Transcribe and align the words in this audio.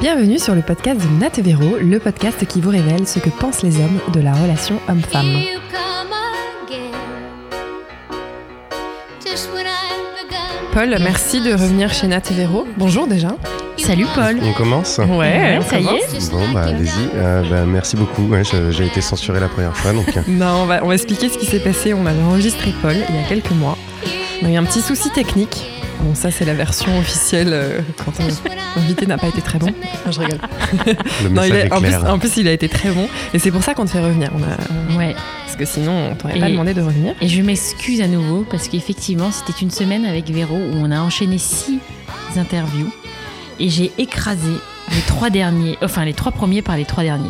Bienvenue 0.00 0.38
sur 0.38 0.54
le 0.54 0.62
podcast 0.62 0.98
de 0.98 1.20
Nat 1.20 1.42
Véro, 1.42 1.76
le 1.78 1.98
podcast 1.98 2.46
qui 2.46 2.62
vous 2.62 2.70
révèle 2.70 3.06
ce 3.06 3.18
que 3.18 3.28
pensent 3.28 3.62
les 3.62 3.76
hommes 3.76 4.00
de 4.14 4.20
la 4.20 4.32
relation 4.32 4.80
homme-femme. 4.88 5.26
Paul, 10.72 10.96
merci 11.00 11.42
de 11.42 11.52
revenir 11.52 11.92
chez 11.92 12.06
Nat 12.06 12.22
Véro. 12.30 12.66
Bonjour 12.78 13.06
déjà. 13.06 13.36
Salut 13.76 14.06
Paul. 14.14 14.38
On 14.42 14.52
commence? 14.54 14.98
Ouais, 14.98 15.58
on 15.58 15.62
ça 15.68 15.78
y 15.78 15.84
est. 15.84 16.30
Bon, 16.30 16.50
bah 16.54 16.62
allez-y. 16.62 17.10
Euh, 17.16 17.42
bah, 17.50 17.64
merci 17.66 17.96
beaucoup. 17.96 18.22
Ouais, 18.28 18.42
j'ai 18.70 18.86
été 18.86 19.02
censuré 19.02 19.38
la 19.38 19.48
première 19.48 19.76
fois, 19.76 19.92
donc 19.92 20.16
euh, 20.16 20.20
Non, 20.28 20.62
on 20.62 20.66
va, 20.66 20.82
on 20.82 20.88
va 20.88 20.94
expliquer 20.94 21.28
ce 21.28 21.36
qui 21.36 21.44
s'est 21.46 21.60
passé. 21.60 21.92
On 21.92 22.06
avait 22.06 22.22
enregistré 22.22 22.72
Paul 22.80 22.94
il 23.08 23.16
y 23.16 23.18
a 23.18 23.28
quelques 23.28 23.50
mois. 23.50 23.76
On 24.42 24.46
a 24.46 24.50
eu 24.50 24.56
un 24.56 24.64
petit 24.64 24.80
souci 24.80 25.10
technique. 25.10 25.66
Bon, 26.02 26.14
ça, 26.14 26.30
c'est 26.30 26.44
la 26.44 26.54
version 26.54 26.98
officielle 26.98 27.50
euh, 27.52 27.80
quand 28.04 28.12
l'invité 28.76 29.06
n'a 29.06 29.18
pas 29.18 29.28
été 29.28 29.40
très 29.42 29.58
bon. 29.58 29.66
Non, 29.66 30.12
je 30.12 30.20
rigole. 30.20 30.38
le 31.24 31.28
Non, 31.28 31.42
il 31.44 31.54
est- 31.54 31.66
est 31.66 31.72
en, 31.72 31.78
plus, 31.80 31.88
clair. 31.88 32.04
en 32.12 32.18
plus, 32.18 32.36
il 32.38 32.48
a 32.48 32.52
été 32.52 32.68
très 32.68 32.90
bon. 32.90 33.06
Et 33.34 33.38
c'est 33.38 33.50
pour 33.50 33.62
ça 33.62 33.74
qu'on 33.74 33.84
te 33.84 33.90
fait 33.90 34.00
revenir. 34.00 34.30
On 34.34 34.42
a- 34.42 34.96
Ouais. 34.98 35.14
parce 35.44 35.56
que 35.56 35.64
sinon, 35.66 36.10
on 36.10 36.14
t'aurait 36.14 36.38
pas 36.38 36.48
demandé 36.48 36.72
de 36.74 36.80
revenir. 36.80 37.14
Et 37.20 37.28
je 37.28 37.42
m'excuse 37.42 38.00
à 38.00 38.06
nouveau 38.08 38.46
parce 38.50 38.68
qu'effectivement, 38.68 39.30
c'était 39.30 39.58
une 39.60 39.70
semaine 39.70 40.04
avec 40.06 40.30
Véro 40.30 40.56
où 40.56 40.74
on 40.76 40.90
a 40.90 41.00
enchaîné 41.00 41.36
six 41.38 41.78
interviews 42.36 42.90
et 43.58 43.68
j'ai 43.68 43.92
écrasé 43.98 44.50
les 44.94 45.00
trois 45.06 45.28
derniers, 45.30 45.76
enfin 45.82 46.04
les 46.04 46.14
trois 46.14 46.32
premiers 46.32 46.62
par 46.62 46.76
les 46.76 46.84
trois 46.86 47.02
derniers. 47.04 47.28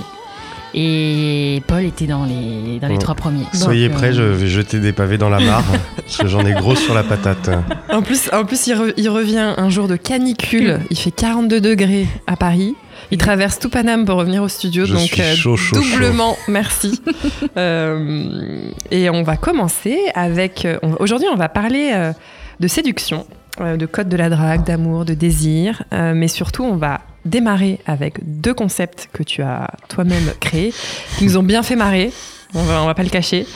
Et 0.74 1.62
Paul 1.66 1.84
était 1.84 2.06
dans 2.06 2.24
les, 2.24 2.78
dans 2.80 2.88
les 2.88 2.98
trois 2.98 3.14
premiers. 3.14 3.44
Soyez 3.52 3.88
Donc, 3.88 3.98
prêts, 3.98 4.12
je 4.12 4.22
euh, 4.22 4.32
vais 4.32 4.46
jeter 4.46 4.78
des 4.78 4.92
pavés 4.92 5.18
dans 5.18 5.28
la 5.28 5.40
mare, 5.40 5.64
parce 5.96 6.16
que 6.18 6.26
j'en 6.28 6.44
ai 6.46 6.52
gros 6.52 6.76
sur 6.76 6.94
la 6.94 7.02
patate. 7.02 7.50
En 7.92 8.02
plus, 8.02 8.30
en 8.32 8.44
plus 8.44 8.66
il, 8.68 8.74
re- 8.74 8.92
il 8.96 9.08
revient 9.08 9.54
un 9.56 9.68
jour 9.70 9.88
de 9.88 9.96
canicule. 9.96 10.78
Il 10.90 10.96
fait 10.96 11.10
42 11.10 11.60
degrés 11.60 12.06
à 12.26 12.36
Paris. 12.36 12.76
Il 13.10 13.18
traverse 13.18 13.58
tout 13.58 13.68
Paname 13.70 14.04
pour 14.04 14.16
revenir 14.16 14.42
au 14.42 14.48
studio. 14.48 14.84
Je 14.84 14.92
donc, 14.94 15.02
suis 15.08 15.20
euh, 15.22 15.34
chaud, 15.34 15.56
chaud, 15.56 15.76
doublement 15.76 16.36
merci. 16.48 17.00
Euh, 17.56 18.70
et 18.90 19.10
on 19.10 19.22
va 19.22 19.36
commencer 19.36 19.98
avec. 20.14 20.64
euh, 20.64 20.78
Aujourd'hui, 21.00 21.26
on 21.32 21.36
va 21.36 21.48
parler 21.48 21.90
euh, 21.92 22.12
de 22.60 22.68
séduction, 22.68 23.26
euh, 23.60 23.76
de 23.76 23.86
code 23.86 24.08
de 24.08 24.16
la 24.16 24.28
drague, 24.30 24.64
d'amour, 24.64 25.04
de 25.04 25.14
désir. 25.14 25.82
euh, 25.92 26.12
mais 26.14 26.28
surtout, 26.28 26.62
on 26.64 26.76
va 26.76 27.00
démarrer 27.24 27.78
avec 27.86 28.18
deux 28.22 28.54
concepts 28.54 29.08
que 29.12 29.22
tu 29.22 29.42
as 29.42 29.68
toi-même 29.88 30.32
créés, 30.40 30.72
qui 31.18 31.24
nous 31.24 31.36
ont 31.36 31.42
bien 31.42 31.62
fait 31.62 31.76
marrer. 31.76 32.12
On 32.54 32.62
va, 32.62 32.82
on 32.82 32.86
va 32.86 32.94
pas 32.94 33.02
le 33.02 33.10
cacher. 33.10 33.46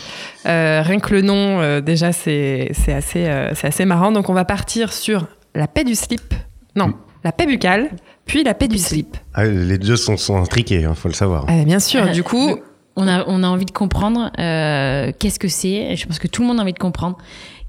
Euh, 0.47 0.83
rien 0.85 1.01
que 1.01 1.13
le 1.15 1.23
nom, 1.23 1.61
euh, 1.61 1.81
déjà, 1.81 2.13
c'est 2.13 2.71
c'est 2.73 2.93
assez, 2.93 3.27
euh, 3.27 3.53
c'est 3.55 3.67
assez 3.67 3.85
marrant. 3.85 4.13
Donc, 4.13 4.29
on 4.29 4.35
va 4.35 4.45
partir 4.45 4.93
sur 4.93 5.27
la 5.55 5.67
paix 5.67 5.85
du 5.85 5.95
slip. 5.95 6.35
Non, 6.77 6.93
la 7.25 7.33
paix 7.33 7.47
buccale, 7.47 7.91
puis 8.27 8.45
la 8.45 8.55
paix 8.55 8.69
du 8.69 8.79
slip. 8.79 9.17
Ah, 9.35 9.45
les 9.47 9.79
deux 9.79 9.97
sont, 9.97 10.17
sont 10.17 10.37
intriqués, 10.37 10.87
il 10.89 10.95
faut 10.95 11.09
le 11.09 11.15
savoir. 11.15 11.45
Ah, 11.49 11.65
bien 11.65 11.81
sûr, 11.81 12.11
du 12.11 12.23
coup, 12.23 12.57
on, 12.97 13.09
a, 13.09 13.25
on 13.27 13.43
a 13.43 13.49
envie 13.49 13.65
de 13.65 13.73
comprendre 13.73 14.31
euh, 14.39 15.11
qu'est-ce 15.19 15.39
que 15.39 15.49
c'est. 15.49 15.97
Je 15.97 16.07
pense 16.07 16.19
que 16.19 16.29
tout 16.29 16.43
le 16.43 16.49
monde 16.49 16.61
a 16.61 16.63
envie 16.63 16.73
de 16.73 16.79
comprendre. 16.79 17.19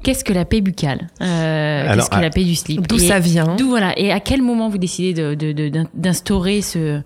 Qu'est-ce 0.06 0.24
que 0.24 0.34
la 0.34 0.46
paix 0.46 0.62
buccale 0.62 1.08
euh, 1.22 1.96
Qu'est-ce 1.96 2.10
que 2.12 2.16
ah, 2.16 2.22
la 2.22 2.30
paix 2.30 2.44
du 2.44 2.54
slip 2.56 2.88
d'où 2.88 3.00
ça 3.00 3.18
vient 3.20 3.56
D'où 3.56 3.68
voilà. 3.68 3.98
Et 3.98 4.12
à 4.12 4.20
quel 4.20 4.42
moment 4.44 4.70
vous 4.70 4.78
décidez 4.78 5.14
de- 5.14 5.34
de- 5.34 5.52
de- 5.52 5.70
d'in- 5.70 5.88
d'instaurer 5.96 6.62
ce, 6.62 7.02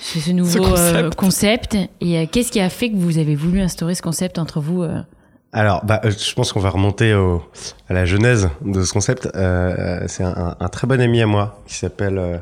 ce, 0.00 0.18
ce 0.20 0.30
nouveau 0.30 0.58
concept. 0.62 0.96
euh, 0.96 1.10
concept 1.10 1.76
Et 2.00 2.18
euh, 2.18 2.24
qu'est-ce 2.32 2.50
qui 2.50 2.58
a 2.60 2.70
fait 2.70 2.90
que 2.90 2.96
vous 2.96 3.18
avez 3.18 3.34
voulu 3.34 3.60
instaurer 3.60 3.94
ce 3.94 4.00
concept 4.00 4.38
entre 4.38 4.58
vous 4.60 4.82
euh 4.82 5.00
Alors, 5.52 5.84
bah, 5.84 6.00
je 6.04 6.32
pense 6.34 6.52
qu'on 6.54 6.60
va 6.60 6.70
remonter 6.70 7.12
au- 7.12 7.42
à 7.90 7.92
la 7.92 8.06
genèse 8.06 8.48
de 8.64 8.82
ce 8.82 8.92
concept. 8.92 9.28
Euh, 9.34 10.00
c'est 10.06 10.24
un, 10.24 10.34
un- 10.34 10.56
un 10.58 10.68
très 10.68 10.86
bon 10.86 10.98
ami 11.00 11.20
à 11.20 11.26
moi 11.26 11.62
qui 11.66 11.74
s'appelle 11.74 12.16
euh, 12.18 12.38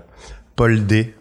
Paul 0.55 0.87
D. 0.87 1.13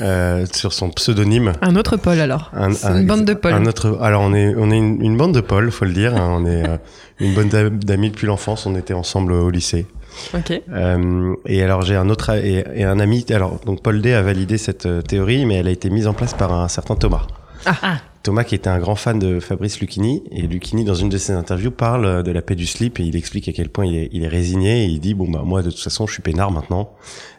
euh, 0.00 0.46
sur 0.52 0.72
son 0.72 0.90
pseudonyme. 0.90 1.52
Un 1.62 1.76
autre 1.76 1.96
Paul 1.96 2.20
alors. 2.20 2.50
Un- 2.54 2.72
une 2.72 3.06
bande 3.06 3.24
de 3.24 3.34
Paul. 3.34 3.52
Un 3.52 3.66
autre, 3.66 3.98
alors 4.00 4.22
on 4.22 4.34
est, 4.34 4.54
on 4.56 4.70
est 4.70 4.76
une, 4.78 5.02
une 5.04 5.16
bande 5.16 5.34
de 5.34 5.40
Paul, 5.40 5.70
faut 5.70 5.84
le 5.84 5.92
dire. 5.92 6.16
hein. 6.16 6.36
on 6.40 6.46
est 6.46 6.68
euh, 6.68 6.76
une 7.20 7.34
bonne 7.34 7.48
dam- 7.48 7.78
d'amis 7.78 8.10
depuis 8.10 8.26
l'enfance. 8.26 8.66
On 8.66 8.74
était 8.76 8.94
ensemble 8.94 9.32
au 9.32 9.50
lycée. 9.50 9.86
Ok. 10.34 10.52
Euh, 10.72 11.34
et 11.46 11.62
alors 11.62 11.82
j'ai 11.82 11.96
un 11.96 12.08
autre 12.10 12.30
et, 12.30 12.64
et 12.74 12.84
un 12.84 12.98
ami. 12.98 13.24
Alors 13.30 13.60
donc 13.64 13.82
Paul 13.82 14.00
D 14.02 14.12
a 14.12 14.22
validé 14.22 14.58
cette 14.58 14.88
théorie, 15.06 15.46
mais 15.46 15.54
elle 15.56 15.68
a 15.68 15.70
été 15.72 15.88
mise 15.90 16.06
en 16.06 16.14
place 16.14 16.34
par 16.34 16.52
un 16.52 16.68
certain 16.68 16.96
Thomas. 16.96 17.26
Ah. 17.66 17.98
Thomas 18.22 18.44
qui 18.44 18.54
était 18.54 18.68
un 18.68 18.78
grand 18.78 18.96
fan 18.96 19.18
de 19.18 19.38
Fabrice 19.40 19.80
Lucchini 19.80 20.22
et 20.30 20.42
Lucchini 20.42 20.84
dans 20.84 20.94
une 20.94 21.08
de 21.08 21.16
ses 21.18 21.32
interviews 21.32 21.70
parle 21.70 22.22
de 22.22 22.30
la 22.32 22.42
paix 22.42 22.54
du 22.54 22.66
slip 22.66 23.00
et 23.00 23.02
il 23.02 23.16
explique 23.16 23.48
à 23.48 23.52
quel 23.52 23.68
point 23.70 23.86
il 23.86 23.96
est, 23.96 24.08
il 24.12 24.24
est 24.24 24.28
résigné 24.28 24.84
et 24.84 24.86
il 24.86 25.00
dit 25.00 25.14
bon 25.14 25.30
bah 25.30 25.42
moi 25.44 25.62
de 25.62 25.70
toute 25.70 25.80
façon 25.80 26.06
je 26.06 26.12
suis 26.14 26.22
peinard 26.22 26.50
maintenant, 26.50 26.90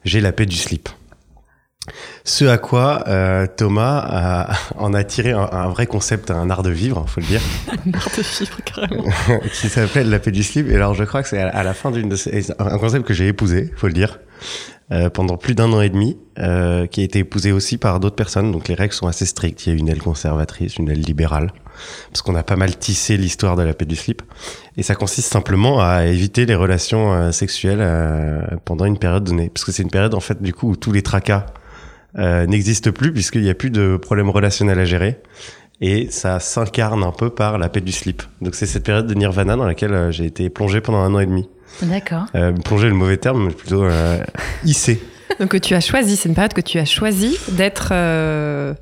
j'ai 0.06 0.22
la 0.22 0.32
paix 0.32 0.46
du 0.48 0.56
slip. 0.56 0.90
Ce 2.24 2.46
à 2.46 2.58
quoi 2.60 3.04
euh, 3.08 3.48
Thomas 3.48 4.04
a, 4.08 4.54
en 4.78 4.94
a 4.94 5.04
tiré 5.04 5.32
un, 5.32 5.50
un 5.52 5.70
vrai 5.70 5.88
concept, 5.88 6.30
un 6.30 6.50
art 6.50 6.62
de 6.62 6.70
vivre, 6.70 7.04
faut 7.08 7.22
le 7.22 7.26
dire, 7.26 7.42
Une 7.86 7.92
barre 7.92 8.10
de 8.16 8.24
chiffres 8.24 8.62
carrément. 8.64 9.06
qui 9.54 9.70
s'appelle 9.70 10.10
la 10.10 10.20
paix 10.20 10.32
du 10.32 10.44
slip. 10.44 10.70
Et 10.70 10.76
alors 10.76 10.94
je 10.94 11.04
crois 11.04 11.24
que 11.24 11.30
c'est 11.30 11.42
à, 11.42 11.50
à 11.50 11.64
la 11.64 11.74
fin 11.74 11.92
d'une 11.92 12.10
de 12.10 12.16
ces, 12.16 12.52
un 12.60 12.78
concept 12.78 13.06
que 13.06 13.14
j'ai 13.14 13.28
épousé, 13.28 13.72
faut 13.76 13.88
le 13.88 13.94
dire, 13.94 14.20
euh, 14.92 15.10
pendant 15.10 15.38
plus 15.38 15.56
d'un 15.56 15.72
an 15.74 15.82
et 15.82 15.90
demi, 15.90 16.18
euh, 16.38 16.86
qui 16.86 17.02
a 17.02 17.04
été 17.04 17.20
épousé 17.20 17.52
aussi 17.52 17.78
par 17.78 18.00
d'autres 18.00 18.16
personnes. 18.16 18.52
Donc 18.52 18.68
les 18.68 18.76
règles 18.76 18.94
sont 18.94 19.08
assez 19.08 19.26
strictes. 19.26 19.66
Il 19.66 19.74
y 19.74 19.76
a 19.76 19.80
une 19.80 19.90
aile 19.90 20.02
conservatrice, 20.02 20.76
une 20.78 20.90
aile 20.90 21.02
libérale, 21.02 21.52
parce 22.12 22.22
qu'on 22.22 22.36
a 22.36 22.44
pas 22.44 22.58
mal 22.58 22.78
tissé 22.78 23.18
l'histoire 23.18 23.56
de 23.56 23.64
la 23.64 23.74
paix 23.74 23.86
du 23.86 23.96
slip. 23.96 24.22
Et 24.78 24.84
ça 24.84 24.94
consiste 24.94 25.32
simplement 25.32 25.82
à 25.82 26.06
éviter 26.06 26.46
les 26.46 26.56
relations 26.56 27.14
euh, 27.14 27.32
sexuelles 27.32 27.80
euh, 27.82 28.42
pendant 28.66 28.86
une 28.86 29.00
période 29.00 29.24
donnée, 29.24 29.50
parce 29.50 29.64
que 29.64 29.72
c'est 29.72 29.84
une 29.84 29.90
période 29.92 30.14
en 30.14 30.20
fait 30.20 30.42
du 30.42 30.54
coup 30.54 30.72
où 30.72 30.76
tous 30.76 30.92
les 30.92 31.02
tracas 31.02 31.46
euh, 32.18 32.46
n'existent 32.46 32.92
plus 32.92 33.12
puisqu'il 33.14 33.42
n'y 33.42 33.50
a 33.50 33.56
plus 33.56 33.70
de 33.70 33.98
problèmes 33.98 34.30
relationnels 34.30 34.80
à 34.80 34.86
gérer. 34.86 35.22
Et 35.84 36.10
ça 36.12 36.40
s'incarne 36.40 37.04
un 37.04 37.12
peu 37.12 37.32
par 37.32 37.58
la 37.58 37.68
paix 37.68 37.82
du 37.82 37.92
slip. 37.92 38.22
Donc 38.42 38.54
c'est 38.54 38.68
cette 38.68 38.84
période 38.84 39.08
de 39.08 39.14
nirvana 39.16 39.56
dans 39.56 39.66
laquelle 39.66 39.94
euh, 39.94 40.12
j'ai 40.12 40.26
été 40.26 40.50
plongé 40.50 40.80
pendant 40.80 41.00
un 41.00 41.14
an 41.16 41.20
et 41.20 41.26
demi. 41.26 41.50
D'accord. 41.82 42.26
Euh, 42.36 42.52
plongé 42.54 42.88
le 42.88 42.94
mauvais 42.94 43.18
terme, 43.18 43.48
mais 43.48 43.54
plutôt 43.54 43.84
euh, 43.84 44.20
hissé. 44.64 45.02
Donc 45.40 45.50
que 45.50 45.58
tu 45.58 45.74
as 45.74 45.82
choisi, 45.82 46.16
c'est 46.16 46.30
une 46.30 46.36
période 46.36 46.54
que 46.54 46.62
tu 46.62 46.78
as 46.78 46.86
choisi 46.86 47.38
d'être 47.50 47.90
euh, 47.92 48.74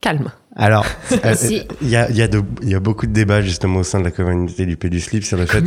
calme. 0.00 0.30
Alors, 0.56 0.84
euh, 1.24 1.34
il 1.82 1.88
y 1.88 1.96
a, 1.96 2.10
il 2.10 2.16
y, 2.16 2.22
a 2.22 2.28
de- 2.28 2.42
il 2.62 2.68
y 2.70 2.74
a 2.74 2.80
beaucoup 2.80 3.06
de 3.06 3.12
débats 3.12 3.42
justement 3.42 3.80
au 3.80 3.82
sein 3.84 4.00
de 4.00 4.04
la 4.04 4.10
communauté 4.10 4.66
du 4.66 4.76
paix 4.76 4.88
du 4.90 5.00
slip 5.00 5.22
sur 5.24 5.36
le 5.36 5.46
fait 5.46 5.60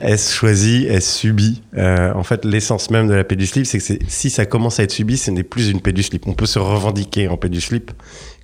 est-ce 0.00 0.32
choisi, 0.34 0.84
est-ce 0.86 1.18
subi 1.18 1.62
Euh, 1.76 2.12
En 2.14 2.22
fait, 2.22 2.44
l'essence 2.44 2.90
même 2.90 3.08
de 3.08 3.14
la 3.14 3.24
paix 3.24 3.34
du 3.36 3.46
slip, 3.46 3.66
c'est 3.66 3.78
que 3.78 4.04
si 4.06 4.30
ça 4.30 4.46
commence 4.46 4.78
à 4.78 4.84
être 4.84 4.92
subi, 4.92 5.16
ce 5.16 5.30
n'est 5.30 5.42
plus 5.42 5.70
une 5.70 5.80
paix 5.80 5.92
du 5.92 6.02
slip. 6.02 6.26
On 6.28 6.34
peut 6.34 6.46
se 6.46 6.58
revendiquer 6.58 7.28
en 7.28 7.36
paix 7.36 7.48
du 7.48 7.60
slip 7.60 7.90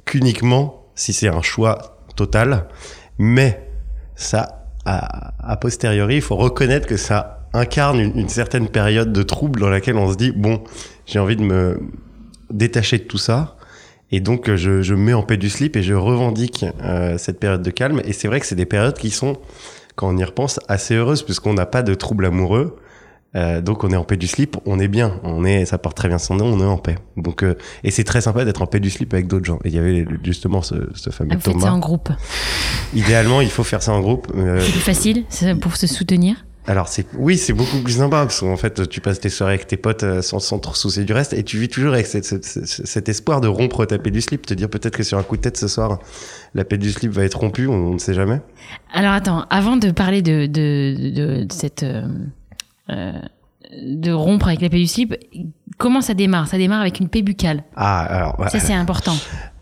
qu'uniquement 0.04 0.86
si 0.94 1.12
c'est 1.12 1.28
un 1.28 1.42
choix 1.42 2.00
total, 2.16 2.66
mais 3.18 3.64
ça, 4.16 4.66
a, 4.84 5.32
a 5.38 5.56
posteriori, 5.56 6.16
il 6.16 6.22
faut 6.22 6.34
reconnaître 6.36 6.86
que 6.88 6.96
ça 6.96 7.46
incarne 7.52 8.00
une, 8.00 8.18
une 8.18 8.28
certaine 8.28 8.68
période 8.68 9.12
de 9.12 9.22
trouble 9.22 9.60
dans 9.60 9.70
laquelle 9.70 9.96
on 9.96 10.10
se 10.10 10.16
dit 10.16 10.32
bon, 10.32 10.64
j'ai 11.06 11.18
envie 11.20 11.36
de 11.36 11.42
me 11.42 11.78
détacher 12.50 12.98
de 12.98 13.04
tout 13.04 13.18
ça. 13.18 13.54
Et 14.10 14.20
donc, 14.20 14.48
euh, 14.48 14.56
je, 14.56 14.82
je 14.82 14.94
me 14.94 15.00
mets 15.00 15.12
en 15.14 15.22
paix 15.22 15.36
du 15.36 15.50
slip 15.50 15.76
et 15.76 15.82
je 15.82 15.94
revendique 15.94 16.64
euh, 16.82 17.18
cette 17.18 17.38
période 17.40 17.62
de 17.62 17.70
calme. 17.70 18.00
Et 18.04 18.12
c'est 18.12 18.28
vrai 18.28 18.40
que 18.40 18.46
c'est 18.46 18.54
des 18.54 18.66
périodes 18.66 18.96
qui 18.96 19.10
sont, 19.10 19.36
quand 19.96 20.08
on 20.08 20.16
y 20.16 20.24
repense, 20.24 20.60
assez 20.68 20.94
heureuses 20.94 21.22
puisqu'on 21.22 21.54
n'a 21.54 21.66
pas 21.66 21.82
de 21.82 21.94
troubles 21.94 22.24
amoureux. 22.26 22.76
Euh, 23.36 23.60
donc, 23.60 23.84
on 23.84 23.90
est 23.90 23.96
en 23.96 24.04
paix 24.04 24.16
du 24.16 24.26
slip, 24.26 24.56
on 24.64 24.78
est 24.80 24.88
bien, 24.88 25.20
on 25.22 25.44
est, 25.44 25.66
ça 25.66 25.76
porte 25.76 25.94
très 25.94 26.08
bien 26.08 26.16
son 26.16 26.36
nom, 26.36 26.46
on 26.46 26.60
est 26.60 26.64
en 26.64 26.78
paix. 26.78 26.94
Donc, 27.18 27.42
euh, 27.44 27.56
et 27.84 27.90
c'est 27.90 28.02
très 28.04 28.22
sympa 28.22 28.46
d'être 28.46 28.62
en 28.62 28.66
paix 28.66 28.80
du 28.80 28.88
slip 28.88 29.12
avec 29.12 29.26
d'autres 29.26 29.44
gens. 29.44 29.58
Et 29.64 29.68
il 29.68 29.74
y 29.74 29.78
avait 29.78 30.06
justement 30.24 30.62
ce, 30.62 30.74
ce 30.94 31.10
fameux 31.10 31.32
Ah, 31.32 31.36
vous 31.36 31.42
faites 31.42 31.52
ça 31.52 31.60
Thomas. 31.60 31.72
en 31.72 31.78
groupe. 31.78 32.08
Idéalement, 32.94 33.42
il 33.42 33.50
faut 33.50 33.64
faire 33.64 33.82
ça 33.82 33.92
en 33.92 34.00
groupe. 34.00 34.28
Euh, 34.34 34.60
C'est 34.60 34.70
plus 34.72 34.80
facile 34.80 35.24
c'est 35.28 35.54
pour 35.54 35.76
se 35.76 35.86
soutenir. 35.86 36.46
Alors 36.68 36.86
c'est 36.86 37.06
oui, 37.16 37.36
c'est 37.38 37.52
beaucoup 37.52 37.80
plus 37.82 37.94
sympa 37.96 38.22
parce 38.22 38.40
qu'en 38.40 38.56
fait, 38.56 38.88
tu 38.88 39.00
passes 39.00 39.18
tes 39.18 39.28
soirées 39.30 39.54
avec 39.54 39.66
tes 39.66 39.76
potes 39.76 40.02
euh, 40.04 40.22
sans, 40.22 40.38
sans 40.38 40.58
trop 40.58 40.74
soucier 40.74 41.04
du 41.04 41.12
reste 41.12 41.32
et 41.32 41.42
tu 41.42 41.58
vis 41.58 41.68
toujours 41.68 41.94
avec 41.94 42.06
cette- 42.06 42.24
cette- 42.24 42.44
cette- 42.44 42.86
cet 42.86 43.08
espoir 43.08 43.40
de 43.40 43.48
rompre 43.48 43.84
ta 43.86 43.98
paix 43.98 44.10
du 44.10 44.20
slip, 44.20 44.46
te 44.46 44.54
dire 44.54 44.68
peut-être 44.68 44.96
que 44.96 45.02
sur 45.02 45.18
un 45.18 45.22
coup 45.22 45.36
de 45.36 45.42
tête 45.42 45.56
ce 45.56 45.66
soir, 45.66 45.98
la 46.54 46.64
paix 46.64 46.78
du 46.78 46.92
slip 46.92 47.10
va 47.10 47.24
être 47.24 47.38
rompue, 47.38 47.66
on, 47.66 47.72
on 47.74 47.94
ne 47.94 47.98
sait 47.98 48.14
jamais. 48.14 48.40
Alors 48.92 49.12
attends, 49.12 49.46
avant 49.50 49.76
de 49.76 49.90
parler 49.90 50.22
de, 50.22 50.46
de, 50.46 50.94
de, 51.10 51.44
de 51.44 51.52
cette 51.52 51.82
euh, 51.82 52.06
euh, 52.90 53.12
de 53.82 54.12
rompre 54.12 54.46
avec 54.48 54.60
la 54.60 54.68
paix 54.68 54.78
du 54.78 54.86
slip, 54.86 55.14
comment 55.78 56.00
ça 56.00 56.14
démarre? 56.14 56.48
Ça 56.48 56.56
démarre 56.58 56.80
avec 56.82 57.00
une 57.00 57.08
paix 57.08 57.22
buccale. 57.22 57.64
Ah 57.76 58.00
alors, 58.00 58.40
ouais. 58.40 58.48
Ça 58.50 58.60
c'est 58.60 58.72
important. 58.74 59.14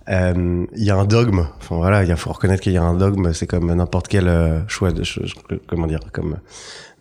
Euh, 0.09 0.65
il 0.77 0.85
y 0.85 0.91
a 0.91 0.97
un 0.97 1.05
dogme. 1.05 1.47
Enfin 1.59 1.77
voilà, 1.77 2.05
il 2.05 2.17
faut 2.17 2.33
reconnaître 2.33 2.63
qu'il 2.63 2.73
y 2.73 2.77
a 2.79 2.83
un 2.83 2.95
dogme. 2.95 3.33
C'est 3.33 3.47
comme 3.47 3.73
n'importe 3.75 4.09
quel 4.09 4.29
euh, 4.29 4.61
choix 4.69 4.93
de, 4.93 5.03
comment 5.67 5.87
dire, 5.87 6.01
comme 6.13 6.37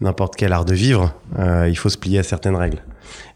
n'importe 0.02 0.36
quel 0.36 0.52
art 0.54 0.66
de 0.66 0.74
vivre. 0.74 1.14
euh, 1.38 1.68
il 1.70 1.76
faut 1.78 1.90
se 1.90 1.98
plier 1.98 2.20
à 2.20 2.24
certaines 2.24 2.56
règles. 2.56 2.80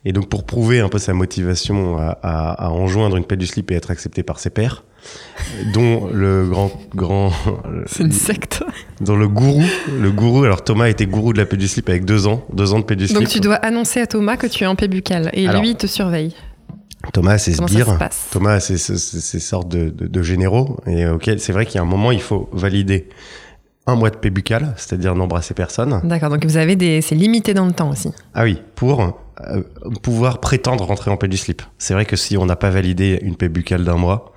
Et 0.06 0.14
donc 0.14 0.28
pour 0.30 0.46
prouver 0.46 0.80
un 0.80 0.90
peu 0.90 0.98
sa 0.98 1.14
motivation 1.14 1.98
à, 2.00 2.18
à, 2.24 2.66
à 2.66 2.70
enjoindre 2.70 3.16
une 3.18 3.26
paix 3.26 3.38
du 3.38 3.46
slip 3.46 3.70
et 3.72 3.76
être 3.76 3.92
accepté 3.92 4.24
par 4.24 4.40
ses 4.40 4.50
pairs, 4.50 4.84
dont 5.74 6.10
le 6.12 6.48
grand 6.48 6.72
grand, 6.96 7.32
C'est 7.86 8.04
une 8.04 8.12
secte. 8.12 8.64
dont 9.02 9.16
le 9.16 9.28
gourou, 9.28 9.62
le 10.02 10.12
gourou. 10.12 10.44
Alors 10.46 10.64
Thomas 10.64 10.88
était 10.88 11.06
gourou 11.06 11.34
de 11.34 11.38
la 11.38 11.46
paix 11.46 11.58
du 11.58 11.68
slip 11.68 11.88
avec 11.90 12.06
deux 12.06 12.28
ans, 12.28 12.44
deux 12.52 12.74
ans 12.74 12.80
de 12.80 12.86
paix 12.86 12.96
du 12.96 13.08
slip. 13.08 13.20
Donc 13.20 13.28
tu 13.30 13.40
dois 13.40 13.56
annoncer 13.56 14.00
à 14.02 14.08
Thomas 14.08 14.38
que 14.38 14.48
tu 14.48 14.64
es 14.64 14.68
en 14.68 14.76
paix 14.76 14.88
buccale 14.88 15.30
et 15.34 15.48
Alors. 15.48 15.62
lui 15.62 15.72
il 15.72 15.76
te 15.76 15.86
surveille. 15.88 16.34
Thomas 17.14 17.38
se 17.38 17.98
passe 17.98 18.28
Thomas 18.32 18.60
ses- 18.60 18.78
ces 18.78 19.40
sortes 19.40 19.68
de, 19.70 19.90
de- 19.90 20.08
de 20.08 20.22
généraux. 20.22 20.78
Et 20.88 21.06
auquel 21.08 21.40
c'est 21.40 21.54
vrai 21.54 21.66
qu'il 21.66 21.76
y 21.76 21.80
a 21.80 21.82
un 21.82 21.86
moment, 21.86 22.12
il 22.12 22.22
faut 22.22 22.50
valider 22.54 23.10
un 23.88 23.96
mois 23.96 24.10
de 24.12 24.18
paix 24.18 24.30
buccale, 24.30 24.74
c'est-à-dire 24.78 25.16
n'embrasser 25.16 25.54
personne. 25.54 26.02
D'accord, 26.04 26.30
donc 26.30 26.46
vous 26.46 26.58
avez 26.58 26.76
des. 26.76 27.02
C'est 27.02 27.16
limité 27.16 27.54
dans 27.54 27.66
le 27.66 27.72
temps 27.72 27.90
aussi. 27.90 28.12
Ah 28.36 28.44
oui, 28.44 28.62
pour 28.76 29.02
euh, 29.02 29.62
pouvoir 30.04 30.40
prétendre 30.40 30.84
rentrer 30.86 31.10
en 31.10 31.18
paix 31.18 31.28
du 31.28 31.38
slip. 31.38 31.62
C'est 31.78 31.94
vrai 31.94 32.06
que 32.06 32.16
si 32.16 32.38
on 32.38 32.46
n'a 32.46 32.56
pas 32.56 32.70
validé 32.70 33.20
une 33.24 33.36
paix 33.36 33.50
buccale 33.50 33.84
d'un 33.84 33.96
mois, 33.98 34.32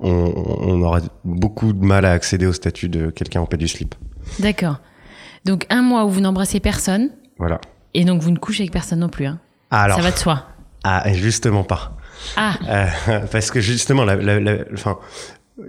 on, 0.00 0.10
on 0.10 0.80
aura 0.82 1.00
beaucoup 1.24 1.72
de 1.72 1.84
mal 1.84 2.04
à 2.04 2.12
accéder 2.12 2.46
au 2.46 2.52
statut 2.52 2.88
de 2.88 3.10
quelqu'un 3.10 3.40
en 3.42 3.46
paix 3.46 3.58
du 3.58 3.68
slip. 3.68 3.94
D'accord. 4.40 4.80
Donc 5.44 5.66
un 5.70 5.82
mois 5.82 6.04
où 6.04 6.10
vous 6.10 6.20
n'embrassez 6.20 6.58
personne 6.60 7.10
Voilà. 7.38 7.60
et 7.94 8.04
donc 8.04 8.20
vous 8.22 8.30
ne 8.30 8.38
couchez 8.38 8.62
avec 8.64 8.72
personne 8.72 8.98
non 9.00 9.08
plus. 9.08 9.26
Hein. 9.26 9.38
Alors, 9.70 9.98
Ça 9.98 10.02
va 10.02 10.10
de 10.10 10.16
soi. 10.18 10.46
ah, 10.84 11.04
justement 11.12 11.62
pas. 11.64 11.96
Ah, 12.36 12.54
Euh, 13.08 13.20
parce 13.32 13.50
que 13.50 13.60
justement, 13.60 14.04
la, 14.04 14.16
la- 14.16 14.40
la- 14.40 14.58
enfin, 14.72 14.98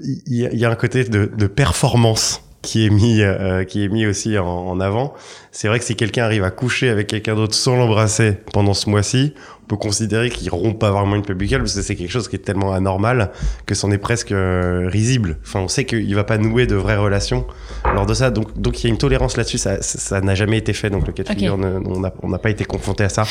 il 0.04 0.22
y, 0.28 0.58
y 0.58 0.66
a 0.66 0.70
un 0.70 0.76
côté 0.76 1.04
de, 1.04 1.26
de 1.36 1.48
performance 1.48 2.42
qui 2.62 2.86
est 2.86 2.92
mis, 2.92 3.22
euh, 3.24 3.64
qui 3.64 3.84
est 3.84 3.88
mis 3.90 4.06
aussi 4.06 4.38
en, 4.38 4.46
en 4.46 4.80
avant. 4.80 5.16
C'est 5.52 5.68
vrai 5.68 5.80
que 5.80 5.86
si 5.86 5.96
quelqu'un 5.96 6.26
arrive 6.26 6.44
à 6.44 6.52
coucher 6.52 6.90
avec 6.90 7.08
quelqu'un 7.08 7.34
d'autre 7.34 7.56
sans 7.56 7.76
l'embrasser 7.76 8.34
pendant 8.54 8.76
ce 8.76 8.88
mois-ci, 8.88 9.34
on 9.64 9.66
peut 9.68 9.78
considérer 9.78 10.30
qu'il 10.30 10.48
rompt 10.52 10.78
pas 10.78 10.92
vraiment 10.92 11.16
une 11.16 11.24
paix 11.24 11.34
buccale 11.34 11.62
parce 11.62 11.74
que 11.74 11.82
c'est 11.82 11.96
quelque 11.96 12.12
chose 12.12 12.28
qui 12.28 12.36
est 12.36 12.40
tellement 12.40 12.72
anormal 12.72 13.32
que 13.66 13.74
c'en 13.74 13.90
est 13.90 13.98
presque 13.98 14.32
euh, 14.32 14.88
risible. 14.88 15.40
Enfin, 15.44 15.62
on 15.62 15.68
sait 15.68 15.86
qu'il 15.86 16.14
va 16.14 16.24
pas 16.24 16.38
nouer 16.38 16.68
de 16.68 16.76
vraies 16.76 16.98
relations 16.98 17.48
lors 17.96 18.06
de 18.06 18.14
ça. 18.14 18.30
Donc, 18.30 18.56
donc 18.62 18.80
il 18.80 18.84
y 18.84 18.88
a 18.88 18.94
une 18.94 19.00
tolérance 19.00 19.38
là-dessus. 19.38 19.58
Ça, 19.58 19.82
ça 19.82 20.22
n'a 20.22 20.36
jamais 20.36 20.60
été 20.60 20.74
fait. 20.74 20.92
Donc 20.92 21.08
le 21.08 21.14
cas 21.14 21.24
de 21.24 21.30
figure, 21.30 21.56
on 21.56 22.00
n'a 22.00 22.14
on 22.22 22.30
n'a 22.30 22.38
pas 22.38 22.52
été 22.52 22.64
confronté 22.64 23.04
à 23.04 23.10
ça. 23.10 23.24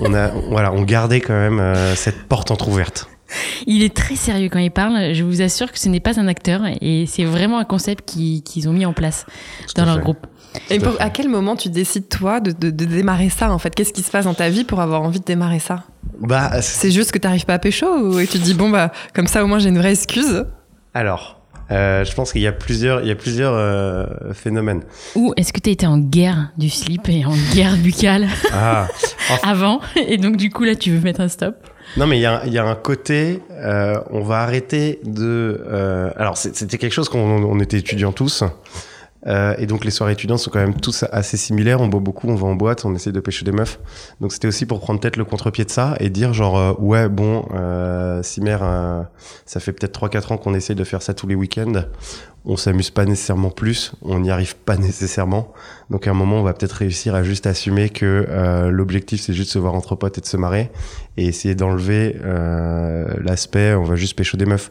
On 0.00 0.12
a, 0.14 0.28
voilà, 0.28 0.72
on 0.72 0.82
gardait 0.82 1.20
quand 1.20 1.34
même 1.34 1.60
euh, 1.60 1.94
cette 1.94 2.24
porte 2.28 2.50
entrouverte. 2.50 3.08
il 3.66 3.82
est 3.82 3.94
très 3.94 4.16
sérieux 4.16 4.48
quand 4.50 4.58
il 4.58 4.70
parle. 4.70 5.14
Je 5.14 5.22
vous 5.22 5.40
assure 5.42 5.70
que 5.72 5.78
ce 5.78 5.88
n'est 5.88 6.00
pas 6.00 6.18
un 6.20 6.28
acteur 6.28 6.62
et 6.80 7.06
c'est 7.06 7.24
vraiment 7.24 7.58
un 7.58 7.64
concept 7.64 8.04
qui- 8.08 8.42
qu'ils 8.42 8.68
ont 8.68 8.72
mis 8.72 8.86
en 8.86 8.92
place 8.92 9.24
Tout 9.68 9.74
dans 9.76 9.84
leur 9.84 9.96
fait. 9.96 10.02
groupe. 10.02 10.26
Et 10.70 10.76
à 10.76 10.80
pour- 10.80 10.92
fait. 10.94 11.02
à 11.02 11.10
quel 11.10 11.28
moment 11.28 11.56
tu 11.56 11.68
décides, 11.68 12.08
toi, 12.08 12.38
de, 12.40 12.52
de- 12.52 12.70
de 12.70 12.84
démarrer 12.84 13.28
ça, 13.30 13.50
en 13.52 13.58
fait? 13.58 13.74
Qu'est-ce 13.74 13.92
qui 13.92 14.02
se 14.02 14.10
passe 14.10 14.24
dans 14.26 14.34
ta 14.34 14.48
vie 14.50 14.62
pour 14.64 14.80
avoir 14.80 15.02
envie 15.02 15.18
de 15.20 15.24
démarrer 15.24 15.58
ça? 15.58 15.82
Bah, 16.20 16.62
c'est- 16.62 16.92
juste 16.92 17.10
que 17.10 17.18
t'arrives 17.18 17.44
pas 17.44 17.54
à 17.54 17.58
pécho 17.58 17.86
ou 17.86 18.18
et 18.20 18.26
tu 18.28 18.38
te 18.38 18.44
dis, 18.44 18.54
bon, 18.54 18.70
bah, 18.70 18.92
comme 19.14 19.26
ça, 19.26 19.42
au 19.42 19.48
moins, 19.48 19.58
j'ai 19.58 19.70
une 19.70 19.78
vraie 19.78 19.92
excuse? 19.92 20.44
Alors, 20.92 21.40
euh, 21.70 22.04
je 22.04 22.14
pense 22.14 22.32
qu'il 22.32 22.42
y 22.42 22.46
a 22.46 22.52
plusieurs, 22.52 23.00
il 23.02 23.08
y 23.08 23.10
a 23.10 23.14
plusieurs 23.14 23.54
euh, 23.54 24.06
phénomènes. 24.32 24.82
Ou 25.14 25.32
est-ce 25.36 25.52
que 25.52 25.60
tu 25.60 25.70
été 25.70 25.86
en 25.86 25.98
guerre 25.98 26.50
du 26.58 26.68
slip 26.70 27.08
et 27.08 27.24
en 27.24 27.34
guerre 27.54 27.76
buccale 27.76 28.28
Ah, 28.52 28.88
avant 29.42 29.80
et 29.96 30.18
donc 30.18 30.36
du 30.36 30.50
coup 30.50 30.64
là 30.64 30.74
tu 30.74 30.90
veux 30.90 31.00
mettre 31.00 31.20
un 31.20 31.28
stop? 31.28 31.56
Non 31.96 32.06
mais 32.06 32.18
il 32.18 32.22
y 32.22 32.26
a, 32.26 32.44
y 32.46 32.58
a 32.58 32.64
un 32.64 32.74
côté, 32.74 33.40
euh, 33.52 33.94
on 34.10 34.22
va 34.22 34.40
arrêter 34.40 35.00
de. 35.04 35.62
euh, 35.68 36.10
alors 36.16 36.36
c'était 36.36 36.78
quelque 36.78 36.92
chose 36.92 37.08
qu'on 37.08 37.18
on 37.44 37.60
était 37.60 37.78
étudiants 37.78 38.12
tous. 38.12 38.42
Euh, 39.26 39.54
et 39.58 39.66
donc 39.66 39.84
les 39.84 39.90
soirées 39.90 40.12
étudiantes 40.12 40.38
sont 40.38 40.50
quand 40.50 40.60
même 40.60 40.74
tous 40.74 41.04
assez 41.10 41.36
similaires. 41.36 41.80
On 41.80 41.88
boit 41.88 42.00
beaucoup, 42.00 42.28
on 42.28 42.34
va 42.34 42.46
en 42.46 42.54
boîte, 42.54 42.84
on 42.84 42.94
essaie 42.94 43.12
de 43.12 43.20
pêcher 43.20 43.44
des 43.44 43.52
meufs. 43.52 43.78
Donc 44.20 44.32
c'était 44.32 44.48
aussi 44.48 44.66
pour 44.66 44.80
prendre 44.80 45.00
peut-être 45.00 45.16
le 45.16 45.24
contre-pied 45.24 45.64
de 45.64 45.70
ça 45.70 45.96
et 46.00 46.10
dire 46.10 46.32
genre 46.34 46.58
euh, 46.58 46.72
ouais 46.78 47.08
bon, 47.08 47.46
euh, 47.54 48.22
Cimer, 48.22 48.58
euh, 48.60 49.02
ça 49.46 49.60
fait 49.60 49.72
peut-être 49.72 49.98
3-4 49.98 50.34
ans 50.34 50.36
qu'on 50.36 50.54
essaye 50.54 50.76
de 50.76 50.84
faire 50.84 51.02
ça 51.02 51.14
tous 51.14 51.26
les 51.26 51.34
week-ends. 51.34 51.84
On 52.46 52.58
s'amuse 52.58 52.90
pas 52.90 53.06
nécessairement 53.06 53.48
plus, 53.48 53.92
on 54.02 54.18
n'y 54.20 54.30
arrive 54.30 54.54
pas 54.54 54.76
nécessairement. 54.78 55.52
Donc 55.90 56.06
à 56.06 56.10
un 56.10 56.14
moment, 56.14 56.40
on 56.40 56.42
va 56.42 56.52
peut-être 56.52 56.72
réussir 56.72 57.14
à 57.14 57.22
juste 57.22 57.46
assumer 57.46 57.88
que 57.88 58.26
euh, 58.28 58.70
l'objectif 58.70 59.22
c'est 59.22 59.32
juste 59.32 59.50
de 59.50 59.52
se 59.52 59.58
voir 59.58 59.74
entre 59.74 59.94
potes 59.94 60.18
et 60.18 60.20
de 60.20 60.26
se 60.26 60.36
marrer 60.36 60.70
et 61.16 61.26
essayer 61.26 61.54
d'enlever 61.54 62.16
euh, 62.24 63.06
l'aspect 63.22 63.74
on 63.74 63.84
va 63.84 63.94
juste 63.96 64.16
pécho 64.16 64.36
des 64.36 64.46
meufs. 64.46 64.70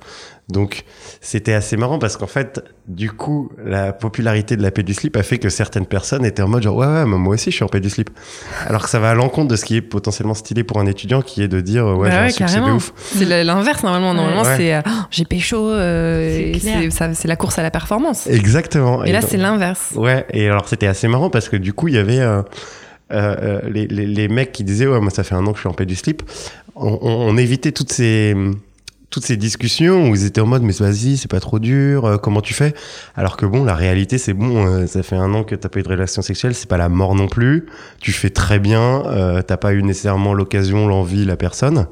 Donc 0.50 0.84
c'était 1.22 1.54
assez 1.54 1.78
marrant 1.78 2.00
parce 2.00 2.18
qu'en 2.18 2.28
fait, 2.28 2.62
du 2.90 3.10
coup, 3.10 3.50
la 3.66 3.94
popularité 3.94 4.58
de 4.58 4.62
la 4.62 4.72
paix 4.72 4.84
du 4.84 4.94
slip 4.94 5.16
a 5.16 5.24
fait 5.24 5.38
que 5.38 5.48
certaines 5.48 5.86
personnes 5.86 6.26
étaient 6.26 6.42
en 6.42 6.50
mode 6.50 6.64
genre 6.64 6.76
ouais 6.76 6.86
ouais, 6.86 7.06
mais 7.06 7.16
moi 7.18 7.36
aussi 7.36 7.50
je 7.50 7.56
suis 7.56 7.64
en 7.64 7.70
paix 7.70 7.80
du 7.80 7.90
slip. 7.90 8.10
Alors 8.68 8.84
que 8.84 8.90
ça 8.90 9.00
va 9.00 9.12
à 9.12 9.14
l'encontre 9.16 9.48
de 9.48 9.56
ce 9.56 9.64
qui 9.64 9.78
est 9.78 9.82
potentiellement 9.82 10.34
stylé 10.34 10.66
pour 10.66 10.82
un 10.82 10.86
étudiant 10.86 11.22
qui 11.22 11.42
est 11.44 11.48
de 11.48 11.62
dire 11.62 11.86
ouais 11.86 12.10
Bah 12.10 12.12
j'ai 12.12 12.18
un 12.18 12.24
ouais, 12.24 12.30
succès 12.32 12.56
de 12.56 12.60
carrément. 12.60 12.76
ouf. 12.76 12.92
C'est 12.98 13.44
l'inverse, 13.46 13.84
normalement. 13.84 14.14
Normalement, 14.14 14.42
Ouais. 14.44 14.58
c'est 14.58 14.74
euh, 14.74 14.82
Oh, 14.86 14.90
j'ai 15.12 15.24
pécho, 15.24 15.70
euh, 15.70 16.52
C'est 16.60 17.24
et 17.24 17.28
la 17.30 17.36
course 17.38 17.58
à 17.58 17.64
la 17.64 17.72
performance. 17.72 18.28
Exactement. 18.28 19.06
Et 19.06 19.14
là, 19.14 19.22
donc- 19.22 19.30
c'est 19.32 19.38
l'inverse. 19.38 19.94
Ouais, 19.96 20.26
et 20.32 20.50
alors 20.50 20.68
c'était 20.68 20.88
assez 20.88 21.08
marrant 21.08 21.30
parce 21.30 21.48
que 21.48 21.56
du 21.56 21.72
coup, 21.72 21.88
il 21.88 21.94
y 21.94 21.98
avait 21.98 22.20
euh, 23.14 23.62
euh, 23.64 23.70
les, 23.70 24.28
mecs 24.28 24.52
qui 24.52 24.64
disaient 24.64 24.88
Ouais, 24.88 25.00
moi, 25.00 25.12
ça 25.12 25.24
fait 25.24 25.36
un 25.36 25.46
an 25.46 25.52
que 25.52 25.58
je 25.58 25.62
suis 25.62 25.70
en 25.70 25.74
paix 25.74 25.86
du 25.86 25.96
slip. 25.96 26.24
On, 26.76 27.38
évitait 27.38 27.72
toutes 27.72 27.92
ces, 27.92 28.36
toutes 29.12 29.26
ces 29.26 29.38
discussions 29.38 30.10
où 30.10 30.16
ils 30.16 30.26
étaient 30.26 30.42
en 30.42 30.48
mode 30.48 30.64
Mais 30.64 30.74
vas-y, 30.74 31.18
c'est 31.18 31.30
pas 31.30 31.40
trop 31.40 31.60
dur, 31.60 32.06
euh, 32.06 32.18
comment 32.18 32.42
tu 32.42 32.54
fais? 32.54 32.74
Alors 33.16 33.38
que 33.38 33.46
bon, 33.46 33.64
la 33.64 33.76
réalité, 33.76 34.18
c'est 34.18 34.34
bon, 34.34 34.88
ça 34.88 35.04
fait 35.04 35.16
un 35.16 35.34
an 35.36 35.44
que 35.44 35.54
t'as 35.54 35.70
pas 35.70 35.80
eu 35.80 35.84
de 35.84 35.90
relation 35.90 36.22
sexuelle, 36.24 36.56
c'est 36.56 36.70
pas 36.70 36.78
la 36.78 36.90
mort 36.90 37.14
non 37.14 37.28
plus. 37.28 37.68
Tu 38.00 38.12
fais 38.12 38.32
très 38.32 38.60
bien, 38.60 39.04
t'as 39.46 39.58
pas 39.58 39.74
eu 39.74 39.84
nécessairement 39.84 40.34
l'occasion, 40.34 40.88
l'envie, 40.88 41.26
la 41.26 41.38
personne. 41.38 41.88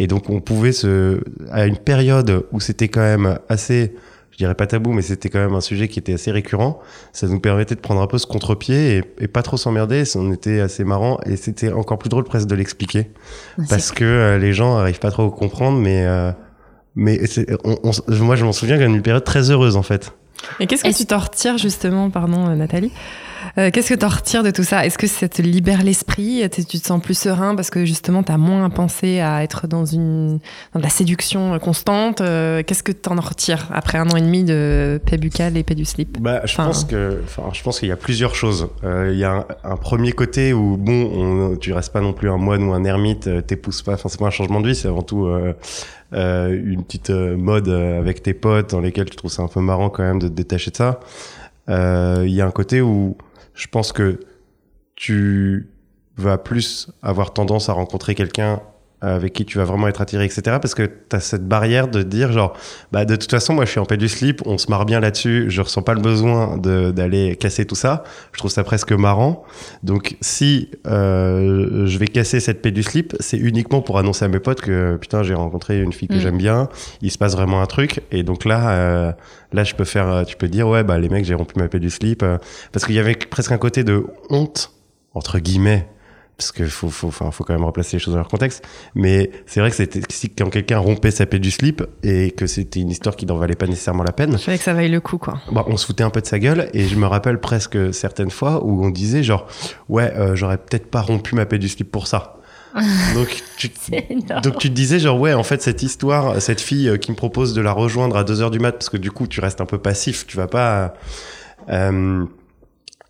Et 0.00 0.08
donc, 0.08 0.30
on 0.30 0.40
pouvait 0.40 0.72
se. 0.72 1.20
À 1.52 1.66
une 1.66 1.78
période 1.78 2.44
où 2.50 2.60
c'était 2.60 2.88
quand 2.88 3.00
même 3.00 3.38
assez. 3.48 3.94
Je 4.34 4.38
dirais 4.38 4.56
pas 4.56 4.66
tabou, 4.66 4.92
mais 4.92 5.02
c'était 5.02 5.28
quand 5.30 5.38
même 5.38 5.54
un 5.54 5.60
sujet 5.60 5.86
qui 5.86 6.00
était 6.00 6.14
assez 6.14 6.32
récurrent 6.32 6.80
ça 7.12 7.28
nous 7.28 7.38
permettait 7.38 7.76
de 7.76 7.80
prendre 7.80 8.02
un 8.02 8.08
peu 8.08 8.18
ce 8.18 8.26
contre-pied 8.26 8.96
et, 8.98 9.04
et 9.24 9.28
pas 9.28 9.42
trop 9.42 9.56
s'emmerder. 9.56 10.02
On 10.16 10.32
était 10.32 10.58
assez 10.60 10.82
marrant 10.82 11.18
et 11.24 11.36
c'était 11.36 11.72
encore 11.72 11.98
plus 11.98 12.08
drôle 12.08 12.24
presque 12.24 12.48
de 12.48 12.56
l'expliquer 12.56 13.10
parce 13.68 13.92
que 13.92 14.04
euh, 14.04 14.38
les 14.38 14.52
gens 14.52 14.76
arrivent 14.76 14.98
pas 14.98 15.12
trop 15.12 15.28
à 15.28 15.30
comprendre, 15.30 15.78
mais 15.78 16.04
euh, 16.04 16.32
mais 16.96 17.24
c'est- 17.26 17.46
on- 17.64 17.78
on- 17.84 18.22
moi 18.24 18.34
je 18.36 18.44
m'en 18.44 18.52
souviens 18.52 18.74
qu'il 18.76 18.86
y 18.86 18.90
a 18.90 18.92
une 18.92 19.02
période 19.02 19.22
très 19.24 19.50
heureuse 19.50 19.76
en 19.76 19.82
fait. 19.82 20.12
Et 20.60 20.66
qu'est-ce 20.66 20.82
que 20.84 20.94
tu 20.94 21.06
t'en 21.06 21.18
retires, 21.18 21.56
justement, 21.56 22.10
pardon, 22.10 22.48
euh, 22.50 22.54
Nathalie? 22.54 22.92
Euh, 23.58 23.70
Qu'est-ce 23.72 23.92
que 23.94 23.98
tu 23.98 24.04
en 24.04 24.08
retires 24.08 24.42
de 24.42 24.50
tout 24.50 24.62
ça? 24.64 24.84
Est-ce 24.86 24.98
que 24.98 25.06
ça 25.06 25.28
te 25.28 25.42
libère 25.42 25.82
l'esprit? 25.82 26.42
Tu 26.50 26.64
te 26.64 26.76
sens 26.86 27.00
plus 27.02 27.16
serein 27.18 27.54
parce 27.54 27.70
que 27.70 27.84
justement, 27.84 28.22
tu 28.22 28.32
as 28.32 28.38
moins 28.38 28.64
à 28.64 28.70
penser 28.70 29.20
à 29.20 29.42
être 29.42 29.66
dans, 29.66 29.84
une, 29.84 30.38
dans 30.72 30.80
de 30.80 30.82
la 30.84 30.88
séduction 30.90 31.58
constante? 31.58 32.20
Euh, 32.20 32.62
Qu'est-ce 32.66 32.82
que 32.82 32.92
tu 32.92 33.08
en 33.08 33.16
retires 33.20 33.68
après 33.72 33.98
un 33.98 34.08
an 34.10 34.16
et 34.16 34.20
demi 34.22 34.44
de 34.44 35.00
paix 35.04 35.16
buccale 35.18 35.56
et 35.56 35.62
paix 35.62 35.74
du 35.74 35.84
slip? 35.84 36.20
Bah, 36.20 36.40
je 36.44 36.52
Enfin, 36.54 36.66
pense 36.66 36.84
que, 36.84 37.20
enfin, 37.24 37.44
je 37.52 37.62
pense 37.62 37.78
qu'il 37.80 37.88
y 37.88 37.92
a 37.92 37.96
plusieurs 37.96 38.34
choses. 38.34 38.68
Euh, 38.84 39.10
Il 39.12 39.18
y 39.18 39.24
a 39.24 39.32
un, 39.32 39.44
un 39.64 39.76
premier 39.76 40.12
côté 40.12 40.52
où 40.52 40.76
bon, 40.76 40.92
on, 41.52 41.56
tu 41.56 41.72
restes 41.72 41.92
pas 41.92 42.00
non 42.00 42.12
plus 42.12 42.30
un 42.30 42.36
moine 42.38 42.62
ou 42.64 42.72
un 42.72 42.84
ermite, 42.84 43.26
euh, 43.26 43.40
t'épouses 43.40 43.82
pas. 43.82 43.94
Enfin, 43.94 44.08
c'est 44.08 44.18
pas 44.20 44.26
un 44.26 44.30
changement 44.30 44.60
de 44.60 44.68
vie, 44.68 44.74
c'est 44.74 44.88
avant 44.88 45.02
tout 45.02 45.26
euh, 45.26 45.52
euh, 46.12 46.48
une 46.64 46.84
petite 46.84 47.10
euh, 47.10 47.36
mode 47.36 47.68
euh, 47.68 47.98
avec 47.98 48.22
tes 48.22 48.34
potes 48.34 48.70
dans 48.70 48.80
lesquels 48.80 49.10
tu 49.10 49.16
trouves 49.16 49.30
ça 49.32 49.42
un 49.42 49.48
peu 49.48 49.60
marrant 49.60 49.90
quand 49.90 50.02
même 50.02 50.18
de 50.18 50.28
te 50.28 50.32
détacher 50.32 50.70
de 50.70 50.76
ça. 50.76 51.00
Euh, 51.68 52.24
Il 52.26 52.32
y 52.34 52.40
a 52.40 52.46
un 52.46 52.50
côté 52.50 52.80
où 52.80 53.16
je 53.54 53.66
pense 53.68 53.92
que 53.92 54.20
tu 54.96 55.70
vas 56.16 56.38
plus 56.38 56.90
avoir 57.02 57.32
tendance 57.32 57.68
à 57.68 57.72
rencontrer 57.72 58.14
quelqu'un 58.14 58.62
avec 59.04 59.32
qui 59.32 59.44
tu 59.44 59.58
vas 59.58 59.64
vraiment 59.64 59.88
être 59.88 60.00
attiré, 60.00 60.24
etc. 60.24 60.58
Parce 60.60 60.74
que 60.74 60.82
tu 60.82 61.16
as 61.16 61.20
cette 61.20 61.46
barrière 61.46 61.88
de 61.88 62.02
dire 62.02 62.32
genre, 62.32 62.56
bah 62.92 63.04
de 63.04 63.16
toute 63.16 63.30
façon, 63.30 63.54
moi 63.54 63.64
je 63.64 63.70
suis 63.70 63.80
en 63.80 63.84
paix 63.86 63.96
du 63.96 64.08
slip, 64.08 64.42
on 64.46 64.58
se 64.58 64.70
marre 64.70 64.86
bien 64.86 65.00
là-dessus, 65.00 65.46
je 65.48 65.62
ressens 65.62 65.82
pas 65.82 65.94
le 65.94 66.00
besoin 66.00 66.56
d'aller 66.58 67.36
casser 67.36 67.64
tout 67.64 67.74
ça. 67.74 68.02
Je 68.32 68.38
trouve 68.38 68.50
ça 68.50 68.64
presque 68.64 68.92
marrant. 68.92 69.44
Donc 69.82 70.16
si 70.20 70.70
euh, 70.86 71.86
je 71.86 71.98
vais 71.98 72.06
casser 72.06 72.40
cette 72.40 72.62
paix 72.62 72.70
du 72.70 72.82
slip, 72.82 73.14
c'est 73.20 73.38
uniquement 73.38 73.82
pour 73.82 73.98
annoncer 73.98 74.24
à 74.24 74.28
mes 74.28 74.40
potes 74.40 74.60
que 74.60 74.96
putain 74.96 75.22
j'ai 75.22 75.34
rencontré 75.34 75.80
une 75.80 75.92
fille 75.92 76.08
que 76.08 76.14
Mm. 76.14 76.20
j'aime 76.20 76.38
bien, 76.38 76.68
il 77.02 77.10
se 77.10 77.18
passe 77.18 77.32
vraiment 77.34 77.60
un 77.60 77.66
truc. 77.66 78.02
Et 78.10 78.22
donc 78.22 78.44
là, 78.44 78.70
euh, 78.70 79.12
là 79.52 79.64
je 79.64 79.74
peux 79.74 79.84
faire, 79.84 80.24
tu 80.26 80.36
peux 80.36 80.48
dire 80.48 80.68
ouais 80.68 80.84
bah 80.84 80.98
les 80.98 81.08
mecs 81.08 81.24
j'ai 81.24 81.34
rompu 81.34 81.54
ma 81.58 81.68
paix 81.68 81.80
du 81.80 81.90
slip 81.90 82.22
euh, 82.22 82.38
parce 82.72 82.84
qu'il 82.86 82.94
y 82.94 82.98
avait 82.98 83.14
presque 83.14 83.52
un 83.52 83.58
côté 83.58 83.84
de 83.84 84.04
honte 84.30 84.72
entre 85.14 85.38
guillemets 85.38 85.86
parce 86.36 86.50
que 86.52 86.66
faut 86.66 86.88
faut 86.90 87.08
enfin, 87.08 87.30
faut 87.30 87.44
quand 87.44 87.54
même 87.54 87.64
replacer 87.64 87.96
les 87.96 88.00
choses 88.02 88.14
dans 88.14 88.18
leur 88.18 88.28
contexte. 88.28 88.64
Mais 88.94 89.30
c'est 89.46 89.60
vrai 89.60 89.70
que 89.70 89.76
c'était 89.76 90.00
si 90.10 90.30
quand 90.30 90.50
quelqu'un 90.50 90.78
rompait 90.78 91.10
sa 91.10 91.26
paix 91.26 91.38
du 91.38 91.50
slip 91.50 91.82
et 92.02 92.32
que 92.32 92.46
c'était 92.46 92.80
une 92.80 92.90
histoire 92.90 93.14
qui 93.16 93.24
n'en 93.26 93.36
valait 93.36 93.54
pas 93.54 93.66
nécessairement 93.66 94.02
la 94.02 94.12
peine 94.12 94.32
Je 94.32 94.42
savais 94.42 94.58
que 94.58 94.64
ça 94.64 94.74
vaille 94.74 94.90
le 94.90 95.00
coup, 95.00 95.18
quoi. 95.18 95.40
bah, 95.52 95.64
on 95.68 95.76
se 95.76 95.86
foutait 95.86 96.02
un 96.04 96.10
peu 96.10 96.20
de 96.20 96.26
sa 96.26 96.38
gueule 96.38 96.70
et 96.74 96.86
je 96.88 96.96
me 96.96 97.06
rappelle 97.06 97.38
presque 97.40 97.94
certaines 97.94 98.30
fois 98.30 98.64
où 98.64 98.84
on 98.84 98.90
disait 98.90 99.22
genre 99.22 99.46
ouais 99.88 100.12
euh, 100.16 100.34
j'aurais 100.34 100.58
peut-être 100.58 100.90
pas 100.90 101.00
rompu 101.02 101.34
ma 101.34 101.46
paix 101.46 101.58
du 101.58 101.68
slip 101.68 101.90
pour 101.90 102.06
ça. 102.08 102.36
Donc 103.14 103.40
tu 103.56 103.70
donc 104.42 104.58
tu 104.58 104.68
te 104.68 104.74
disais 104.74 104.98
genre 104.98 105.20
ouais 105.20 105.32
en 105.32 105.44
fait 105.44 105.62
cette 105.62 105.84
histoire 105.84 106.42
cette 106.42 106.60
fille 106.60 106.88
euh, 106.88 106.96
qui 106.96 107.12
me 107.12 107.16
propose 107.16 107.54
de 107.54 107.60
la 107.60 107.70
rejoindre 107.70 108.16
à 108.16 108.24
2h 108.24 108.50
du 108.50 108.58
mat 108.58 108.72
parce 108.72 108.88
que 108.90 108.96
du 108.96 109.12
coup 109.12 109.28
tu 109.28 109.38
restes 109.38 109.60
un 109.60 109.64
peu 109.66 109.78
passif 109.78 110.26
tu 110.26 110.36
vas 110.36 110.48
pas 110.48 110.94
euh, 111.68 112.24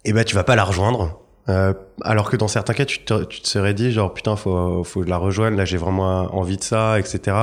et 0.04 0.12
ben 0.12 0.22
tu 0.22 0.34
vas 0.34 0.44
pas 0.44 0.54
la 0.54 0.64
rejoindre 0.64 1.18
Euh, 1.50 1.74
alors 2.00 2.30
que 2.30 2.38
dans 2.38 2.48
certains 2.48 2.72
cas 2.72 2.86
tu 2.86 3.00
te, 3.04 3.22
tu 3.24 3.42
te 3.42 3.46
serais 3.46 3.74
dit 3.74 3.92
genre 3.92 4.14
putain 4.14 4.34
faut 4.34 4.82
faut 4.82 5.00
que 5.00 5.04
je 5.06 5.10
la 5.10 5.18
rejoindre 5.18 5.58
là 5.58 5.66
j'ai 5.66 5.76
vraiment 5.76 6.34
envie 6.34 6.56
de 6.56 6.62
ça 6.62 6.98
etc 6.98 7.36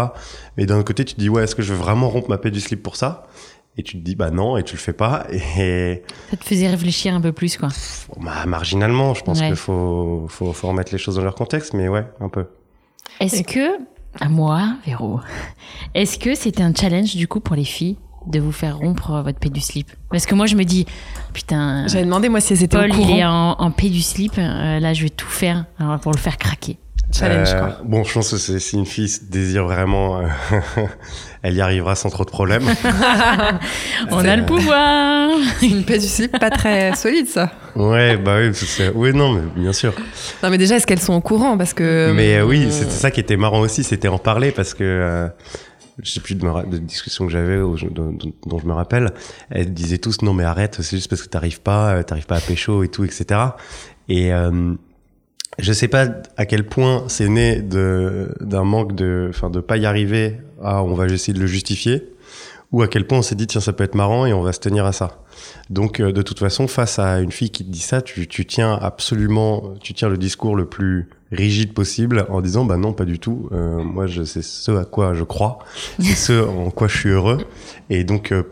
mais 0.57 0.65
d'un 0.65 0.77
autre 0.77 0.87
côté 0.87 1.05
tu 1.05 1.13
te 1.13 1.19
dis 1.19 1.29
ouais 1.29 1.43
est-ce 1.43 1.53
que 1.55 1.61
je 1.61 1.71
veux 1.71 1.77
vraiment 1.79 2.09
rompre 2.09 2.27
ma 2.27 2.39
paix 2.39 2.49
du 2.49 2.59
slip 2.61 2.81
pour 2.81 2.95
ça? 2.95 3.27
Et 3.77 3.83
tu 3.83 3.99
te 3.99 4.03
dis 4.03 4.15
bah 4.15 4.31
non 4.31 4.57
et 4.57 4.63
tu 4.63 4.73
le 4.75 4.81
fais 4.81 4.91
pas 4.93 5.27
et 5.31 6.01
Ça 6.31 6.35
te 6.37 6.43
faisait 6.43 6.67
réfléchir 6.67 7.13
un 7.13 7.21
peu 7.21 7.31
plus 7.31 7.57
quoi. 7.57 7.69
bah, 8.19 8.45
marginalement 8.47 9.13
je 9.13 9.23
pense 9.23 9.39
Ouais. 9.39 9.47
qu'il 9.47 9.55
faut, 9.55 10.25
faut 10.29 10.51
faut 10.51 10.67
remettre 10.69 10.91
les 10.91 10.97
choses 10.97 11.17
dans 11.17 11.23
leur 11.23 11.35
contexte 11.35 11.73
mais 11.75 11.87
ouais 11.87 12.05
un 12.19 12.29
peu 12.29 12.47
Est-ce 13.19 13.43
que 13.43 13.77
À 14.19 14.29
moi, 14.29 14.73
Véro. 14.85 15.19
Est-ce 15.93 16.17
que 16.17 16.33
c'était 16.33 16.63
un 16.63 16.73
challenge 16.73 17.15
du 17.15 17.27
coup 17.27 17.39
pour 17.39 17.55
les 17.55 17.63
filles? 17.65 17.97
De 18.27 18.39
vous 18.39 18.51
faire 18.51 18.77
rompre 18.77 19.21
votre 19.23 19.39
péduslip 19.39 19.87
Parce 20.09 20.25
que 20.25 20.35
moi 20.35 20.45
je 20.45 20.55
me 20.55 20.63
dis, 20.63 20.85
putain, 21.33 21.85
J'avais 21.87 22.05
demandé 22.05 22.29
moi 22.29 22.39
si 22.41 22.53
elles 22.53 22.63
étaient 22.63 22.77
Paul 22.77 22.91
au 22.91 22.95
il 22.95 23.17
est 23.19 23.25
en, 23.25 23.51
en 23.53 23.71
péduslip, 23.71 24.33
euh, 24.37 24.79
là 24.79 24.93
je 24.93 25.03
vais 25.03 25.09
tout 25.09 25.27
faire 25.29 25.65
euh, 25.81 25.97
pour 25.97 26.11
le 26.11 26.17
faire 26.17 26.37
craquer. 26.37 26.77
Challenge 27.13 27.47
Euh, 27.49 27.59
quoi. 27.59 27.77
Bon, 27.83 28.03
je 28.05 28.13
pense 28.13 28.31
que 28.31 28.37
c'est- 28.37 28.59
si 28.59 28.77
une 28.77 28.85
fille 28.85 29.09
désire 29.29 29.65
vraiment, 29.65 30.19
euh, 30.19 30.27
elle 31.43 31.55
y 31.55 31.61
arrivera 31.61 31.95
sans 31.95 32.09
trop 32.09 32.23
de 32.23 32.29
problèmes. 32.29 32.63
On 34.11 34.23
a 34.25 34.35
le 34.35 34.45
pouvoir 34.45 35.29
Une 35.61 35.83
paix 35.83 35.97
du 35.99 36.07
slip 36.07 36.37
pas 36.39 36.49
très 36.49 36.95
solide 36.95 37.27
ça. 37.27 37.51
Ouais, 37.75 38.17
bah 38.17 38.37
oui, 38.39 38.51
c'est- 38.53 38.91
oui, 38.95 39.11
non, 39.13 39.33
mais 39.33 39.41
bien 39.61 39.73
sûr. 39.73 39.93
Non 40.43 40.49
mais 40.49 40.57
déjà 40.57 40.75
est-ce 40.77 40.87
qu'elles 40.87 40.99
sont 41.01 41.13
au 41.13 41.21
courant? 41.21 41.57
Parce 41.57 41.73
que. 41.73 42.13
Mais 42.15 42.37
euh, 42.37 42.45
oui, 42.45 42.67
c'était 42.71 42.91
ça 42.91 43.11
qui 43.11 43.19
était 43.19 43.37
marrant 43.37 43.59
aussi, 43.59 43.83
c'était 43.83 44.07
en 44.07 44.17
parler 44.17 44.51
parce 44.51 44.73
que 44.73 44.83
euh, 44.83 45.27
je 46.03 46.11
sais 46.11 46.19
plus 46.19 46.35
de, 46.35 46.43
me 46.45 46.51
ra- 46.51 46.63
de 46.63 46.77
discussions 46.77 47.25
que 47.25 47.31
j'avais 47.31 47.57
dont, 47.57 47.75
dont- 48.45 48.59
je 48.59 48.65
me 48.65 48.73
rappelle, 48.73 49.13
elles 49.49 49.73
disaient 49.73 49.97
tous 49.97 50.21
non 50.21 50.33
mais 50.33 50.43
arrête, 50.43 50.77
c'est 50.81 50.97
juste 50.97 51.09
parce 51.09 51.21
que 51.23 51.29
t'arrives 51.29 51.61
pas, 51.61 51.95
euh, 51.95 52.03
t'arrives 52.03 52.25
pas 52.27 52.37
à 52.37 52.41
pécho 52.41 52.83
et 52.83 52.87
tout, 52.89 53.03
etc. 53.03 53.39
Et 54.09 54.33
euh, 54.33 54.73
je 55.59 55.73
sais 55.73 55.87
pas 55.87 56.07
à 56.37 56.45
quel 56.45 56.65
point 56.65 57.03
c'est 57.07 57.29
né 57.29 57.61
de 57.61 58.33
d'un 58.41 58.63
manque 58.63 58.95
de, 58.95 59.27
enfin 59.29 59.49
de 59.49 59.59
pas 59.59 59.77
y 59.77 59.85
arriver. 59.85 60.37
Ah, 60.63 60.83
on 60.83 60.93
va 60.93 61.05
essayer 61.07 61.33
de 61.33 61.39
le 61.39 61.47
justifier. 61.47 62.07
Ou 62.71 62.81
à 62.83 62.87
quel 62.87 63.05
point 63.05 63.17
on 63.17 63.21
s'est 63.21 63.35
dit 63.35 63.47
tiens 63.47 63.59
ça 63.59 63.73
peut 63.73 63.83
être 63.83 63.95
marrant 63.95 64.25
et 64.25 64.31
on 64.33 64.41
va 64.41 64.53
se 64.53 64.59
tenir 64.61 64.85
à 64.85 64.93
ça. 64.93 65.19
Donc 65.69 65.99
euh, 65.99 66.13
de 66.13 66.21
toute 66.21 66.39
façon 66.39 66.67
face 66.67 66.99
à 66.99 67.19
une 67.19 67.31
fille 67.33 67.49
qui 67.49 67.65
te 67.65 67.69
dit 67.69 67.79
ça, 67.81 68.01
tu, 68.01 68.27
tu 68.27 68.45
tiens 68.45 68.73
absolument, 68.81 69.73
tu 69.81 69.93
tiens 69.93 70.07
le 70.07 70.17
discours 70.17 70.55
le 70.55 70.65
plus 70.65 71.09
rigide 71.31 71.73
possible 71.73 72.25
en 72.29 72.41
disant 72.41 72.65
bah 72.65 72.77
non 72.77 72.93
pas 72.93 73.05
du 73.05 73.19
tout. 73.19 73.49
Euh, 73.51 73.81
moi 73.83 74.07
je 74.07 74.23
c'est 74.23 74.43
ce 74.43 74.71
à 74.71 74.85
quoi 74.85 75.13
je 75.13 75.23
crois, 75.23 75.59
c'est 75.99 76.15
ce 76.15 76.33
en 76.47 76.69
quoi 76.71 76.87
je 76.87 76.97
suis 76.97 77.09
heureux. 77.09 77.39
Et 77.89 78.03
donc 78.03 78.31
euh, 78.31 78.43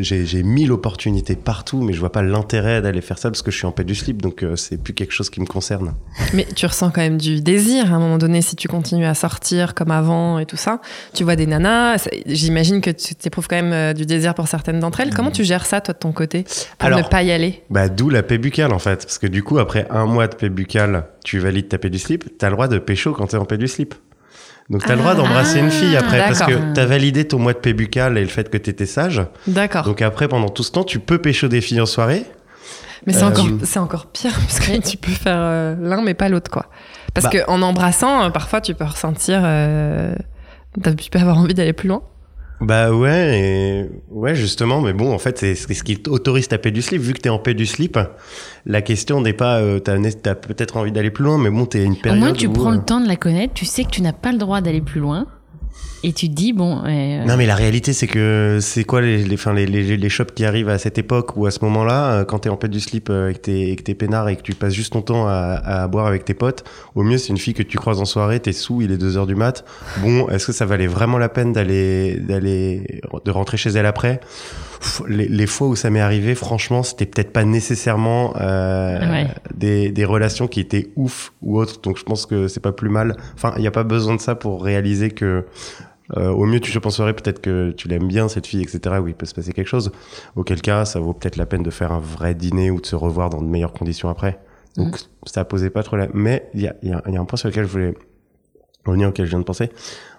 j'ai 0.00 0.24
j'ai 0.26 0.42
mille 0.42 0.72
opportunités 0.72 1.36
partout, 1.36 1.82
mais 1.82 1.92
je 1.92 2.00
vois 2.00 2.12
pas 2.12 2.22
l'intérêt 2.22 2.82
d'aller 2.82 3.00
faire 3.00 3.18
ça 3.18 3.30
parce 3.30 3.42
que 3.42 3.50
je 3.50 3.56
suis 3.56 3.66
en 3.66 3.72
paix 3.72 3.84
du 3.84 3.94
slip, 3.94 4.20
donc 4.22 4.42
euh, 4.42 4.56
c'est 4.56 4.76
plus 4.76 4.94
quelque 4.94 5.12
chose 5.12 5.30
qui 5.30 5.40
me 5.40 5.46
concerne. 5.46 5.94
Mais 6.34 6.46
tu 6.54 6.66
ressens 6.66 6.90
quand 6.90 7.00
même 7.00 7.18
du 7.18 7.40
désir 7.40 7.92
à 7.92 7.96
un 7.96 7.98
moment 7.98 8.18
donné 8.18 8.42
si 8.42 8.56
tu 8.56 8.68
continues 8.68 9.06
à 9.06 9.14
sortir 9.14 9.74
comme 9.74 9.90
avant 9.90 10.38
et 10.38 10.46
tout 10.46 10.56
ça. 10.56 10.80
Tu 11.14 11.24
vois 11.24 11.36
des 11.36 11.46
nanas, 11.46 12.08
j'imagine 12.26 12.80
que 12.80 12.90
tu 12.90 13.14
éprouves 13.24 13.48
quand 13.48 13.56
même 13.56 13.72
euh, 13.72 13.92
du 13.92 14.06
désir 14.06 14.34
pour 14.34 14.48
certaines 14.48 14.80
d'entre 14.80 15.00
elles. 15.00 15.14
Comment 15.14 15.30
tu 15.30 15.44
gères 15.44 15.66
ça 15.66 15.80
toi 15.80 15.94
de 15.94 15.98
ton 15.98 16.12
côté 16.12 16.44
pour 16.78 16.86
Alors- 16.86 16.98
ne 16.98 17.04
pas 17.04 17.22
y 17.22 17.30
aller? 17.32 17.62
Bah, 17.70 17.88
d'où 17.88 18.10
la 18.10 18.22
paix 18.22 18.38
buccale, 18.38 18.72
en 18.72 18.78
fait. 18.78 19.04
Parce 19.04 19.18
que 19.18 19.26
du 19.26 19.42
coup, 19.42 19.58
après 19.58 19.86
un 19.90 20.06
mois 20.06 20.28
de 20.28 20.34
paix 20.34 20.48
buccale, 20.48 21.06
tu 21.24 21.38
valides 21.38 21.68
ta 21.68 21.78
paix 21.78 21.90
du 21.90 21.98
slip, 21.98 22.36
t'as 22.38 22.48
le 22.48 22.54
droit 22.54 22.68
de 22.68 22.78
pécho 22.78 23.12
quand 23.12 23.26
t'es 23.28 23.36
en 23.36 23.44
paix 23.44 23.58
du 23.58 23.68
slip. 23.68 23.94
Donc 24.70 24.84
t'as 24.84 24.94
le 24.94 25.00
droit 25.00 25.12
Ah, 25.12 25.16
d'embrasser 25.16 25.58
une 25.58 25.70
fille 25.70 25.96
après, 25.96 26.18
parce 26.18 26.38
d'accord. 26.38 26.54
que 26.54 26.72
t'as 26.74 26.86
validé 26.86 27.26
ton 27.26 27.38
mois 27.38 27.52
de 27.52 27.58
paix 27.58 27.72
buccale 27.72 28.16
et 28.16 28.22
le 28.22 28.28
fait 28.28 28.48
que 28.48 28.56
t'étais 28.56 28.86
sage. 28.86 29.20
D'accord. 29.46 29.84
Donc 29.84 30.00
après, 30.02 30.28
pendant 30.28 30.48
tout 30.48 30.62
ce 30.62 30.70
temps, 30.70 30.84
tu 30.84 30.98
peux 31.00 31.18
pécho 31.18 31.48
des 31.48 31.60
filles 31.60 31.80
en 31.80 31.86
soirée. 31.86 32.24
Mais 33.06 33.12
c'est 33.12 33.24
Euh, 33.24 33.28
encore, 33.28 33.48
c'est 33.64 33.78
encore 33.80 34.06
pire 34.06 34.32
parce 34.40 34.60
que 34.60 34.78
tu 34.80 34.96
peux 34.96 35.10
faire 35.10 35.36
euh, 35.36 35.74
l'un 35.80 36.02
mais 36.02 36.14
pas 36.14 36.28
l'autre 36.28 36.50
quoi. 36.50 36.66
Parce 37.12 37.24
Bah. 37.26 37.30
que 37.30 37.50
en 37.50 37.60
embrassant, 37.60 38.24
euh, 38.24 38.30
parfois 38.30 38.60
tu 38.60 38.74
peux 38.74 38.84
ressentir, 38.84 39.40
euh, 39.44 40.14
tu 40.98 41.10
peux 41.10 41.18
avoir 41.18 41.36
envie 41.38 41.54
d'aller 41.54 41.72
plus 41.72 41.88
loin. 41.88 42.02
Bah 42.62 42.92
ouais, 42.92 43.40
et 43.40 43.90
ouais, 44.10 44.36
justement, 44.36 44.80
mais 44.80 44.92
bon, 44.92 45.12
en 45.12 45.18
fait, 45.18 45.38
c'est 45.38 45.54
ce 45.54 45.82
qui 45.82 46.00
autorise 46.08 46.46
ta 46.46 46.58
paix 46.58 46.70
du 46.70 46.80
slip. 46.80 47.02
Vu 47.02 47.12
que 47.12 47.20
t'es 47.20 47.28
en 47.28 47.38
paix 47.38 47.54
du 47.54 47.66
slip, 47.66 47.98
la 48.66 48.82
question 48.82 49.20
n'est 49.20 49.32
pas, 49.32 49.60
euh, 49.60 49.80
t'as 49.80 50.34
peut-être 50.36 50.76
envie 50.76 50.92
d'aller 50.92 51.10
plus 51.10 51.24
loin, 51.24 51.38
mais 51.38 51.50
bon, 51.50 51.66
t'es 51.66 51.82
une 51.84 51.92
Au 51.92 51.96
période 51.96 52.20
moins 52.20 52.32
tu 52.32 52.46
où, 52.46 52.52
prends 52.52 52.72
euh, 52.72 52.76
le 52.76 52.82
temps 52.82 53.00
de 53.00 53.08
la 53.08 53.16
connaître, 53.16 53.54
tu 53.54 53.64
sais 53.64 53.82
que 53.82 53.90
tu 53.90 54.00
n'as 54.00 54.12
pas 54.12 54.30
le 54.30 54.38
droit 54.38 54.60
d'aller 54.60 54.80
plus 54.80 55.00
loin. 55.00 55.26
Et 56.04 56.12
tu 56.12 56.28
te 56.28 56.34
dis, 56.34 56.52
bon, 56.52 56.82
euh, 56.84 57.24
Non 57.24 57.36
mais 57.36 57.46
la 57.46 57.54
réalité 57.54 57.92
c'est 57.92 58.08
que 58.08 58.58
c'est 58.60 58.82
quoi 58.82 59.00
les 59.00 59.18
les, 59.18 59.36
les 59.54 59.66
les 59.66 59.96
les 59.96 60.08
shops 60.08 60.32
qui 60.34 60.44
arrivent 60.44 60.68
à 60.68 60.78
cette 60.78 60.98
époque 60.98 61.36
ou 61.36 61.46
à 61.46 61.52
ce 61.52 61.60
moment-là 61.64 62.12
euh, 62.12 62.24
quand 62.24 62.40
t'es 62.40 62.48
en 62.48 62.56
pète 62.56 62.72
du 62.72 62.80
slip 62.80 63.08
euh, 63.08 63.30
et 63.30 63.34
que 63.34 63.38
t'es 63.38 63.60
et 63.70 63.76
que 63.76 63.82
t'es 63.84 63.94
peinard 63.94 64.28
et 64.28 64.34
que 64.34 64.42
tu 64.42 64.54
passes 64.54 64.72
juste 64.74 64.94
ton 64.94 65.02
temps 65.02 65.28
à, 65.28 65.60
à 65.64 65.86
boire 65.86 66.06
avec 66.06 66.24
tes 66.24 66.34
potes 66.34 66.64
au 66.96 67.04
mieux 67.04 67.18
c'est 67.18 67.28
une 67.28 67.38
fille 67.38 67.54
que 67.54 67.62
tu 67.62 67.78
croises 67.78 68.00
en 68.00 68.04
soirée 68.04 68.40
t'es 68.40 68.52
sous 68.52 68.82
il 68.82 68.90
est 68.90 68.96
2 68.96 69.16
heures 69.16 69.28
du 69.28 69.36
mat. 69.36 69.64
Bon 69.98 70.28
est-ce 70.28 70.46
que 70.46 70.52
ça 70.52 70.66
valait 70.66 70.88
vraiment 70.88 71.18
la 71.18 71.28
peine 71.28 71.52
d'aller 71.52 72.16
d'aller 72.18 73.00
de 73.24 73.30
rentrer 73.30 73.56
chez 73.56 73.70
elle 73.70 73.86
après? 73.86 74.18
Les, 75.08 75.28
les 75.28 75.46
fois 75.46 75.68
où 75.68 75.76
ça 75.76 75.90
m'est 75.90 76.00
arrivé 76.00 76.34
franchement 76.34 76.82
c'était 76.82 77.06
peut-être 77.06 77.32
pas 77.32 77.44
nécessairement 77.44 78.34
euh, 78.40 78.98
Ouais. 79.12 79.26
des 79.54 79.92
des 79.92 80.04
relations 80.04 80.48
qui 80.48 80.58
étaient 80.58 80.90
ouf 80.96 81.32
ou 81.42 81.60
autres 81.60 81.80
donc 81.80 81.96
je 81.96 82.02
pense 82.02 82.26
que 82.26 82.48
c'est 82.48 82.58
pas 82.60 82.72
plus 82.72 82.88
mal. 82.90 83.16
Enfin 83.34 83.54
il 83.56 83.62
y 83.62 83.68
a 83.68 83.70
pas 83.70 83.84
besoin 83.84 84.16
de 84.16 84.20
ça 84.20 84.34
pour 84.34 84.64
réaliser 84.64 85.10
que 85.10 85.44
euh, 86.16 86.28
au 86.30 86.44
mieux, 86.44 86.60
tu 86.60 86.70
soirée, 86.90 87.14
peut-être 87.14 87.40
que 87.40 87.70
tu 87.70 87.88
l'aimes 87.88 88.08
bien, 88.08 88.28
cette 88.28 88.46
fille, 88.46 88.62
etc. 88.62 88.96
Oui, 89.02 89.10
il 89.12 89.14
peut 89.14 89.26
se 89.26 89.34
passer 89.34 89.52
quelque 89.52 89.66
chose. 89.68 89.92
Auquel 90.36 90.60
cas, 90.60 90.84
ça 90.84 91.00
vaut 91.00 91.12
peut-être 91.14 91.36
la 91.36 91.46
peine 91.46 91.62
de 91.62 91.70
faire 91.70 91.92
un 91.92 92.00
vrai 92.00 92.34
dîner 92.34 92.70
ou 92.70 92.80
de 92.80 92.86
se 92.86 92.96
revoir 92.96 93.30
dans 93.30 93.40
de 93.40 93.46
meilleures 93.46 93.72
conditions 93.72 94.08
après. 94.08 94.38
Donc, 94.76 94.98
ça 95.26 95.44
posait 95.44 95.70
pas 95.70 95.82
trop 95.82 95.96
la... 95.96 96.08
Mais 96.14 96.48
il 96.54 96.62
y 96.62 96.68
a, 96.68 96.74
y, 96.82 96.90
a, 96.92 97.02
y 97.08 97.16
a 97.16 97.20
un 97.20 97.24
point 97.24 97.36
sur 97.36 97.48
lequel 97.48 97.64
je 97.64 97.70
voulais 97.70 97.94
revenir, 98.84 99.08
auquel 99.08 99.26
je 99.26 99.30
viens 99.30 99.38
de 99.38 99.44
penser. 99.44 99.70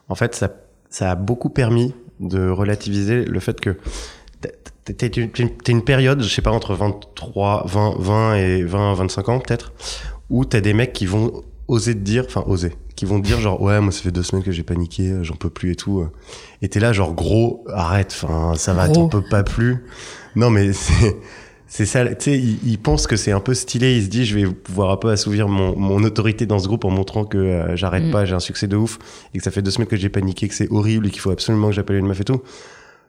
En 0.09 0.15
fait, 0.15 0.35
ça, 0.35 0.49
ça 0.89 1.11
a 1.11 1.15
beaucoup 1.15 1.49
permis 1.49 1.93
de 2.19 2.49
relativiser 2.49 3.25
le 3.25 3.39
fait 3.39 3.59
que 3.59 3.77
t'es- 4.41 5.07
une, 5.07 5.49
une 5.67 5.83
période, 5.83 6.21
je 6.21 6.27
sais 6.33 6.41
pas, 6.41 6.51
entre 6.51 6.73
23, 6.75 7.63
20, 7.67 7.95
20 7.99 8.35
et 8.35 8.63
20, 8.63 8.93
25 8.93 9.29
ans 9.29 9.39
peut-être, 9.39 9.73
où 10.29 10.45
t'as 10.45 10.61
des 10.61 10.73
mecs 10.73 10.93
qui 10.93 11.05
vont 11.05 11.41
oser 11.67 11.93
te 11.93 11.99
dire, 11.99 12.25
enfin 12.27 12.43
oser, 12.47 12.73
qui 12.95 13.05
vont 13.05 13.19
te 13.19 13.25
dire 13.25 13.39
genre 13.39 13.61
ouais 13.61 13.79
moi 13.81 13.91
ça 13.91 14.01
fait 14.01 14.11
deux 14.11 14.23
semaines 14.23 14.43
que 14.43 14.51
j'ai 14.51 14.63
paniqué, 14.63 15.09
euh, 15.09 15.23
j'en 15.23 15.35
peux 15.35 15.49
plus 15.49 15.71
et 15.71 15.75
tout. 15.75 15.99
euh. 16.01 16.11
Et 16.61 16.69
t'es 16.69 16.79
là 16.79 16.93
genre 16.93 17.13
gros, 17.13 17.65
arrête, 17.73 18.15
enfin 18.21 18.53
ça 18.55 18.73
va, 18.73 18.87
t'en 18.87 19.07
peux 19.09 19.23
pas 19.29 19.43
plus. 19.43 19.83
Non 20.35 20.49
mais 20.49 20.73
c'est 20.73 21.15
c'est 21.67 21.87
ça, 21.87 22.05
tu 22.05 22.15
sais, 22.25 22.37
il, 22.37 22.59
il 22.63 22.77
pense 22.77 23.07
que 23.07 23.15
c'est 23.15 23.31
un 23.31 23.39
peu 23.39 23.55
stylé, 23.55 23.97
il 23.97 24.03
se 24.03 24.07
dit 24.09 24.25
je 24.25 24.37
vais 24.37 24.45
pouvoir 24.45 24.91
un 24.91 24.97
peu 24.97 25.09
assouvir 25.09 25.47
mon, 25.47 25.75
mon 25.75 26.03
autorité 26.03 26.45
dans 26.45 26.59
ce 26.59 26.67
groupe 26.67 26.85
en 26.85 26.91
montrant 26.91 27.25
que 27.25 27.37
euh, 27.39 27.75
j'arrête 27.75 28.03
Mm. 28.03 28.11
pas, 28.11 28.25
j'ai 28.25 28.35
un 28.35 28.39
succès 28.39 28.67
de 28.67 28.75
ouf 28.75 28.99
et 29.33 29.39
que 29.39 29.43
ça 29.43 29.49
fait 29.49 29.63
deux 29.63 29.71
semaines 29.71 29.87
que 29.87 29.95
j'ai 29.97 30.09
paniqué, 30.09 30.47
que 30.47 30.53
c'est 30.53 30.69
horrible 30.71 31.07
et 31.07 31.09
qu'il 31.09 31.19
faut 31.21 31.31
absolument 31.31 31.69
que 31.69 31.73
j'appelle 31.73 31.95
une 31.95 32.05
meuf 32.05 32.21
et 32.21 32.25
tout. 32.25 32.41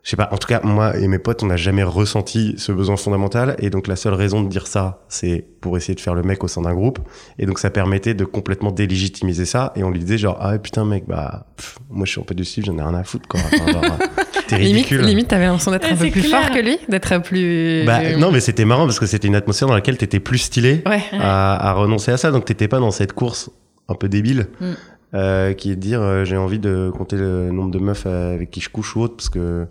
Je 0.05 0.11
sais 0.11 0.17
pas, 0.17 0.29
en 0.33 0.37
tout 0.37 0.47
cas, 0.47 0.61
moi 0.63 0.99
et 0.99 1.09
mes 1.09 1.19
potes, 1.19 1.43
on 1.43 1.47
n'a 1.47 1.57
jamais 1.57 1.83
ressenti 1.83 2.55
ce 2.59 2.73
besoin 2.73 2.97
fondamental. 2.99 3.57
Et 3.59 3.71
donc, 3.71 3.87
la 3.89 3.97
seule 3.97 4.13
raison 4.13 4.43
de 4.43 4.49
dire 4.49 4.67
ça, 4.67 5.01
c'est 5.09 5.47
pour 5.63 5.79
essayer 5.79 5.95
de 5.95 6.01
faire 6.01 6.15
le 6.15 6.23
mec 6.23 6.45
au 6.45 6.49
sein 6.49 6.61
d'un 6.61 6.75
groupe. 6.75 6.99
Et 7.39 7.47
donc, 7.47 7.59
ça 7.59 7.71
permettait 7.71 8.13
de 8.13 8.27
complètement 8.27 8.71
délégitimiser 8.71 9.47
ça. 9.47 9.73
Et 9.77 9.83
on 9.83 9.91
lui 9.91 9.99
disait 10.01 10.19
genre, 10.19 10.37
ah 10.41 10.59
putain, 10.59 10.85
mec, 10.85 11.05
bah, 11.09 11.47
pff, 11.57 11.79
moi 11.89 12.05
je 12.05 12.11
suis 12.13 12.21
en 12.21 12.25
paix 12.25 12.35
du 12.35 12.45
slip, 12.45 12.67
j'en 12.67 12.77
ai 12.77 12.83
rien 12.83 12.95
à 12.95 13.03
foutre, 13.03 13.27
quoi. 13.27 13.41
Enfin, 13.41 13.73
genre, 13.73 13.83
T'es 14.47 14.59
Limite, 14.59 14.75
ridicule. 14.75 15.01
limite, 15.07 15.29
t'avais 15.29 15.47
l'impression 15.47 15.71
d'être 15.71 15.91
un 15.91 15.97
peu 15.97 16.11
plus 16.11 16.21
clair. 16.21 16.43
fort 16.43 16.51
que 16.55 16.61
lui, 16.61 16.77
d'être 16.87 17.23
plus. 17.23 17.85
Bah, 17.87 18.15
non, 18.19 18.31
mais 18.31 18.41
c'était 18.41 18.67
marrant 18.67 18.85
parce 18.85 19.01
que 19.01 19.07
c'était 19.07 19.27
une 19.29 19.37
atmosphère 19.37 19.69
dans 19.69 19.75
laquelle 19.75 19.97
t'étais 19.97 20.21
plus 20.21 20.37
stylé 20.37 20.83
Ouais. 20.85 21.03
à, 21.19 21.71
à 21.71 21.73
renoncer 21.73 22.13
à 22.13 22.19
ça. 22.19 22.31
Donc, 22.31 22.45
t'étais 22.45 22.69
pas 22.69 22.79
dans 22.79 22.91
cette 22.91 23.15
course 23.15 23.49
un 23.89 23.95
peu 23.95 24.11
débile. 24.11 24.49
Mm. 24.61 24.73
Euh, 25.15 25.53
qui 25.53 25.71
est 25.71 25.77
de 25.77 25.81
dire 25.81 26.03
euh, 26.03 26.25
j'ai 26.25 26.37
envie 26.37 26.59
de 26.59 26.91
compter 26.97 27.17
le 27.17 27.51
nombre 27.51 27.71
de 27.71 27.79
meufs 27.79 28.05
euh, 28.07 28.35
avec 28.35 28.51
qui 28.51 28.61
je 28.61 28.69
couche 28.69 28.97
ou 28.97 29.01
autre 29.03 29.17
parce 29.17 29.29
que 29.29 29.67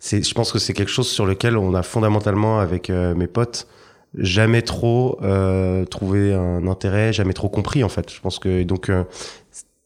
c'est 0.00 0.26
je 0.26 0.34
pense 0.34 0.52
que 0.52 0.58
c'est 0.58 0.72
quelque 0.72 0.90
chose 0.90 1.08
sur 1.08 1.26
lequel 1.26 1.56
on 1.56 1.74
a 1.74 1.82
fondamentalement 1.82 2.58
avec 2.58 2.90
euh, 2.90 3.14
mes 3.14 3.26
potes 3.26 3.68
jamais 4.18 4.62
trop 4.62 5.18
euh, 5.22 5.84
trouvé 5.84 6.34
un 6.34 6.66
intérêt 6.66 7.12
jamais 7.12 7.34
trop 7.34 7.48
compris 7.48 7.84
en 7.84 7.88
fait. 7.88 8.12
Je 8.12 8.20
pense 8.20 8.40
que 8.40 8.64
donc 8.64 8.90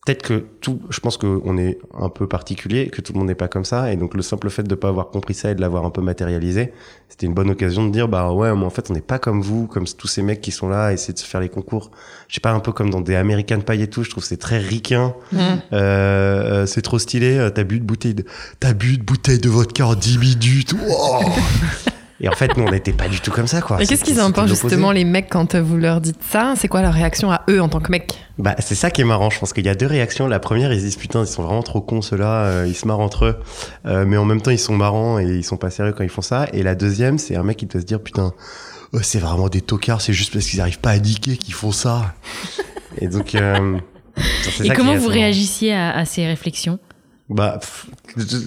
peut-être 0.05 0.23
que 0.23 0.45
tout 0.61 0.81
je 0.91 1.01
pense 1.01 1.17
que 1.17 1.41
on 1.45 1.57
est 1.57 1.79
un 1.99 2.09
peu 2.09 2.27
particulier 2.27 2.89
que 2.89 3.01
tout 3.01 3.13
le 3.13 3.19
monde 3.19 3.29
n'est 3.29 3.35
pas 3.35 3.49
comme 3.49 3.65
ça 3.65 3.93
et 3.93 3.97
donc 3.97 4.15
le 4.15 4.23
simple 4.23 4.51
fait 4.51 4.63
de 4.63 4.75
pas 4.75 4.89
avoir 4.89 5.09
compris 5.09 5.35
ça 5.35 5.51
et 5.51 5.55
de 5.55 5.61
l'avoir 5.61 5.85
un 5.85 5.91
peu 5.91 6.03
matérialisé 6.03 6.73
c'était 7.09 7.27
une 7.27 7.35
bonne 7.35 7.51
occasion 7.51 7.87
de 7.87 7.91
dire 7.91 8.07
bah 8.09 8.31
ouais 8.33 8.55
mais 8.55 8.65
en 8.65 8.71
fait 8.71 8.91
on 8.91 8.95
n'est 8.95 9.01
pas 9.01 9.19
comme 9.19 9.41
vous 9.41 9.67
comme 9.67 9.87
tous 9.87 10.09
ces 10.09 10.23
mecs 10.23 10.41
qui 10.41 10.51
sont 10.51 10.69
là 10.69 10.87
à 10.87 10.93
essayer 10.93 11.15
de 11.15 11.19
se 11.19 11.25
faire 11.25 11.41
les 11.41 11.49
concours 11.49 11.91
je 12.29 12.35
sais 12.35 12.41
pas 12.41 12.53
un 12.53 12.61
peu 12.61 12.73
comme 12.73 12.91
dans 12.91 13.01
des 13.01 13.15
American 13.15 13.61
Pie 13.61 13.81
et 13.81 13.89
tout 13.89 14.03
je 14.03 14.11
trouve 14.11 14.23
que 14.23 14.29
c'est 14.29 14.37
très 14.37 14.59
ricain 14.59 15.15
Mm. 15.33 15.37
euh, 15.39 15.55
euh, 15.73 16.67
c'est 16.67 16.83
trop 16.83 16.99
stylé, 16.99 17.37
euh, 17.39 17.51
t'as 17.51 17.65
bu 17.65 17.81
de 17.81 17.85
bouteille 17.85 18.15
de, 18.15 18.25
t'as 18.61 18.73
bu 18.73 18.99
de 18.99 19.03
bouteille 19.03 19.39
de 19.39 19.49
vodka 19.49 19.87
en 19.87 19.95
10 19.95 20.19
minutes. 20.19 20.73
wow. 20.73 21.21
Et 22.21 22.29
en 22.29 22.33
fait, 22.33 22.57
nous, 22.57 22.65
on 22.65 22.71
n'était 22.71 22.93
pas 22.93 23.09
du 23.09 23.21
tout 23.21 23.33
comme 23.33 23.49
ça, 23.49 23.61
quoi. 23.61 23.83
Et 23.83 23.87
qu'est-ce 23.87 24.05
qu'ils 24.05 24.21
en 24.21 24.31
pensent 24.31 24.49
justement 24.51 24.93
les 24.93 25.05
mecs 25.05 25.29
quand 25.29 25.57
vous 25.57 25.77
leur 25.77 26.01
dites 26.01 26.21
ça? 26.31 26.55
C'est 26.57 26.69
quoi 26.69 26.81
leur 26.81 26.93
réaction 26.95 27.33
à 27.33 27.43
eux 27.51 27.61
en 27.61 27.69
tant 27.69 27.81
que 27.81 27.91
mecs? 27.91 28.25
Bah, 28.39 28.55
c'est 28.61 28.77
ça 28.77 28.91
qui 28.91 29.01
est 29.01 29.05
marrant. 29.05 29.31
Je 29.31 29.39
pense 29.41 29.53
qu'il 29.53 29.67
y 29.67 29.69
a 29.69 29.75
deux 29.75 29.87
réactions. 29.89 30.29
La 30.29 30.39
première, 30.39 30.73
ils 30.73 30.79
se 30.79 30.85
disent 30.85 30.97
putain, 30.97 31.23
ils 31.23 31.27
sont 31.27 31.43
vraiment 31.43 31.63
trop 31.65 31.81
cons 31.81 32.03
ceux-là. 32.03 32.45
euh, 32.45 32.65
ils 32.69 32.75
se 32.77 32.87
marrent 32.87 33.01
entre 33.01 33.25
eux, 33.25 33.37
Euh, 33.87 34.05
mais 34.07 34.17
en 34.17 34.25
même 34.25 34.41
temps, 34.41 34.53
ils 34.53 34.59
sont 34.61 34.77
marrants 34.77 35.19
et 35.19 35.25
ils 35.25 35.45
sont 35.45 35.57
pas 35.57 35.71
sérieux 35.71 35.93
quand 35.93 36.05
ils 36.05 36.09
font 36.09 36.23
ça. 36.23 36.47
Et 36.53 36.63
la 36.63 36.77
deuxième, 36.77 37.19
c'est 37.19 37.35
un 37.37 37.43
mec 37.43 37.57
qui 37.57 37.67
doit 37.67 37.81
se 37.81 37.87
dire 37.87 38.01
putain, 38.01 38.33
oh, 38.93 38.99
c'est 39.03 39.19
vraiment 39.19 39.49
des 39.49 39.61
tocards. 39.61 40.01
C'est 40.01 40.13
juste 40.13 40.33
parce 40.33 40.47
qu'ils 40.47 40.61
arrivent 40.61 40.79
pas 40.81 40.91
à 40.91 40.99
niquer 40.99 41.37
qu'ils 41.37 41.55
font 41.55 41.73
ça. 41.73 42.15
et 43.01 43.09
donc, 43.09 43.35
euh, 43.35 43.77
c'est 44.17 44.65
Et 44.65 44.69
ça 44.69 44.75
qui 44.75 44.81
comment 44.81 44.95
vous 44.95 45.09
réagissiez 45.09 45.75
à, 45.75 45.91
à 45.97 46.05
ces 46.05 46.25
réflexions? 46.27 46.79
Bah, 47.31 47.59
pff, 47.59 47.87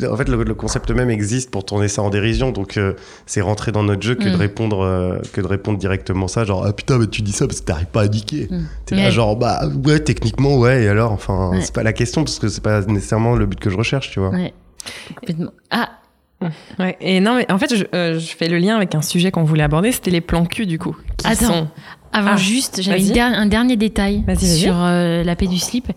en 0.07 0.15
fait, 0.15 0.29
le, 0.29 0.43
le 0.43 0.53
concept 0.53 0.91
même 0.91 1.09
existe 1.09 1.49
pour 1.49 1.65
tourner 1.65 1.87
ça 1.87 2.03
en 2.03 2.11
dérision, 2.11 2.51
donc 2.51 2.77
euh, 2.77 2.93
c'est 3.25 3.41
rentrer 3.41 3.71
dans 3.71 3.81
notre 3.81 4.03
jeu 4.03 4.13
que 4.13 4.25
de 4.25 4.35
Mm. 4.35 4.39
répondre 4.39 4.81
euh, 4.81 5.17
que 5.33 5.41
de 5.41 5.47
répondre 5.47 5.79
directement 5.79 6.27
ça, 6.27 6.45
genre 6.45 6.63
ah 6.63 6.73
putain, 6.73 6.99
mais 6.99 7.07
tu 7.07 7.23
dis 7.23 7.31
ça 7.31 7.47
parce 7.47 7.59
que 7.61 7.65
t'arrives 7.65 7.87
pas 7.87 8.03
à 8.03 8.07
niquer. 8.07 8.47
Mm. 8.51 8.65
T'es 8.85 8.95
là 8.95 9.05
Ouais. 9.05 9.11
genre 9.11 9.35
bah 9.35 9.61
ouais, 9.85 9.99
techniquement 9.99 10.59
ouais, 10.59 10.83
et 10.83 10.89
alors, 10.89 11.11
enfin, 11.11 11.49
Ouais. 11.49 11.61
c'est 11.61 11.73
pas 11.73 11.81
la 11.81 11.91
question 11.93 12.23
parce 12.23 12.37
que 12.37 12.49
c'est 12.49 12.61
pas 12.63 12.81
nécessairement 12.81 13.35
le 13.35 13.47
but 13.47 13.59
que 13.59 13.71
je 13.71 13.77
recherche, 13.77 14.11
tu 14.11 14.19
vois. 14.19 14.29
Ouais. 14.29 14.53
Ah, 15.71 15.89
Ouais. 16.77 16.95
Et 17.01 17.19
non, 17.19 17.35
mais 17.35 17.51
en 17.51 17.57
fait, 17.57 17.75
je, 17.75 17.83
euh, 17.95 18.19
je 18.19 18.35
fais 18.35 18.47
le 18.47 18.59
lien 18.59 18.75
avec 18.75 18.93
un 18.93 19.01
sujet 19.01 19.31
qu'on 19.31 19.43
voulait 19.43 19.63
aborder, 19.63 19.91
c'était 19.91 20.11
les 20.11 20.21
plans 20.21 20.45
cul 20.45 20.67
du 20.67 20.77
coup. 20.77 20.95
Qui 21.17 21.25
Attends. 21.25 21.45
sont- 21.47 21.67
avant 22.13 22.33
Ah, 22.33 22.37
juste, 22.37 22.79
j'avais 22.83 23.01
der- 23.01 23.25
un 23.33 23.47
dernier 23.47 23.75
détail 23.75 24.23
sur 24.39 24.75
euh, 24.77 25.23
la 25.23 25.35
paix 25.35 25.47
du 25.47 25.57
slip. 25.57 25.91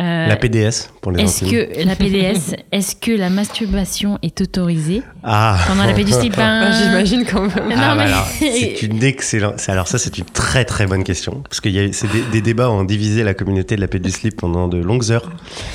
Euh, 0.00 0.26
La 0.28 0.36
PDS 0.36 0.90
pour 1.00 1.10
les 1.10 1.24
Est-ce 1.24 1.44
que 1.44 1.84
la 1.84 1.96
PDS, 1.96 2.54
est-ce 2.72 2.94
que 2.94 3.10
la 3.10 3.30
masturbation 3.30 4.16
est 4.22 4.40
autorisée 4.40 5.02
Ah. 5.24 5.58
pendant 5.66 5.84
la 5.84 5.92
paix 5.92 6.04
du 6.04 6.12
slip 6.12 6.36
Ben, 6.36 6.68
Ah, 6.70 6.70
J'imagine 6.72 7.24
quand 7.24 7.40
même. 7.40 7.68
Non, 7.68 7.74
Ah, 7.76 7.96
bah 7.96 8.04
mais- 8.40 8.52
c'est 8.52 8.82
une 8.86 9.02
excellente. 9.02 9.60
Alors 9.68 9.88
ça, 9.88 9.98
c'est 9.98 10.16
une 10.18 10.24
très 10.24 10.64
très 10.64 10.86
bonne 10.86 11.02
question 11.02 11.42
parce 11.48 11.60
y 11.64 11.80
a 11.80 11.92
c'est 11.92 12.10
des, 12.12 12.22
des 12.30 12.40
débats 12.40 12.70
ont 12.70 12.84
divisé 12.84 13.24
la 13.24 13.34
communauté 13.34 13.74
de 13.74 13.80
la 13.80 13.88
paix 13.88 13.98
du 13.98 14.10
slip 14.12 14.36
pendant 14.36 14.68
de 14.68 14.78
longues 14.78 15.10
heures 15.10 15.32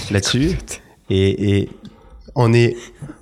là-dessus, 0.10 0.52
et, 1.10 1.58
et 1.58 1.70
on 2.36 2.54
est 2.54 2.78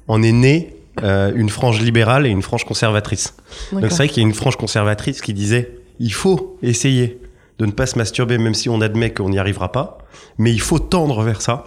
on 0.07 0.21
est 0.21 0.31
né 0.31 0.75
euh, 1.01 1.31
une 1.35 1.49
frange 1.49 1.81
libérale 1.81 2.27
et 2.27 2.29
une 2.29 2.43
frange 2.43 2.63
conservatrice. 2.63 3.33
Donc 3.71 3.85
c'est 3.89 3.95
vrai 3.95 4.07
qu'il 4.07 4.21
y 4.21 4.25
a 4.25 4.29
une 4.29 4.35
frange 4.35 4.55
conservatrice 4.55 5.21
qui 5.21 5.33
disait 5.33 5.71
il 5.99 6.13
faut 6.13 6.57
essayer 6.61 7.17
de 7.61 7.65
ne 7.67 7.71
pas 7.71 7.85
se 7.85 7.95
masturber 7.97 8.39
même 8.39 8.55
si 8.55 8.69
on 8.69 8.81
admet 8.81 9.13
qu'on 9.13 9.29
n'y 9.29 9.37
arrivera 9.37 9.71
pas, 9.71 9.99
mais 10.39 10.51
il 10.51 10.59
faut 10.61 10.79
tendre 10.79 11.21
vers 11.23 11.41
ça. 11.41 11.65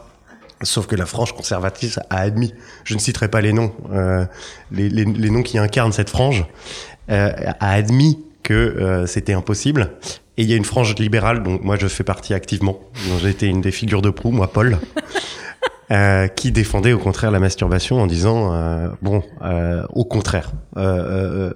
Sauf 0.63 0.87
que 0.87 0.97
la 0.97 1.07
frange 1.07 1.33
conservatrice 1.35 1.99
a 2.11 2.19
admis, 2.19 2.53
je 2.85 2.95
ne 2.95 2.99
citerai 2.99 3.29
pas 3.29 3.41
les 3.41 3.53
noms, 3.53 3.73
euh, 3.93 4.25
les, 4.73 4.89
les- 4.89 5.05
noms 5.31 5.43
qui 5.43 5.57
incarnent 5.59 5.93
cette 5.93 6.11
frange, 6.11 6.47
euh, 7.11 7.31
a 7.61 7.71
admis 7.73 8.19
que 8.43 8.55
euh, 8.55 9.07
c'était 9.07 9.35
impossible. 9.35 9.93
Et 10.37 10.43
il 10.43 10.51
y 10.51 10.53
a 10.53 10.57
une 10.57 10.65
frange 10.65 10.97
libérale, 10.97 11.43
dont 11.45 11.61
moi 11.63 11.77
je 11.79 11.87
fais 11.87 12.03
partie 12.05 12.35
activement, 12.35 12.81
j'ai 13.23 13.29
été 13.29 13.47
une 13.47 13.61
des 13.61 13.71
figures 13.71 14.03
de 14.03 14.11
proue, 14.11 14.33
moi 14.33 14.51
Paul, 14.53 14.79
euh, 15.95 16.27
qui 16.27 16.51
défendait 16.51 16.93
au 16.93 16.99
contraire 16.99 17.31
la 17.31 17.39
masturbation 17.39 18.01
en 18.01 18.09
disant 18.09 18.53
euh, 18.53 18.89
bon, 19.01 19.23
euh, 19.43 19.85
au 19.91 20.05
contraire, 20.05 20.51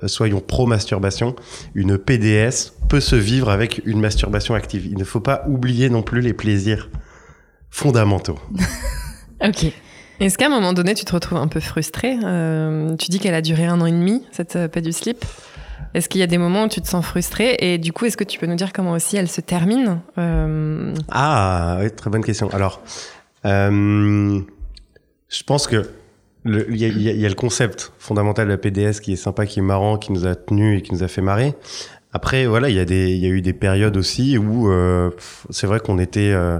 soyons 0.06 0.40
pro-masturbation, 0.40 1.34
une 1.74 1.98
PDS 1.98 2.72
peut 2.88 3.00
se 3.00 3.16
vivre 3.16 3.50
avec 3.50 3.82
une 3.84 4.00
masturbation 4.00 4.54
active. 4.54 4.86
Il 4.86 4.96
ne 4.96 5.02
faut 5.02 5.18
pas 5.18 5.42
oublier 5.48 5.90
non 5.90 6.02
plus 6.02 6.20
les 6.20 6.34
plaisirs 6.34 6.88
fondamentaux. 7.70 8.38
Ok. 9.40 9.66
Est-ce 10.18 10.36
qu'à 10.36 10.46
un 10.46 10.48
moment 10.48 10.72
donné, 10.72 10.94
tu 10.94 11.04
te 11.04 11.12
retrouves 11.12 11.38
un 11.38 11.46
peu 11.46 11.60
frustré 11.60 12.16
Tu 12.98 13.08
dis 13.08 13.20
qu'elle 13.20 13.36
a 13.36 13.40
duré 13.40 13.66
un 13.66 13.80
an 13.80 13.86
et 13.86 13.92
demi, 13.92 14.24
cette 14.32 14.66
paix 14.66 14.82
du 14.82 14.90
slip. 14.90 15.24
Est-ce 15.94 16.08
qu'il 16.08 16.20
y 16.20 16.24
a 16.24 16.26
des 16.26 16.38
moments 16.38 16.64
où 16.64 16.68
tu 16.68 16.80
te 16.80 16.88
sens 16.88 17.04
frustré 17.04 17.56
Et 17.60 17.78
du 17.78 17.92
coup, 17.92 18.04
est-ce 18.04 18.16
que 18.16 18.24
tu 18.24 18.38
peux 18.38 18.46
nous 18.46 18.56
dire 18.56 18.72
comment 18.72 18.92
aussi 18.92 19.16
elle 19.16 19.28
se 19.28 19.40
termine 19.40 20.00
Euh, 20.18 20.94
Ah, 21.10 21.78
oui, 21.80 21.90
très 21.90 22.10
bonne 22.10 22.24
question. 22.24 22.50
Alors, 22.50 22.82
euh, 23.44 24.40
je 25.28 25.42
pense 25.44 25.66
que 25.66 25.88
il 26.44 26.76
y, 26.76 27.24
a- 27.24 27.28
le 27.28 27.34
concept 27.34 27.92
fondamental 27.98 28.46
de 28.46 28.52
la 28.52 28.58
PDS 28.58 29.00
qui 29.02 29.12
est 29.12 29.16
sympa, 29.16 29.44
qui 29.44 29.58
est 29.58 29.62
marrant, 29.62 29.98
qui 29.98 30.12
nous 30.12 30.26
a 30.26 30.34
tenus 30.34 30.78
et 30.78 30.82
qui 30.82 30.94
nous 30.94 31.02
a 31.02 31.08
fait 31.08 31.20
marrer. 31.20 31.54
Après, 32.12 32.46
voilà, 32.46 32.70
il 32.70 32.76
y 32.76 32.78
a 33.26 33.28
eu 33.28 33.42
des 33.42 33.52
périodes 33.52 33.96
aussi 33.98 34.38
où 34.38 34.70
euh, 34.70 35.10
c'est 35.50 35.66
vrai 35.66 35.78
qu'on 35.78 35.98
était, 35.98 36.32
euh, 36.32 36.58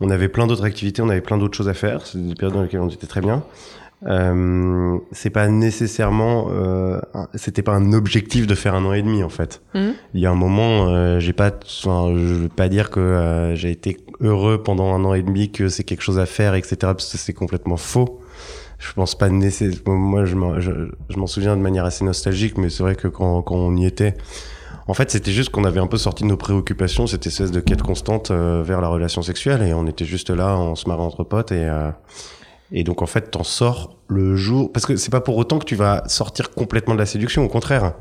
on 0.00 0.10
avait 0.10 0.28
plein 0.28 0.46
d'autres 0.46 0.64
activités, 0.64 1.00
on 1.00 1.08
avait 1.08 1.22
plein 1.22 1.38
d'autres 1.38 1.56
choses 1.56 1.70
à 1.70 1.74
faire. 1.74 2.04
C'est 2.04 2.18
des 2.18 2.34
périodes 2.34 2.54
dans 2.54 2.62
lesquelles 2.62 2.80
on 2.80 2.88
était 2.90 3.06
très 3.06 3.22
bien. 3.22 3.42
Euh, 4.06 4.98
c'est 5.12 5.30
pas 5.30 5.48
nécessairement, 5.48 6.48
euh, 6.50 7.00
c'était 7.34 7.62
pas 7.62 7.72
un 7.72 7.92
objectif 7.92 8.46
de 8.46 8.54
faire 8.54 8.74
un 8.74 8.84
an 8.86 8.92
et 8.94 9.02
demi 9.02 9.22
en 9.22 9.28
fait. 9.28 9.60
Mhm. 9.74 9.94
Il 10.14 10.20
y 10.20 10.26
a 10.26 10.30
un 10.30 10.34
moment, 10.34 10.88
euh, 10.88 11.20
j'ai 11.20 11.34
pas, 11.34 11.50
enfin, 11.64 12.14
je 12.16 12.34
veux 12.34 12.48
pas 12.48 12.68
dire 12.68 12.90
que 12.90 13.00
euh, 13.00 13.54
j'ai 13.56 13.70
été 13.70 13.98
heureux 14.20 14.62
pendant 14.62 14.94
un 14.94 15.04
an 15.04 15.14
et 15.14 15.22
demi, 15.22 15.50
que 15.50 15.68
c'est 15.68 15.84
quelque 15.84 16.02
chose 16.02 16.18
à 16.18 16.26
faire, 16.26 16.54
etc. 16.54 16.76
Parce 16.80 17.12
que 17.12 17.18
c'est 17.18 17.34
complètement 17.34 17.76
faux. 17.76 18.20
Je 18.78 18.92
pense 18.94 19.14
pas 19.14 19.28
nécessairement. 19.28 19.96
Moi, 19.96 20.24
je 20.24 20.34
m'en, 20.34 20.60
je, 20.60 20.72
je 21.10 21.18
m'en 21.18 21.26
souviens 21.26 21.56
de 21.56 21.62
manière 21.62 21.84
assez 21.84 22.04
nostalgique, 22.04 22.56
mais 22.56 22.70
c'est 22.70 22.82
vrai 22.82 22.94
que 22.94 23.08
quand, 23.08 23.42
quand 23.42 23.56
on 23.56 23.76
y 23.76 23.84
était, 23.84 24.14
en 24.90 24.94
fait, 24.94 25.10
c'était 25.10 25.30
juste 25.30 25.50
qu'on 25.50 25.64
avait 25.64 25.78
un 25.78 25.86
peu 25.86 25.98
sorti 25.98 26.24
de 26.24 26.28
nos 26.28 26.36
préoccupations, 26.36 27.06
cette 27.06 27.24
espèce 27.26 27.52
de 27.52 27.60
quête 27.60 27.80
constante 27.80 28.30
euh, 28.30 28.62
vers 28.64 28.80
la 28.80 28.88
relation 28.88 29.22
sexuelle, 29.22 29.62
et 29.62 29.72
on 29.72 29.86
était 29.86 30.04
juste 30.04 30.30
là, 30.30 30.58
on 30.58 30.74
se 30.74 30.88
marrait 30.88 31.02
entre 31.02 31.22
potes, 31.22 31.52
et 31.52 31.64
euh, 31.64 31.90
et 32.72 32.84
donc 32.84 33.02
en 33.02 33.06
fait, 33.06 33.30
t'en 33.30 33.44
sors 33.44 33.96
le 34.08 34.36
jour, 34.36 34.72
parce 34.72 34.86
que 34.86 34.96
c'est 34.96 35.10
pas 35.10 35.20
pour 35.20 35.36
autant 35.36 35.58
que 35.58 35.64
tu 35.64 35.74
vas 35.76 36.02
sortir 36.06 36.50
complètement 36.50 36.94
de 36.94 36.98
la 37.00 37.06
séduction, 37.06 37.44
au 37.44 37.48
contraire. 37.48 37.94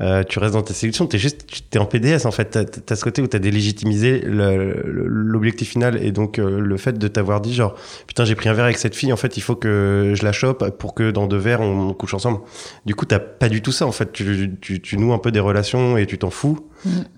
Euh, 0.00 0.24
tu 0.24 0.38
restes 0.38 0.54
dans 0.54 0.62
ta 0.62 0.72
séduction, 0.72 1.06
t'es 1.06 1.18
juste, 1.18 1.44
t'es 1.70 1.78
en 1.78 1.84
PDS 1.84 2.24
en 2.26 2.30
fait. 2.30 2.46
T'as, 2.46 2.64
t'as 2.64 2.96
ce 2.96 3.04
côté 3.04 3.20
où 3.20 3.26
t'as 3.26 3.38
le- 3.38 4.82
le- 4.86 5.06
l'objectif 5.06 5.68
final 5.68 6.02
et 6.02 6.10
donc 6.12 6.38
euh, 6.38 6.58
le 6.60 6.76
fait 6.78 6.98
de 6.98 7.08
t'avoir 7.08 7.42
dit 7.42 7.54
genre 7.54 7.74
putain 8.06 8.24
j'ai 8.24 8.34
pris 8.34 8.48
un 8.48 8.54
verre 8.54 8.64
avec 8.64 8.78
cette 8.78 8.96
fille, 8.96 9.12
en 9.12 9.16
fait 9.16 9.36
il 9.36 9.42
faut 9.42 9.54
que 9.54 10.14
je 10.16 10.24
la 10.24 10.32
chope 10.32 10.76
pour 10.78 10.94
que 10.94 11.10
dans 11.10 11.26
deux 11.26 11.36
verres 11.36 11.60
on, 11.60 11.90
on 11.90 11.94
couche 11.94 12.14
ensemble. 12.14 12.40
Du 12.86 12.94
coup 12.94 13.04
t'as 13.04 13.18
pas 13.20 13.50
du 13.50 13.60
tout 13.60 13.70
ça 13.70 13.86
en 13.86 13.92
fait. 13.92 14.10
Tu, 14.12 14.56
tu, 14.62 14.80
tu 14.80 14.96
noues 14.96 15.12
un 15.12 15.18
peu 15.18 15.30
des 15.30 15.40
relations 15.40 15.96
et 15.98 16.06
tu 16.06 16.18
t'en 16.18 16.30
fous. 16.30 16.58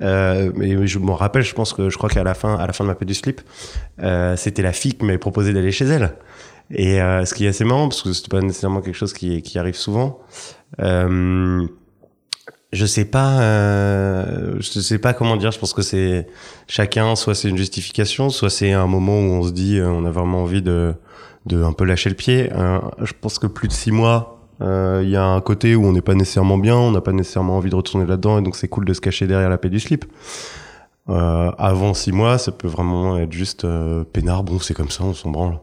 Euh, 0.02 0.50
mais 0.56 0.86
je 0.86 0.98
m'en 0.98 1.14
rappelle, 1.14 1.42
je 1.42 1.54
pense 1.54 1.72
que 1.72 1.88
je 1.88 1.96
crois 1.96 2.10
qu'à 2.10 2.24
la 2.24 2.34
fin, 2.34 2.56
à 2.56 2.66
la 2.66 2.72
fin 2.72 2.84
de 2.84 2.88
ma 2.88 2.96
paix 2.96 3.06
du 3.06 3.14
slip, 3.14 3.40
euh, 4.02 4.36
c'était 4.36 4.62
la 4.62 4.72
fille 4.72 4.94
qui 4.94 5.04
m'avait 5.06 5.16
proposé 5.18 5.52
d'aller 5.54 5.72
chez 5.72 5.86
elle. 5.86 6.12
Et 6.70 7.00
euh, 7.00 7.24
ce 7.24 7.34
qui 7.34 7.44
est 7.44 7.48
assez 7.48 7.64
marrant 7.64 7.88
parce 7.88 8.02
que 8.02 8.12
c'est 8.12 8.28
pas 8.28 8.40
nécessairement 8.40 8.80
quelque 8.80 8.96
chose 8.96 9.12
qui, 9.12 9.42
qui 9.42 9.58
arrive 9.58 9.76
souvent. 9.76 10.20
Euh, 10.80 11.66
je 12.72 12.86
sais 12.86 13.04
pas, 13.04 13.40
euh, 13.40 14.56
je 14.58 14.80
sais 14.80 14.98
pas 14.98 15.12
comment 15.12 15.36
dire. 15.36 15.52
Je 15.52 15.58
pense 15.58 15.72
que 15.72 15.82
c'est 15.82 16.26
chacun, 16.66 17.14
soit 17.14 17.34
c'est 17.34 17.48
une 17.48 17.56
justification, 17.56 18.30
soit 18.30 18.50
c'est 18.50 18.72
un 18.72 18.86
moment 18.86 19.18
où 19.18 19.30
on 19.32 19.42
se 19.42 19.52
dit, 19.52 19.78
euh, 19.78 19.88
on 19.88 20.04
a 20.04 20.10
vraiment 20.10 20.42
envie 20.42 20.62
de, 20.62 20.94
de 21.46 21.62
un 21.62 21.72
peu 21.72 21.84
lâcher 21.84 22.08
le 22.08 22.16
pied. 22.16 22.50
Euh, 22.52 22.80
je 23.02 23.12
pense 23.20 23.38
que 23.38 23.46
plus 23.46 23.68
de 23.68 23.72
six 23.72 23.92
mois, 23.92 24.40
euh, 24.60 25.02
il 25.04 25.10
y 25.10 25.16
a 25.16 25.24
un 25.24 25.40
côté 25.40 25.76
où 25.76 25.84
on 25.84 25.92
n'est 25.92 26.00
pas 26.00 26.14
nécessairement 26.14 26.58
bien, 26.58 26.76
on 26.76 26.90
n'a 26.90 27.00
pas 27.00 27.12
nécessairement 27.12 27.56
envie 27.56 27.70
de 27.70 27.76
retourner 27.76 28.06
là-dedans, 28.06 28.38
et 28.38 28.42
donc 28.42 28.56
c'est 28.56 28.68
cool 28.68 28.84
de 28.84 28.92
se 28.92 29.00
cacher 29.00 29.26
derrière 29.26 29.50
la 29.50 29.58
paix 29.58 29.70
du 29.70 29.78
slip. 29.78 30.04
Euh, 31.08 31.52
avant 31.58 31.92
six 31.92 32.12
mois, 32.12 32.38
ça 32.38 32.50
peut 32.50 32.68
vraiment 32.68 33.18
être 33.18 33.32
juste 33.32 33.64
euh, 33.64 34.04
peinard. 34.04 34.42
Bon, 34.42 34.58
c'est 34.58 34.74
comme 34.74 34.90
ça, 34.90 35.04
on 35.04 35.12
s'en 35.12 35.30
branle. 35.30 35.58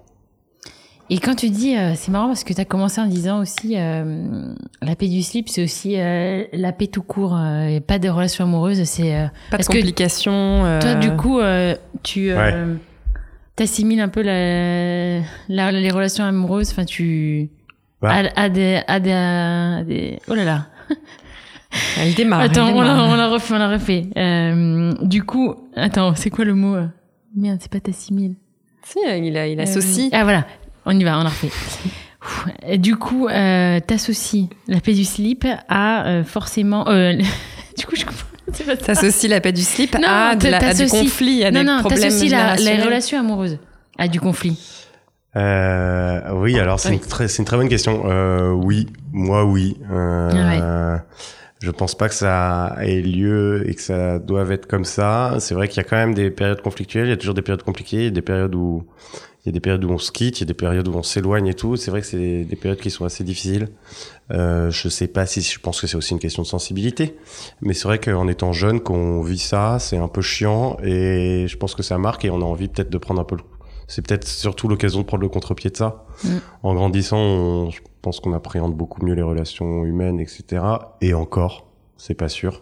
Et 1.13 1.17
quand 1.19 1.35
tu 1.35 1.49
dis, 1.49 1.75
euh, 1.75 1.91
c'est 1.95 2.09
marrant 2.09 2.27
parce 2.27 2.45
que 2.45 2.53
tu 2.53 2.61
as 2.61 2.65
commencé 2.65 3.01
en 3.01 3.05
disant 3.05 3.41
aussi, 3.41 3.73
euh, 3.77 4.53
la 4.81 4.95
paix 4.95 5.09
du 5.09 5.21
slip, 5.21 5.49
c'est 5.49 5.61
aussi 5.61 5.99
euh, 5.99 6.45
la 6.53 6.71
paix 6.71 6.87
tout 6.87 7.03
court, 7.03 7.35
euh, 7.35 7.65
et 7.67 7.81
pas 7.81 7.99
de 7.99 8.07
relation 8.07 8.45
amoureuse. 8.45 8.81
C'est 8.85 9.13
euh, 9.13 9.25
Pas 9.49 9.57
de 9.57 9.63
complications. 9.65 10.31
euh, 10.65 10.79
toi, 10.79 10.95
du 10.95 11.11
coup, 11.17 11.39
euh, 11.39 11.75
tu 12.01 12.31
euh, 12.31 12.75
t'assimiles 13.57 13.99
un 13.99 14.07
peu 14.07 14.21
la, 14.21 15.19
la- 15.49 15.71
les 15.73 15.91
relations 15.91 16.23
amoureuses. 16.23 16.71
Enfin, 16.71 16.85
tu 16.85 17.49
Ouais. 18.01 18.09
à, 18.09 18.43
à 18.43 18.49
des, 18.49 18.81
à 18.87 18.99
des, 19.01 19.11
à 19.11 19.83
des- 19.83 20.17
oh 20.29 20.33
là 20.33 20.43
là. 20.45 20.65
Elle 21.99 22.13
démarre. 22.15 22.39
attends, 22.39 22.67
elle 22.69 22.73
on 22.75 22.81
l'a, 22.81 22.93
démarre. 22.93 23.09
on 23.09 23.15
l'a 23.15 23.27
refait, 23.27 23.53
on 23.53 23.57
l'a 23.59 23.69
refait. 23.69 24.05
Euh, 24.17 24.93
du 25.03 25.23
coup, 25.23 25.55
attends, 25.75 26.15
c'est 26.15 26.29
quoi 26.29 26.45
le 26.45 26.55
mot? 26.55 26.77
Merde, 27.35 27.57
c'est 27.61 27.71
pas 27.71 27.79
t'assimiles. 27.81 28.35
Si, 28.83 28.97
il, 29.05 29.37
a, 29.37 29.45
il 29.47 29.59
associe. 29.59 30.09
Ah 30.13 30.23
voilà, 30.23 30.47
on 30.85 30.97
y 30.99 31.03
va, 31.03 31.17
on 31.19 31.21
en 31.21 31.29
refait. 31.29 32.77
Du 32.77 32.95
coup, 32.97 33.27
euh, 33.27 33.79
t'associes 33.79 34.49
la 34.67 34.79
paix 34.79 34.93
du 34.93 35.05
slip 35.05 35.45
à 35.69 36.05
euh, 36.07 36.23
forcément. 36.23 36.87
euh, 36.89 37.13
du 37.77 37.85
coup, 37.85 37.95
je 37.95 38.05
comprends. 38.05 38.27
T'associes 38.85 39.29
la 39.29 39.39
paix 39.41 39.51
du 39.53 39.61
slip 39.61 39.95
Non, 39.95 40.07
à, 40.07 40.35
de 40.35 40.49
la- 40.49 40.57
à 40.57 40.73
du 40.73 40.85
conflit, 40.87 41.43
à 41.45 41.51
non, 41.51 41.61
des 41.61 41.65
non, 41.65 41.79
problèmes 41.79 42.01
t'associes 42.01 42.29
la, 42.29 42.53
relations 42.83 43.19
amoureuses 43.19 43.57
à 43.97 44.07
du 44.07 44.19
conflit. 44.19 44.59
Euh, 45.37 46.19
oui, 46.33 46.59
alors 46.59 46.79
c'est 46.79 46.89
Oui. 46.89 46.95
une, 46.95 47.01
très, 47.01 47.27
c'est 47.27 47.39
une 47.39 47.45
très 47.45 47.55
bonne 47.57 47.69
question. 47.69 48.03
Euh, 48.05 48.51
oui, 48.51 48.87
moi 49.13 49.45
oui. 49.45 49.77
Euh, 49.91 50.97
Je 51.61 51.71
pense 51.71 51.95
pas 51.95 52.09
que 52.09 52.15
ça 52.15 52.75
ait 52.81 53.01
lieu 53.01 53.63
et 53.69 53.75
que 53.75 53.81
ça 53.81 54.19
doive 54.19 54.51
être 54.51 54.67
comme 54.67 54.83
ça. 54.85 55.35
C'est 55.39 55.53
vrai 55.55 55.67
qu'il 55.69 55.77
y 55.77 55.85
a 55.85 55.87
quand 55.87 55.95
même 55.95 56.13
des 56.13 56.29
périodes 56.31 56.61
conflictuelles. 56.61 57.05
Il 57.07 57.11
y 57.11 57.13
a 57.13 57.17
toujours 57.17 57.35
des 57.35 57.41
périodes 57.43 57.63
compliquées, 57.63 57.97
il 57.97 58.03
y 58.03 58.07
a 58.07 58.11
des 58.11 58.21
périodes 58.21 58.55
où 58.55 58.83
il 59.43 59.47
y 59.47 59.49
a 59.49 59.51
des 59.53 59.59
périodes 59.59 59.83
où 59.83 59.89
on 59.89 59.97
se 59.97 60.11
quitte, 60.11 60.39
il 60.39 60.41
y 60.41 60.43
a 60.43 60.47
des 60.47 60.53
périodes 60.53 60.87
où 60.87 60.93
on 60.93 61.01
s'éloigne 61.03 61.47
et 61.47 61.53
tout. 61.55 61.75
C'est 61.75 61.89
vrai 61.89 62.01
que 62.01 62.07
c'est 62.07 62.43
des 62.43 62.55
périodes 62.55 62.79
qui 62.79 62.91
sont 62.91 63.05
assez 63.05 63.23
difficiles. 63.23 63.69
Euh, 64.31 64.69
je 64.69 64.87
sais 64.87 65.07
pas 65.07 65.25
si 65.25 65.41
je 65.41 65.59
pense 65.59 65.81
que 65.81 65.87
c'est 65.87 65.97
aussi 65.97 66.13
une 66.13 66.19
question 66.19 66.43
de 66.43 66.47
sensibilité, 66.47 67.17
mais 67.61 67.73
c'est 67.73 67.85
vrai 67.87 67.99
qu'en 67.99 68.27
étant 68.27 68.53
jeune, 68.53 68.79
qu'on 68.81 69.21
vit 69.23 69.39
ça, 69.39 69.79
c'est 69.79 69.97
un 69.97 70.07
peu 70.07 70.21
chiant 70.21 70.77
et 70.83 71.45
je 71.47 71.57
pense 71.57 71.73
que 71.73 71.81
ça 71.83 71.97
marque 71.97 72.23
et 72.25 72.29
on 72.29 72.41
a 72.41 72.45
envie 72.45 72.67
peut-être 72.67 72.89
de 72.91 72.97
prendre 72.97 73.19
un 73.21 73.25
peu 73.25 73.35
le 73.35 73.41
c'est 73.87 74.07
peut-être 74.07 74.25
surtout 74.25 74.69
l'occasion 74.69 75.01
de 75.01 75.05
prendre 75.05 75.21
le 75.23 75.27
contre-pied 75.27 75.69
de 75.69 75.75
ça. 75.75 76.05
Mm. 76.23 76.29
En 76.63 76.73
grandissant, 76.75 77.17
on- 77.17 77.69
je 77.71 77.81
pense 78.01 78.21
qu'on 78.21 78.31
appréhende 78.31 78.73
beaucoup 78.73 79.05
mieux 79.05 79.15
les 79.15 79.21
relations 79.21 79.83
humaines, 79.83 80.21
etc. 80.21 80.63
Et 81.01 81.13
encore, 81.13 81.67
c'est 81.97 82.13
pas 82.13 82.29
sûr. 82.29 82.61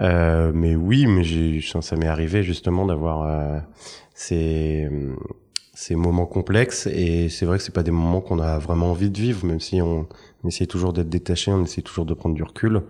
Euh, 0.00 0.52
mais 0.54 0.74
oui, 0.76 1.06
mais 1.06 1.22
ça 1.80 1.96
m'est 1.96 2.08
arrivé 2.08 2.42
justement 2.42 2.84
d'avoir 2.84 3.22
euh, 3.22 3.58
ces, 4.14 4.86
ces 5.74 5.96
moments 5.96 6.26
complexes 6.26 6.86
et 6.86 7.28
c'est 7.28 7.46
vrai 7.46 7.58
que 7.58 7.64
c'est 7.64 7.74
pas 7.74 7.82
des 7.82 7.90
moments 7.90 8.20
qu'on 8.20 8.38
a 8.38 8.58
vraiment 8.58 8.90
envie 8.90 9.10
de 9.10 9.18
vivre, 9.20 9.44
même 9.44 9.60
si 9.60 9.82
on, 9.82 10.06
on 10.42 10.48
essaie 10.48 10.66
toujours 10.66 10.92
d'être 10.92 11.08
détaché, 11.08 11.50
on 11.50 11.64
essaie 11.64 11.82
toujours 11.82 12.06
de 12.06 12.14
prendre 12.14 12.34
du 12.34 12.42
recul. 12.42 12.82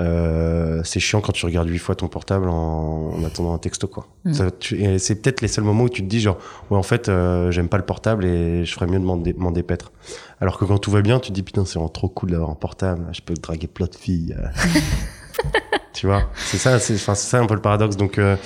Euh, 0.00 0.80
c'est 0.84 1.00
chiant 1.00 1.20
quand 1.20 1.32
tu 1.32 1.44
regardes 1.44 1.68
huit 1.68 1.78
fois 1.78 1.96
ton 1.96 2.06
portable 2.06 2.48
en, 2.48 3.14
en 3.16 3.24
attendant 3.24 3.52
un 3.52 3.58
texto 3.58 3.88
quoi. 3.88 4.06
Mm. 4.24 4.32
Et 4.76 4.98
c'est 5.00 5.16
peut-être 5.16 5.40
les 5.40 5.48
seuls 5.48 5.64
moments 5.64 5.84
où 5.84 5.88
tu 5.88 6.02
te 6.02 6.08
dis 6.08 6.20
genre 6.20 6.38
ouais 6.70 6.76
en 6.76 6.84
fait 6.84 7.08
euh, 7.08 7.50
j'aime 7.50 7.68
pas 7.68 7.78
le 7.78 7.84
portable 7.84 8.24
et 8.24 8.64
je 8.64 8.72
ferais 8.72 8.86
mieux 8.86 9.00
de 9.00 9.04
m'en 9.04 9.16
dé- 9.16 9.34
dépêtre. 9.52 9.90
Alors 10.40 10.56
que 10.56 10.64
quand 10.64 10.78
tout 10.78 10.92
va 10.92 11.02
bien 11.02 11.18
tu 11.18 11.30
te 11.30 11.34
dis 11.34 11.42
putain 11.42 11.64
c'est 11.64 11.74
vraiment 11.74 11.88
trop 11.88 12.08
cool 12.08 12.30
d'avoir 12.30 12.50
un 12.50 12.54
portable, 12.54 13.06
je 13.12 13.22
peux 13.22 13.34
draguer 13.34 13.66
plein 13.66 13.86
de 13.86 13.94
filles. 13.96 14.36
tu 15.92 16.06
vois, 16.06 16.30
c'est 16.36 16.58
ça, 16.58 16.78
c'est 16.78 16.96
ça 16.96 17.40
un 17.40 17.46
peu 17.46 17.54
le 17.54 17.60
paradoxe. 17.60 17.96
Donc 17.96 18.18
euh, 18.18 18.36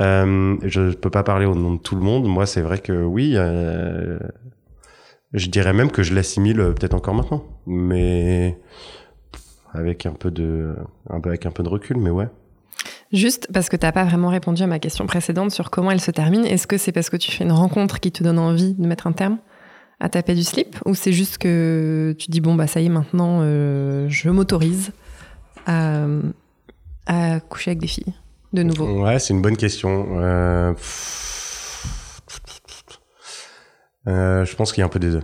euh, 0.00 0.56
je 0.62 0.94
peux 0.94 1.10
pas 1.10 1.22
parler 1.22 1.46
au 1.46 1.54
nom 1.54 1.74
de 1.74 1.78
tout 1.78 1.96
le 1.96 2.02
monde. 2.02 2.26
Moi 2.26 2.46
c'est 2.46 2.60
vrai 2.60 2.78
que 2.78 2.92
oui. 2.92 3.32
euh, 3.36 4.18
je 5.32 5.48
dirais 5.48 5.72
même 5.72 5.90
que 5.90 6.02
je 6.02 6.14
l'assimile 6.14 6.60
euh, 6.60 6.72
peut-être 6.72 6.94
encore 6.94 7.14
maintenant, 7.14 7.44
mais 7.66 8.58
avec 9.72 10.06
un 10.06 10.12
peu 10.12 10.30
de, 10.30 10.74
avec 11.10 11.46
un 11.46 11.50
peu 11.50 11.62
de 11.62 11.68
recul, 11.68 11.96
mais 11.98 12.10
ouais. 12.10 12.28
Juste 13.12 13.48
parce 13.52 13.68
que 13.68 13.76
t'as 13.76 13.92
pas 13.92 14.04
vraiment 14.04 14.28
répondu 14.28 14.62
à 14.62 14.66
ma 14.66 14.78
question 14.78 15.06
précédente 15.06 15.50
sur 15.50 15.70
comment 15.70 15.90
elle 15.90 16.00
se 16.00 16.10
termine. 16.10 16.44
Est-ce 16.44 16.66
que 16.66 16.76
c'est 16.76 16.92
parce 16.92 17.08
que 17.10 17.16
tu 17.16 17.30
fais 17.30 17.44
une 17.44 17.52
rencontre 17.52 18.00
qui 18.00 18.12
te 18.12 18.22
donne 18.22 18.38
envie 18.38 18.74
de 18.74 18.86
mettre 18.86 19.06
un 19.06 19.12
terme 19.12 19.38
à 20.00 20.08
taper 20.08 20.34
du 20.34 20.44
slip 20.44 20.76
ou 20.84 20.94
c'est 20.94 21.12
juste 21.12 21.38
que 21.38 22.14
tu 22.18 22.30
dis 22.30 22.40
bon 22.40 22.54
bah 22.54 22.66
ça 22.68 22.80
y 22.80 22.86
est 22.86 22.90
maintenant 22.90 23.40
je 23.40 24.30
m'autorise 24.30 24.92
à 25.66 27.40
coucher 27.48 27.70
avec 27.72 27.80
des 27.80 27.88
filles? 27.88 28.14
De 28.52 28.62
nouveau. 28.62 29.04
Ouais, 29.04 29.18
c'est 29.18 29.34
une 29.34 29.42
bonne 29.42 29.56
question. 29.56 30.20
Euh... 30.20 30.74
euh, 34.06 34.44
je 34.44 34.56
pense 34.56 34.72
qu'il 34.72 34.80
y 34.80 34.82
a 34.82 34.86
un 34.86 34.90
peu 34.90 34.98
des 34.98 35.10
deux. 35.10 35.22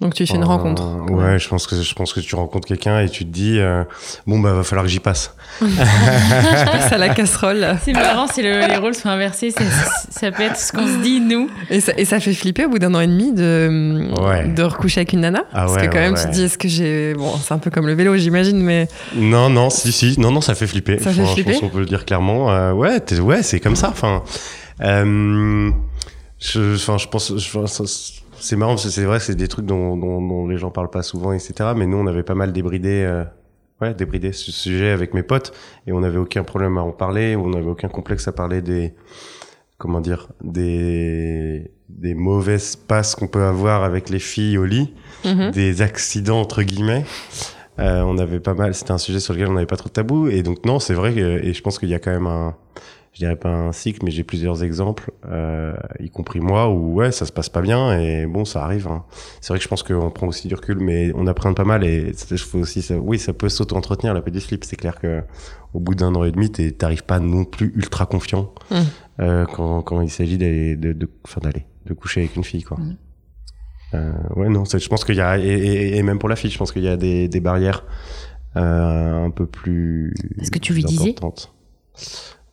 Donc 0.00 0.12
tu 0.12 0.26
fais 0.26 0.34
une 0.34 0.42
Euh, 0.42 0.46
rencontre. 0.46 0.82
Ouais, 1.10 1.38
je 1.38 1.48
pense 1.48 1.66
que 1.66 1.80
je 1.80 1.94
pense 1.94 2.12
que 2.12 2.20
tu 2.20 2.34
rencontres 2.34 2.68
quelqu'un 2.68 3.00
et 3.00 3.08
tu 3.08 3.24
te 3.24 3.30
dis 3.30 3.58
euh, 3.58 3.82
bon 4.26 4.38
bah 4.40 4.52
va 4.52 4.62
falloir 4.62 4.84
que 4.84 4.90
j'y 4.92 5.00
passe. 5.00 5.34
Je 5.60 6.64
passe 6.70 6.92
à 6.92 6.98
la 6.98 7.08
casserole. 7.14 7.78
C'est 7.82 7.94
marrant 7.94 8.26
si 8.26 8.42
le- 8.42 8.66
les 8.68 8.76
rôles 8.76 8.94
sont 8.94 9.08
inversés. 9.08 9.50
Ça, 9.52 9.62
ça 10.10 10.30
peut 10.32 10.42
être 10.42 10.58
ce 10.58 10.70
qu'on 10.72 10.86
se 10.86 10.98
dit, 11.02 11.20
nous. 11.20 11.48
Et 11.70 11.80
ça, 11.80 11.92
et 11.96 12.04
ça 12.04 12.20
fait 12.20 12.34
flipper 12.34 12.66
au 12.66 12.68
bout 12.68 12.78
d'un 12.78 12.94
an 12.94 13.00
et 13.00 13.06
demi 13.06 13.32
de, 13.32 14.10
Ouais. 14.20 14.46
de 14.48 14.62
recoucher 14.62 15.00
avec 15.00 15.14
une 15.14 15.20
nana. 15.20 15.44
Ah 15.52 15.60
Parce 15.64 15.72
ouais, 15.76 15.80
que 15.82 15.86
quand 15.86 15.94
ouais, 15.94 16.10
même, 16.10 16.14
tu 16.14 16.24
te 16.26 16.32
dis, 16.32 16.42
est-ce 16.42 16.58
que 16.58 16.68
j'ai... 16.68 17.14
Bon, 17.14 17.32
c'est 17.42 17.54
un 17.54 17.58
peu 17.58 17.70
comme 17.70 17.86
le 17.86 17.94
vélo, 17.94 18.14
j'imagine, 18.16 18.60
mais... 18.62 18.88
Non, 19.14 19.48
non, 19.48 19.70
si, 19.70 19.92
si, 19.92 20.20
non, 20.20 20.30
non, 20.30 20.42
ça 20.42 20.54
fait 20.54 20.66
flipper. 20.66 20.98
Ça 20.98 21.10
fait 21.10 21.22
Enfin, 21.22 21.32
flipper 21.32 21.54
Je 21.54 21.58
pense 21.60 21.70
qu'on 21.70 21.74
peut 21.74 21.80
le 21.80 21.86
dire 21.86 22.04
clairement. 22.04 22.50
Euh, 22.50 22.72
ouais, 22.72 23.00
ouais, 23.20 23.42
c'est 23.42 23.60
comme 23.60 23.76
ça. 23.76 23.88
Enfin, 23.88 24.22
euh, 24.82 25.70
je, 26.38 26.74
enfin, 26.74 26.98
je 26.98 27.06
pense, 27.08 27.32
je 27.36 27.50
pense- 27.50 28.12
c'est 28.46 28.56
marrant 28.56 28.72
parce 28.72 28.84
que 28.84 28.90
c'est 28.90 29.04
vrai, 29.04 29.20
c'est 29.20 29.34
des 29.34 29.48
trucs 29.48 29.66
dont, 29.66 29.96
dont, 29.96 30.20
dont 30.20 30.46
les 30.46 30.58
gens 30.58 30.70
parlent 30.70 30.90
pas 30.90 31.02
souvent, 31.02 31.32
etc. 31.32 31.72
Mais 31.76 31.86
nous, 31.86 31.96
on 31.96 32.06
avait 32.06 32.22
pas 32.22 32.34
mal 32.34 32.52
débridé, 32.52 33.04
euh, 33.04 33.24
ouais, 33.80 33.94
débridé 33.94 34.32
ce 34.32 34.52
sujet 34.52 34.90
avec 34.90 35.14
mes 35.14 35.22
potes 35.22 35.52
et 35.86 35.92
on 35.92 36.00
n'avait 36.00 36.18
aucun 36.18 36.44
problème 36.44 36.78
à 36.78 36.82
en 36.82 36.92
parler, 36.92 37.36
on 37.36 37.48
n'avait 37.48 37.66
aucun 37.70 37.88
complexe 37.88 38.28
à 38.28 38.32
parler 38.32 38.62
des, 38.62 38.94
comment 39.78 40.00
dire, 40.00 40.28
des, 40.42 41.70
des 41.88 42.14
mauvaises 42.14 42.76
passes 42.76 43.14
qu'on 43.14 43.28
peut 43.28 43.42
avoir 43.44 43.82
avec 43.84 44.08
les 44.10 44.18
filles 44.20 44.58
au 44.58 44.64
lit 44.64 44.94
Mhm. 45.24 45.50
des 45.50 45.82
accidents 45.82 46.40
entre 46.40 46.62
guillemets. 46.62 47.04
Euh, 47.78 48.02
on 48.02 48.16
avait 48.18 48.38
pas 48.40 48.54
mal, 48.54 48.74
c'était 48.74 48.92
un 48.92 48.98
sujet 48.98 49.18
sur 49.20 49.34
lequel 49.34 49.48
on 49.48 49.54
n'avait 49.54 49.66
pas 49.66 49.76
trop 49.76 49.88
de 49.88 49.92
tabou. 49.92 50.28
Et 50.28 50.42
donc 50.42 50.64
non, 50.64 50.78
c'est 50.78 50.94
vrai 50.94 51.12
que, 51.14 51.44
et 51.44 51.52
je 51.52 51.62
pense 51.62 51.78
qu'il 51.78 51.88
y 51.88 51.94
a 51.94 51.98
quand 51.98 52.12
même 52.12 52.26
un, 52.26 52.54
je 53.16 53.20
dirais 53.24 53.36
pas 53.36 53.48
un 53.48 53.72
cycle, 53.72 54.00
mais 54.04 54.10
j'ai 54.10 54.24
plusieurs 54.24 54.62
exemples, 54.62 55.10
euh, 55.26 55.72
y 56.00 56.10
compris 56.10 56.38
moi, 56.38 56.68
où 56.68 56.96
ouais, 56.96 57.12
ça 57.12 57.24
se 57.24 57.32
passe 57.32 57.48
pas 57.48 57.62
bien 57.62 57.98
et 57.98 58.26
bon, 58.26 58.44
ça 58.44 58.62
arrive. 58.62 58.88
hein. 58.88 59.06
C'est 59.40 59.54
vrai 59.54 59.58
que 59.58 59.64
je 59.64 59.68
pense 59.68 59.82
qu'on 59.82 60.10
prend 60.10 60.26
aussi 60.26 60.48
du 60.48 60.54
recul, 60.54 60.80
mais 60.80 61.12
on 61.14 61.26
apprend 61.26 61.54
pas 61.54 61.64
mal 61.64 61.82
et 61.82 62.12
il 62.30 62.38
faut 62.38 62.58
aussi, 62.58 62.82
ça, 62.82 62.98
oui, 62.98 63.18
ça 63.18 63.32
peut 63.32 63.48
s'auto-entretenir 63.48 64.12
la 64.12 64.20
pédoslip. 64.20 64.64
C'est 64.64 64.76
clair 64.76 65.00
que 65.00 65.22
au 65.72 65.80
bout 65.80 65.94
d'un 65.94 66.14
an 66.14 66.24
et 66.24 66.30
demi, 66.30 66.50
t'arrives 66.50 67.04
pas 67.04 67.18
non 67.18 67.46
plus 67.46 67.72
ultra 67.74 68.04
confiant 68.04 68.52
Mm. 68.70 68.74
euh, 69.20 69.46
quand, 69.46 69.80
quand 69.80 70.02
il 70.02 70.10
s'agit 70.10 70.36
d'aller, 70.36 70.76
de, 70.76 70.92
de, 70.92 71.08
enfin 71.24 71.40
d'aller, 71.42 71.64
de 71.86 71.94
coucher 71.94 72.20
avec 72.20 72.36
une 72.36 72.44
fille, 72.44 72.64
quoi. 72.64 72.76
Mm. 72.76 72.96
Euh, 73.94 74.12
ouais, 74.34 74.48
non, 74.50 74.64
je 74.66 74.88
pense 74.88 75.06
qu'il 75.06 75.14
y 75.16 75.22
a, 75.22 75.38
et, 75.38 75.42
et, 75.46 75.96
et 75.96 76.02
même 76.02 76.18
pour 76.18 76.28
la 76.28 76.36
fille, 76.36 76.50
je 76.50 76.58
pense 76.58 76.70
qu'il 76.70 76.82
y 76.84 76.88
a 76.88 76.98
des, 76.98 77.28
des 77.28 77.40
barrières 77.40 77.84
euh, 78.56 79.24
un 79.24 79.30
peu 79.30 79.46
plus. 79.46 80.12
Est-ce 80.38 80.50
que 80.50 80.58
tu 80.58 80.74
lui 80.74 80.84
disais? 80.84 81.14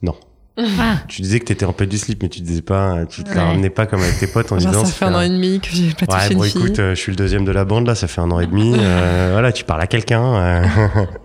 Non. 0.01 0.15
Ah, 0.55 0.97
Tu 1.07 1.23
disais 1.23 1.39
que 1.39 1.45
t'étais 1.45 1.65
en 1.65 1.73
paix 1.73 1.87
du 1.87 1.97
slip, 1.97 2.21
mais 2.21 2.29
tu 2.29 2.41
disais 2.41 2.61
pas, 2.61 3.05
tu 3.09 3.23
te 3.23 3.33
la 3.33 3.45
ramenais 3.45 3.71
pas 3.71 3.87
comme 3.87 4.01
avec 4.03 4.19
tes 4.19 4.27
potes 4.27 4.51
en 4.51 4.59
Genre, 4.59 4.71
disant. 4.71 4.85
ça 4.85 4.91
fait 4.91 5.05
un 5.05 5.15
an 5.15 5.21
et 5.21 5.29
demi 5.29 5.59
que 5.59 5.69
j'ai 5.71 5.91
pas 5.93 6.05
touché 6.05 6.29
Ouais, 6.29 6.35
bon, 6.35 6.43
écoute, 6.43 6.77
euh, 6.79 6.93
je 6.93 6.99
suis 6.99 7.11
le 7.11 7.15
deuxième 7.15 7.43
de 7.43 7.51
la 7.51 7.65
bande, 7.65 7.87
là, 7.87 7.95
ça 7.95 8.07
fait 8.07 8.21
un 8.21 8.29
an 8.29 8.39
et 8.39 8.45
demi. 8.45 8.75
euh, 8.77 9.29
voilà, 9.31 9.51
tu 9.51 9.63
parles 9.63 9.81
à 9.81 9.87
quelqu'un. 9.87 10.23
euh. 10.35 10.65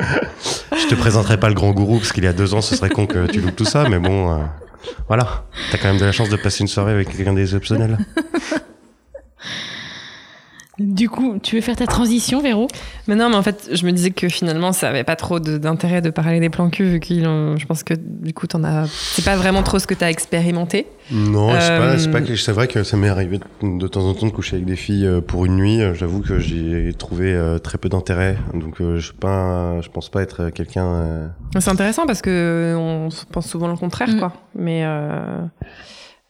je 0.81 0.87
te 0.89 0.95
présenterai 0.95 1.39
pas 1.39 1.49
le 1.49 1.55
grand 1.55 1.73
gourou, 1.73 1.99
parce 1.99 2.13
qu'il 2.13 2.25
y 2.25 2.27
a 2.27 2.33
deux 2.33 2.55
ans, 2.55 2.63
ce 2.63 2.75
serait 2.75 2.89
con 2.89 3.07
que 3.07 3.27
tu 3.27 3.41
loupes 3.43 3.55
tout 3.57 3.67
ça, 3.67 3.87
mais 3.91 3.99
bon, 3.99 4.33
euh, 4.33 4.39
voilà. 5.09 5.45
T'as 5.71 5.77
quand 5.79 5.89
même 5.89 5.99
de 6.01 6.07
la 6.07 6.13
chance 6.13 6.31
de 6.31 6.37
passer 6.37 6.63
une 6.63 6.69
soirée 6.69 6.93
avec 6.93 7.15
quelqu'un 7.15 7.35
d'exceptionnel. 7.35 7.99
du 10.79 11.09
coup, 11.09 11.39
tu 11.43 11.57
veux 11.57 11.61
faire 11.61 11.77
ta 11.77 11.87
transition, 11.87 12.41
Véro? 12.41 12.69
Mais 13.09 13.15
non, 13.17 13.29
mais 13.29 13.37
en 13.37 13.43
fait, 13.43 13.69
je 13.73 13.85
me 13.85 13.91
disais 13.93 14.11
que 14.11 14.29
finalement, 14.29 14.73
ça 14.73 14.89
avait 14.89 15.05
pas 15.05 15.17
trop 15.17 15.41
d'intérêt 15.41 16.01
de 16.03 16.11
parler 16.11 16.39
des 16.41 16.51
plans 16.51 16.71
cul, 16.71 16.85
vu 16.85 17.01
qu'ils 17.01 17.27
ont- 17.27 17.57
je 17.57 17.67
pense 17.67 17.83
que 17.83 17.95
du 17.95 18.33
coup, 18.33 18.47
t'en 18.47 18.63
as. 18.65 18.87
C'est 18.89 19.25
pas 19.25 19.37
vraiment 19.37 19.63
trop 19.63 19.79
ce 19.79 19.87
que 19.87 19.95
t'as 19.95 20.09
expérimenté. 20.11 20.87
Non, 21.11 21.51
c'est 21.59 21.71
Euh, 21.71 21.79
pas, 21.93 21.99
c'est 21.99 22.11
pas 22.11 22.21
que 22.21 22.37
c'est 22.37 22.53
vrai 22.53 22.69
que 22.69 22.83
ça 22.85 22.97
m'est 22.97 23.09
arrivé 23.09 23.39
de, 23.63 23.79
de 23.79 23.89
temps 23.89 24.03
en 24.07 24.15
temps 24.15 24.27
de 24.27 24.31
coucher 24.33 24.57
avec 24.57 24.67
des 24.67 24.77
filles 24.77 25.07
euh, 25.07 25.21
pour 25.21 25.47
une 25.47 25.57
nuit. 25.57 25.81
Euh, 25.81 25.95
J'avoue 25.95 26.21
que 26.21 26.39
j'ai 26.39 26.93
trouvé 26.97 27.33
euh, 27.35 27.59
très 27.59 27.79
peu 27.79 27.89
d'intérêt, 27.89 28.37
donc 28.55 28.81
euh, 28.81 28.99
je 28.99 29.07
suis 29.07 29.15
pas, 29.15 29.81
je 29.81 29.89
pense 29.89 30.11
pas 30.11 30.23
être 30.23 30.51
quelqu'un. 30.51 31.31
C'est 31.59 31.71
intéressant 31.71 32.07
parce 32.07 32.21
que 32.23 32.75
on 32.79 33.09
pense 33.33 33.49
souvent 33.49 33.69
le 33.69 33.77
contraire, 33.77 34.09
Mm. 34.15 34.19
quoi. 34.19 34.33
Mais. 34.55 34.85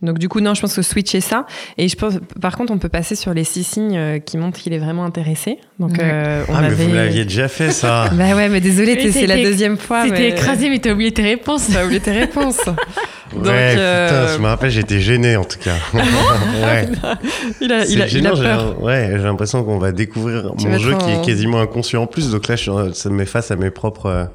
Euh, 0.03 0.07
Donc 0.07 0.19
du 0.19 0.29
coup 0.29 0.41
non, 0.41 0.55
je 0.55 0.61
pense 0.61 0.75
que 0.75 0.83
switcher 0.83 1.21
ça. 1.21 1.47
Et 1.77 1.89
je 1.89 1.97
pense, 1.97 2.15
par 2.41 2.57
contre, 2.57 2.73
on 2.73 2.79
peut 2.79 2.89
passer 2.89 3.15
sur 3.17 3.35
les 3.35 3.45
six 3.45 3.65
signes 3.65 3.97
euh, 3.97 4.19
qui 4.19 4.37
montrent 4.39 4.59
qu'il 4.61 4.73
est 4.73 4.79
vraiment 4.79 5.05
intéressé. 5.05 5.59
Donc 5.79 5.93
Ouais. 5.93 5.99
euh, 6.03 6.45
on 6.49 6.55
Ah, 6.55 6.63
mais 6.63 6.71
vous 6.71 6.93
l'aviez 6.95 7.25
déjà 7.25 7.49
fait 7.49 7.71
ça. 7.71 8.09
Bah 8.13 8.35
ouais, 8.35 8.49
mais 8.49 8.61
désolé, 8.61 9.11
c'est 9.13 9.27
la 9.27 9.37
deuxième 9.37 9.77
fois. 9.77 10.05
C'était 10.05 10.19
mais... 10.19 10.29
écrasé, 10.31 10.71
mais 10.71 10.79
t'as 10.79 10.93
oublié 10.93 11.13
tes 11.13 11.23
réponses. 11.23 11.69
T'as 11.73 11.85
oublié 11.85 12.01
tes 12.01 12.13
réponses. 12.13 12.61
Donc, 13.35 13.45
ouais, 13.45 13.75
euh, 13.77 14.09
putain, 14.27 14.37
je 14.37 14.43
me 14.43 14.47
rappelle, 14.47 14.71
j'étais 14.71 15.01
gêné 15.01 15.37
en 15.37 15.45
tout 15.45 15.59
cas. 15.59 15.75
ouais. 15.95 16.89
Il 16.91 17.05
a, 17.05 17.19
il 17.61 17.73
a, 17.73 17.85
C'est 17.87 17.93
il 17.93 18.03
a 18.03 18.07
gênant, 18.07 18.35
peur. 18.35 18.83
ouais, 18.83 19.11
j'ai 19.17 19.23
l'impression 19.23 19.63
qu'on 19.65 19.79
va 19.79 19.93
découvrir 19.93 20.53
Tu 20.59 20.67
mon 20.67 20.79
jeu 20.79 20.97
qui 20.97 21.05
en- 21.05 21.23
est 21.23 21.27
quasiment 21.27 21.61
inconscient 21.61 22.03
en 22.05 22.07
plus. 22.07 22.31
Donc 22.31 22.49
là, 22.49 22.57
je, 22.57 22.93
ça 22.95 23.11
me 23.11 23.17
met 23.17 23.27
face 23.27 23.51
à 23.51 23.57
mes 23.57 23.71
propres. 23.71 24.31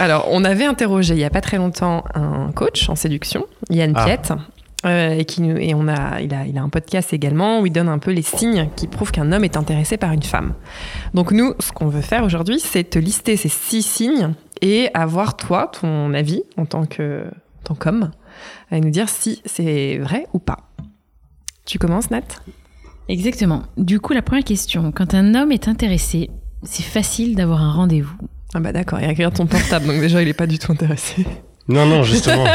Alors, 0.00 0.26
on 0.30 0.44
avait 0.44 0.64
interrogé 0.64 1.12
il 1.14 1.20
y 1.20 1.24
a 1.24 1.30
pas 1.30 1.42
très 1.42 1.58
longtemps 1.58 2.04
un 2.14 2.50
coach 2.52 2.88
en 2.88 2.96
séduction, 2.96 3.44
Yann 3.68 3.92
Ah. 3.94 4.04
Piette. 4.06 4.32
euh, 4.86 5.10
et, 5.10 5.26
qui 5.26 5.42
nous, 5.42 5.58
et 5.58 5.74
on 5.74 5.86
a, 5.88 6.22
il, 6.22 6.32
a, 6.34 6.46
il 6.46 6.56
a 6.56 6.62
un 6.62 6.70
podcast 6.70 7.12
également 7.12 7.60
où 7.60 7.66
il 7.66 7.70
donne 7.72 7.90
un 7.90 7.98
peu 7.98 8.10
les 8.12 8.22
signes 8.22 8.70
qui 8.76 8.86
prouvent 8.86 9.12
qu'un 9.12 9.30
homme 9.30 9.44
est 9.44 9.58
intéressé 9.58 9.98
par 9.98 10.12
une 10.12 10.22
femme. 10.22 10.54
Donc 11.12 11.32
nous, 11.32 11.52
ce 11.60 11.70
qu'on 11.70 11.88
veut 11.88 12.00
faire 12.00 12.24
aujourd'hui, 12.24 12.60
c'est 12.60 12.84
te 12.84 12.98
lister 12.98 13.36
ces 13.36 13.50
six 13.50 13.82
signes 13.82 14.32
et 14.62 14.88
avoir 14.94 15.36
toi 15.36 15.70
ton 15.78 16.14
avis 16.14 16.42
en 16.56 16.64
tant 16.64 16.86
que 16.86 17.24
en 17.26 17.62
tant 17.62 17.74
qu'homme, 17.74 18.10
et 18.72 18.80
nous 18.80 18.88
dire 18.88 19.10
si 19.10 19.42
c'est 19.44 19.98
vrai 19.98 20.26
ou 20.32 20.38
pas. 20.38 20.70
Tu 21.66 21.78
commences, 21.78 22.10
Nat? 22.10 22.22
Exactement. 23.10 23.64
Du 23.76 24.00
coup, 24.00 24.14
la 24.14 24.22
première 24.22 24.44
question. 24.44 24.92
Quand 24.92 25.12
un 25.12 25.34
homme 25.34 25.52
est 25.52 25.68
intéressé, 25.68 26.30
c'est 26.62 26.82
facile 26.82 27.36
d'avoir 27.36 27.60
un 27.60 27.72
rendez-vous. 27.72 28.16
Ah 28.54 28.60
bah 28.60 28.72
d'accord, 28.72 28.98
il 29.00 29.06
regarde 29.08 29.34
ton 29.34 29.46
portable, 29.46 29.86
donc 29.86 30.00
déjà 30.00 30.20
il 30.22 30.28
est 30.28 30.32
pas 30.34 30.46
du 30.46 30.58
tout 30.58 30.72
intéressé. 30.72 31.24
Non, 31.68 31.86
non, 31.86 32.02
justement. 32.02 32.44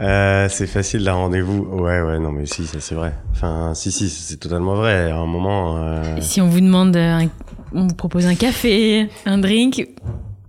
Euh, 0.00 0.48
c'est 0.48 0.66
facile 0.66 1.02
d'un 1.04 1.14
rendez-vous. 1.14 1.62
Ouais, 1.80 2.00
ouais, 2.00 2.18
non, 2.18 2.30
mais 2.30 2.46
si, 2.46 2.66
ça 2.66 2.78
c'est 2.80 2.94
vrai. 2.94 3.12
Enfin, 3.32 3.72
si, 3.74 3.90
si, 3.90 4.08
c'est 4.08 4.36
totalement 4.36 4.74
vrai. 4.74 5.10
À 5.10 5.16
un 5.16 5.26
moment. 5.26 5.76
euh, 5.78 6.20
Si 6.20 6.40
on 6.40 6.48
vous 6.48 6.60
demande, 6.60 6.96
un- 6.96 7.26
on 7.74 7.86
vous 7.88 7.94
propose 7.94 8.26
un 8.26 8.34
café, 8.36 9.08
un 9.26 9.38
drink, 9.38 9.88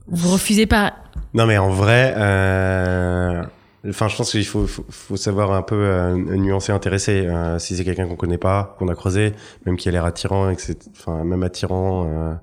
vous 0.07 0.29
refusez 0.33 0.65
pas. 0.67 0.93
Non, 1.33 1.45
mais 1.47 1.57
en 1.57 1.69
vrai, 1.69 2.13
euh, 2.15 3.41
enfin, 3.87 4.07
je 4.07 4.15
pense 4.17 4.31
qu'il 4.31 4.45
faut, 4.45 4.67
faut, 4.67 4.85
faut 4.89 5.17
savoir 5.17 5.51
un 5.51 5.61
peu 5.61 5.75
euh, 5.75 6.15
nuancer, 6.15 6.71
intéresser. 6.71 7.25
Euh, 7.27 7.59
si 7.59 7.75
c'est 7.77 7.83
quelqu'un 7.83 8.07
qu'on 8.07 8.15
connaît 8.15 8.37
pas, 8.37 8.75
qu'on 8.79 8.87
a 8.87 8.95
creusé, 8.95 9.33
même 9.65 9.77
qui 9.77 9.87
a 9.89 9.91
l'air 9.91 10.05
attirant, 10.05 10.49
et 10.49 10.55
que 10.55 10.61
c'est, 10.61 10.87
enfin, 10.97 11.23
même 11.23 11.43
attirant. 11.43 12.07
euh, 12.07 12.33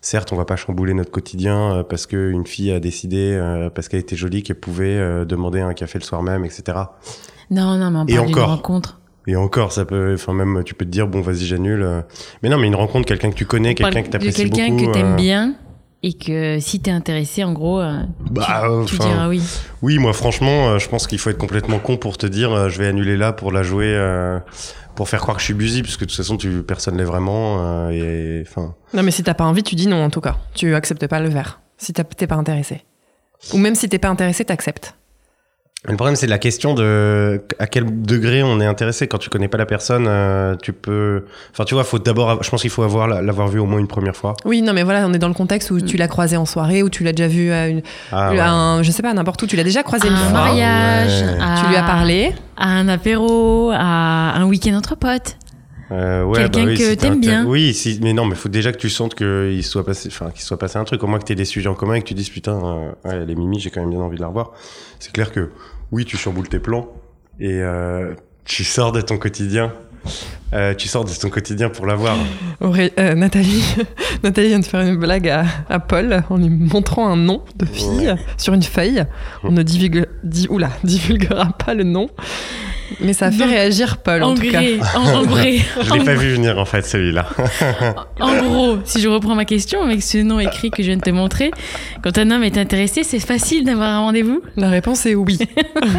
certes, 0.00 0.32
on 0.32 0.36
va 0.36 0.44
pas 0.44 0.56
chambouler 0.56 0.94
notre 0.94 1.10
quotidien 1.10 1.74
euh, 1.74 1.82
parce 1.82 2.06
que 2.06 2.30
une 2.30 2.46
fille 2.46 2.72
a 2.72 2.80
décidé, 2.80 3.32
euh, 3.32 3.70
parce 3.70 3.88
qu'elle 3.88 4.00
était 4.00 4.16
jolie, 4.16 4.42
qu'elle 4.42 4.58
pouvait 4.58 4.96
euh, 4.96 5.24
demander 5.24 5.60
un 5.60 5.74
café 5.74 5.98
le 5.98 6.04
soir 6.04 6.22
même, 6.22 6.44
etc. 6.44 6.78
Non, 7.50 7.76
non, 7.76 7.90
mais 7.90 7.98
on 7.98 8.06
Et 8.06 8.14
parle 8.14 8.26
d'une 8.28 8.38
rencontre. 8.38 9.00
Et 9.26 9.36
encore, 9.36 9.72
ça 9.72 9.84
peut, 9.84 10.14
enfin 10.14 10.32
même, 10.32 10.62
tu 10.64 10.74
peux 10.74 10.84
te 10.86 10.90
dire 10.90 11.06
bon, 11.06 11.20
vas-y, 11.20 11.44
j'annule. 11.44 12.04
Mais 12.42 12.48
non, 12.48 12.56
mais 12.58 12.66
une 12.66 12.74
rencontre, 12.74 13.06
quelqu'un 13.06 13.30
que 13.30 13.34
tu 13.36 13.44
connais, 13.44 13.74
quelqu'un 13.74 14.02
que 14.02 14.08
t'apprécies 14.08 14.44
beaucoup. 14.46 14.56
quelqu'un 14.56 14.86
que 14.86 14.92
t'aimes 14.92 15.16
bien 15.16 15.54
et 16.02 16.14
que 16.14 16.58
si 16.60 16.80
t'es 16.80 16.90
intéressé, 16.90 17.44
en 17.44 17.52
gros, 17.52 17.80
euh, 17.80 18.00
Bah, 18.30 18.44
tu, 18.46 18.52
euh, 18.66 18.84
tu 18.84 18.98
diras 18.98 19.28
oui. 19.28 19.42
Oui, 19.82 19.98
moi 19.98 20.12
franchement, 20.12 20.70
euh, 20.70 20.78
je 20.78 20.88
pense 20.88 21.06
qu'il 21.06 21.18
faut 21.18 21.30
être 21.30 21.38
complètement 21.38 21.78
con 21.78 21.96
pour 21.96 22.16
te 22.18 22.26
dire 22.26 22.52
euh, 22.52 22.68
je 22.68 22.78
vais 22.78 22.86
annuler 22.88 23.16
là 23.16 23.32
pour 23.32 23.52
la 23.52 23.62
jouer, 23.62 23.94
euh, 23.94 24.38
pour 24.94 25.08
faire 25.08 25.20
croire 25.20 25.36
que 25.36 25.40
je 25.40 25.46
suis 25.46 25.54
busy, 25.54 25.82
parce 25.82 25.96
que 25.96 26.04
de 26.04 26.10
toute 26.10 26.16
façon, 26.16 26.36
tu, 26.36 26.62
personne 26.62 26.96
l'est 26.96 27.04
vraiment. 27.04 27.58
euh, 27.60 27.90
et 27.90 28.44
enfin, 28.48 28.74
Non, 28.94 29.02
mais 29.02 29.10
si 29.10 29.22
t'as 29.22 29.34
pas 29.34 29.44
envie, 29.44 29.62
tu 29.62 29.74
dis 29.74 29.86
non 29.86 30.02
en 30.04 30.10
tout 30.10 30.20
cas. 30.20 30.36
Tu 30.54 30.74
acceptes 30.74 31.06
pas 31.06 31.20
le 31.20 31.28
verre. 31.28 31.60
Si 31.78 31.92
t'as- 31.92 32.04
t'es 32.04 32.26
pas 32.26 32.34
intéressé. 32.36 32.82
Ou 33.54 33.58
même 33.58 33.74
si 33.74 33.88
t'es 33.88 33.98
pas 33.98 34.08
intéressé, 34.10 34.44
t'acceptes. 34.44 34.94
Le 35.88 35.96
problème, 35.96 36.14
c'est 36.14 36.26
la 36.26 36.36
question 36.38 36.74
de 36.74 37.40
à 37.58 37.66
quel 37.66 38.02
degré 38.02 38.42
on 38.42 38.60
est 38.60 38.66
intéressé. 38.66 39.06
Quand 39.08 39.16
tu 39.16 39.30
connais 39.30 39.48
pas 39.48 39.56
la 39.56 39.64
personne, 39.64 40.04
euh, 40.08 40.54
tu 40.62 40.74
peux. 40.74 41.24
Enfin, 41.52 41.64
tu 41.64 41.72
vois, 41.74 41.84
faut 41.84 41.98
d'abord. 41.98 42.42
Je 42.42 42.50
pense 42.50 42.60
qu'il 42.60 42.68
faut 42.70 42.82
avoir 42.82 43.08
l'avoir 43.08 43.48
vu 43.48 43.58
au 43.60 43.64
moins 43.64 43.78
une 43.78 43.86
première 43.88 44.14
fois. 44.14 44.36
Oui, 44.44 44.60
non, 44.60 44.74
mais 44.74 44.82
voilà, 44.82 45.06
on 45.06 45.14
est 45.14 45.18
dans 45.18 45.28
le 45.28 45.32
contexte 45.34 45.70
où 45.70 45.80
tu 45.80 45.96
l'as 45.96 46.08
croisé 46.08 46.36
en 46.36 46.44
soirée, 46.44 46.82
où 46.82 46.90
tu 46.90 47.02
l'as 47.02 47.12
déjà 47.12 47.28
vu 47.28 47.50
à 47.50 47.68
une, 47.68 47.80
Ah, 48.12 48.28
à 48.28 48.50
un- 48.50 48.82
je 48.82 48.90
sais 48.90 49.02
pas, 49.02 49.14
n'importe 49.14 49.42
où. 49.42 49.46
Tu 49.46 49.56
l'as 49.56 49.64
déjà 49.64 49.82
croisé 49.82 50.08
À 50.08 50.10
une 50.10 50.16
un 50.16 50.18
fois. 50.18 50.32
mariage, 50.32 51.22
ouais. 51.22 51.38
à- 51.40 51.60
Tu 51.62 51.68
lui 51.70 51.76
as 51.76 51.82
parlé. 51.82 52.32
à 52.58 52.68
un 52.68 52.88
apéro, 52.88 53.70
à 53.72 54.34
un 54.36 54.44
week-end 54.44 54.74
entre 54.74 54.96
potes. 54.96 55.38
Euh, 55.92 56.22
ouais, 56.22 56.38
Quelqu'un 56.42 56.64
bah 56.66 56.70
oui, 56.72 56.76
que 56.78 56.90
si 56.90 56.96
t'aimes 56.98 57.20
bien. 57.20 57.44
Oui, 57.46 57.74
si, 57.74 57.98
mais 58.00 58.12
non, 58.12 58.24
mais 58.24 58.36
faut 58.36 58.48
déjà 58.48 58.70
que 58.70 58.76
tu 58.76 58.88
sentes 58.90 59.16
qu'il 59.16 59.64
soit 59.64 59.84
passé, 59.84 60.08
enfin, 60.12 60.30
qu'il 60.30 60.42
soit 60.42 60.58
passé 60.58 60.76
un 60.78 60.84
truc. 60.84 61.02
Au 61.02 61.08
moins 61.08 61.18
que 61.18 61.24
t'aies 61.24 61.34
des 61.34 61.44
sujets 61.44 61.68
en 61.68 61.74
commun 61.74 61.94
et 61.94 62.00
que 62.02 62.06
tu 62.06 62.14
dises 62.14 62.28
putain, 62.28 62.52
euh, 62.52 62.90
ouais, 63.08 63.14
elle 63.22 63.28
est 63.30 63.34
Mimi, 63.34 63.58
j'ai 63.58 63.70
quand 63.70 63.80
même 63.80 63.90
bien 63.90 63.98
envie 63.98 64.16
de 64.16 64.20
la 64.22 64.28
revoir. 64.28 64.52
C'est 65.00 65.12
clair 65.12 65.32
que 65.32 65.50
oui, 65.90 66.04
tu 66.04 66.16
chamboules 66.16 66.48
tes 66.48 66.60
plans 66.60 66.88
et 67.40 67.54
euh, 67.62 68.14
tu 68.44 68.62
sors 68.64 68.92
de 68.92 69.00
ton 69.00 69.18
quotidien. 69.18 69.72
Euh, 70.54 70.72
tu 70.74 70.88
sors 70.88 71.04
de 71.04 71.12
ton 71.12 71.28
quotidien 71.28 71.68
pour 71.68 71.84
la 71.84 71.94
voir. 71.94 72.16
Auré- 72.60 72.92
euh, 72.98 73.14
Nathalie, 73.14 73.62
Nathalie 74.22 74.48
vient 74.48 74.58
de 74.60 74.64
faire 74.64 74.80
une 74.80 74.96
blague 74.96 75.28
à, 75.28 75.44
à 75.68 75.78
Paul 75.78 76.22
en 76.30 76.36
lui 76.38 76.48
montrant 76.48 77.06
un 77.08 77.16
nom 77.16 77.42
de 77.56 77.66
fille 77.66 78.14
sur 78.38 78.54
une 78.54 78.62
feuille. 78.62 79.04
On 79.44 79.52
ne 79.52 79.62
divulgue, 79.62 80.06
di- 80.24 80.46
oula, 80.48 80.70
divulguera 80.84 81.52
pas 81.52 81.74
le 81.74 81.84
nom, 81.84 82.08
mais 83.00 83.12
ça 83.12 83.26
a 83.26 83.30
fait 83.30 83.38
Donc, 83.38 83.48
réagir 83.48 83.98
Paul 83.98 84.22
en, 84.22 84.30
En 84.30 84.34
tout 84.34 84.50
cas. 84.50 84.60
en, 84.96 85.04
en 85.18 85.22
gré. 85.24 85.58
Je 85.82 85.92
l'ai 85.94 86.04
pas 86.04 86.14
vu 86.14 86.32
venir 86.34 86.58
en 86.58 86.64
fait 86.64 86.84
celui-là. 86.86 87.28
En 88.20 88.36
gros, 88.42 88.78
si 88.84 89.00
je 89.00 89.08
reprends 89.08 89.34
ma 89.34 89.44
question 89.44 89.82
avec 89.82 90.02
ce 90.02 90.18
nom 90.18 90.40
écrit 90.40 90.70
que 90.70 90.82
je 90.82 90.88
viens 90.88 90.96
de 90.96 91.02
te 91.02 91.10
montrer, 91.10 91.50
quand 92.02 92.16
un 92.18 92.30
homme 92.30 92.42
est 92.44 92.58
intéressé, 92.58 93.02
c'est 93.04 93.20
facile 93.20 93.64
d'avoir 93.64 93.88
un 93.90 94.00
rendez-vous? 94.00 94.42
La 94.56 94.68
réponse 94.70 95.06
est 95.06 95.14
oui. 95.14 95.38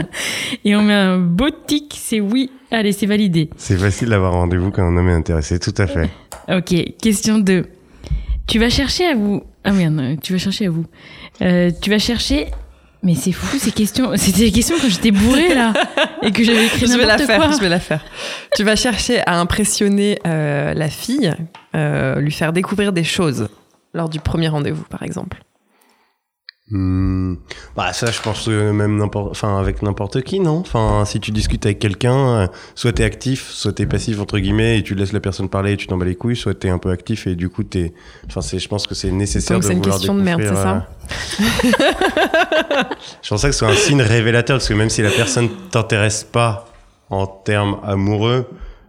et 0.65 0.75
on 0.75 0.81
met 0.81 0.93
un 0.93 1.17
beau 1.17 1.49
tic, 1.67 1.95
c'est 1.97 2.19
oui. 2.19 2.51
Allez, 2.71 2.91
c'est 2.93 3.05
validé. 3.05 3.49
C'est 3.57 3.77
facile 3.77 4.09
d'avoir 4.09 4.33
rendez-vous 4.33 4.71
quand 4.71 4.83
un 4.83 4.95
homme 4.95 5.09
est 5.09 5.13
intéressé, 5.13 5.59
tout 5.59 5.73
à 5.77 5.87
fait. 5.87 6.09
Ok, 6.49 6.73
question 7.01 7.37
2. 7.39 7.65
Tu 8.47 8.59
vas 8.59 8.69
chercher 8.69 9.05
à 9.05 9.15
vous. 9.15 9.43
Ah 9.63 9.71
merde, 9.71 9.93
non, 9.93 10.15
tu 10.17 10.33
vas 10.33 10.39
chercher 10.39 10.67
à 10.67 10.69
vous. 10.69 10.85
Euh, 11.41 11.69
tu 11.81 11.89
vas 11.89 11.99
chercher. 11.99 12.47
Mais 13.03 13.15
c'est 13.15 13.31
fou 13.31 13.57
ces 13.57 13.71
questions. 13.71 14.11
C'était 14.15 14.41
des 14.41 14.51
questions 14.51 14.75
quand 14.79 14.89
j'étais 14.89 15.11
bourrée 15.11 15.53
là 15.53 15.73
et 16.21 16.31
que 16.31 16.43
j'avais 16.43 16.65
écrit 16.65 16.87
je 16.87 16.97
vais 16.97 17.05
la 17.05 17.17
faire, 17.17 17.39
quoi. 17.39 17.51
je 17.51 17.59
vais 17.59 17.69
la 17.69 17.79
faire. 17.79 18.03
Tu 18.55 18.63
vas 18.63 18.75
chercher 18.75 19.21
à 19.25 19.39
impressionner 19.39 20.19
euh, 20.27 20.73
la 20.73 20.89
fille, 20.89 21.33
euh, 21.75 22.19
lui 22.19 22.31
faire 22.31 22.53
découvrir 22.53 22.93
des 22.93 23.03
choses 23.03 23.49
lors 23.93 24.09
du 24.09 24.19
premier 24.19 24.47
rendez-vous, 24.47 24.83
par 24.83 25.03
exemple. 25.03 25.41
Hmm. 26.71 27.35
Bah 27.75 27.91
ça, 27.91 28.09
je 28.11 28.21
pense 28.21 28.45
que 28.45 28.71
même 28.71 28.97
n'importe, 28.97 29.31
enfin 29.31 29.59
avec 29.59 29.81
n'importe 29.81 30.21
qui, 30.21 30.39
non? 30.39 30.59
Enfin, 30.59 31.03
si 31.05 31.19
tu 31.19 31.31
discutes 31.31 31.65
avec 31.65 31.79
quelqu'un, 31.79 32.15
euh, 32.15 32.47
soit 32.75 32.93
t'es 32.93 33.03
actif, 33.03 33.49
soit 33.49 33.73
t'es 33.73 33.85
passif 33.85 34.21
entre 34.21 34.39
guillemets 34.39 34.77
et 34.79 34.83
tu 34.83 34.95
laisses 34.95 35.11
la 35.11 35.19
personne 35.19 35.49
parler 35.49 35.73
et 35.73 35.77
tu 35.77 35.87
t'en 35.87 35.97
bats 35.97 36.05
les 36.05 36.15
couilles, 36.15 36.37
soit 36.37 36.53
t'es 36.53 36.69
un 36.69 36.77
peu 36.77 36.89
actif 36.91 37.27
et 37.27 37.35
du 37.35 37.49
coup 37.49 37.63
t'es. 37.63 37.93
Enfin, 38.27 38.39
c'est, 38.39 38.57
je 38.57 38.69
pense 38.69 38.87
que 38.87 38.95
c'est 38.95 39.11
nécessaire 39.11 39.57
Donc 39.57 39.63
de 39.63 39.67
c'est 39.67 39.73
une 39.73 39.79
vouloir 39.79 39.97
question 39.97 40.15
de 40.15 40.21
merde, 40.21 40.41
c'est 40.45 40.55
ça? 40.55 40.87
euh, 41.41 42.83
Je 43.21 43.29
pense 43.29 43.41
que 43.41 43.51
c'est 43.51 43.65
un 43.65 43.75
signe 43.75 44.01
révélateur 44.01 44.55
parce 44.57 44.69
que 44.69 44.73
même 44.73 44.89
si 44.89 45.01
la 45.01 45.11
personne 45.11 45.49
t'intéresse 45.71 46.23
pas 46.23 46.67
en 47.09 47.27
termes 47.27 47.79
amoureux 47.83 48.47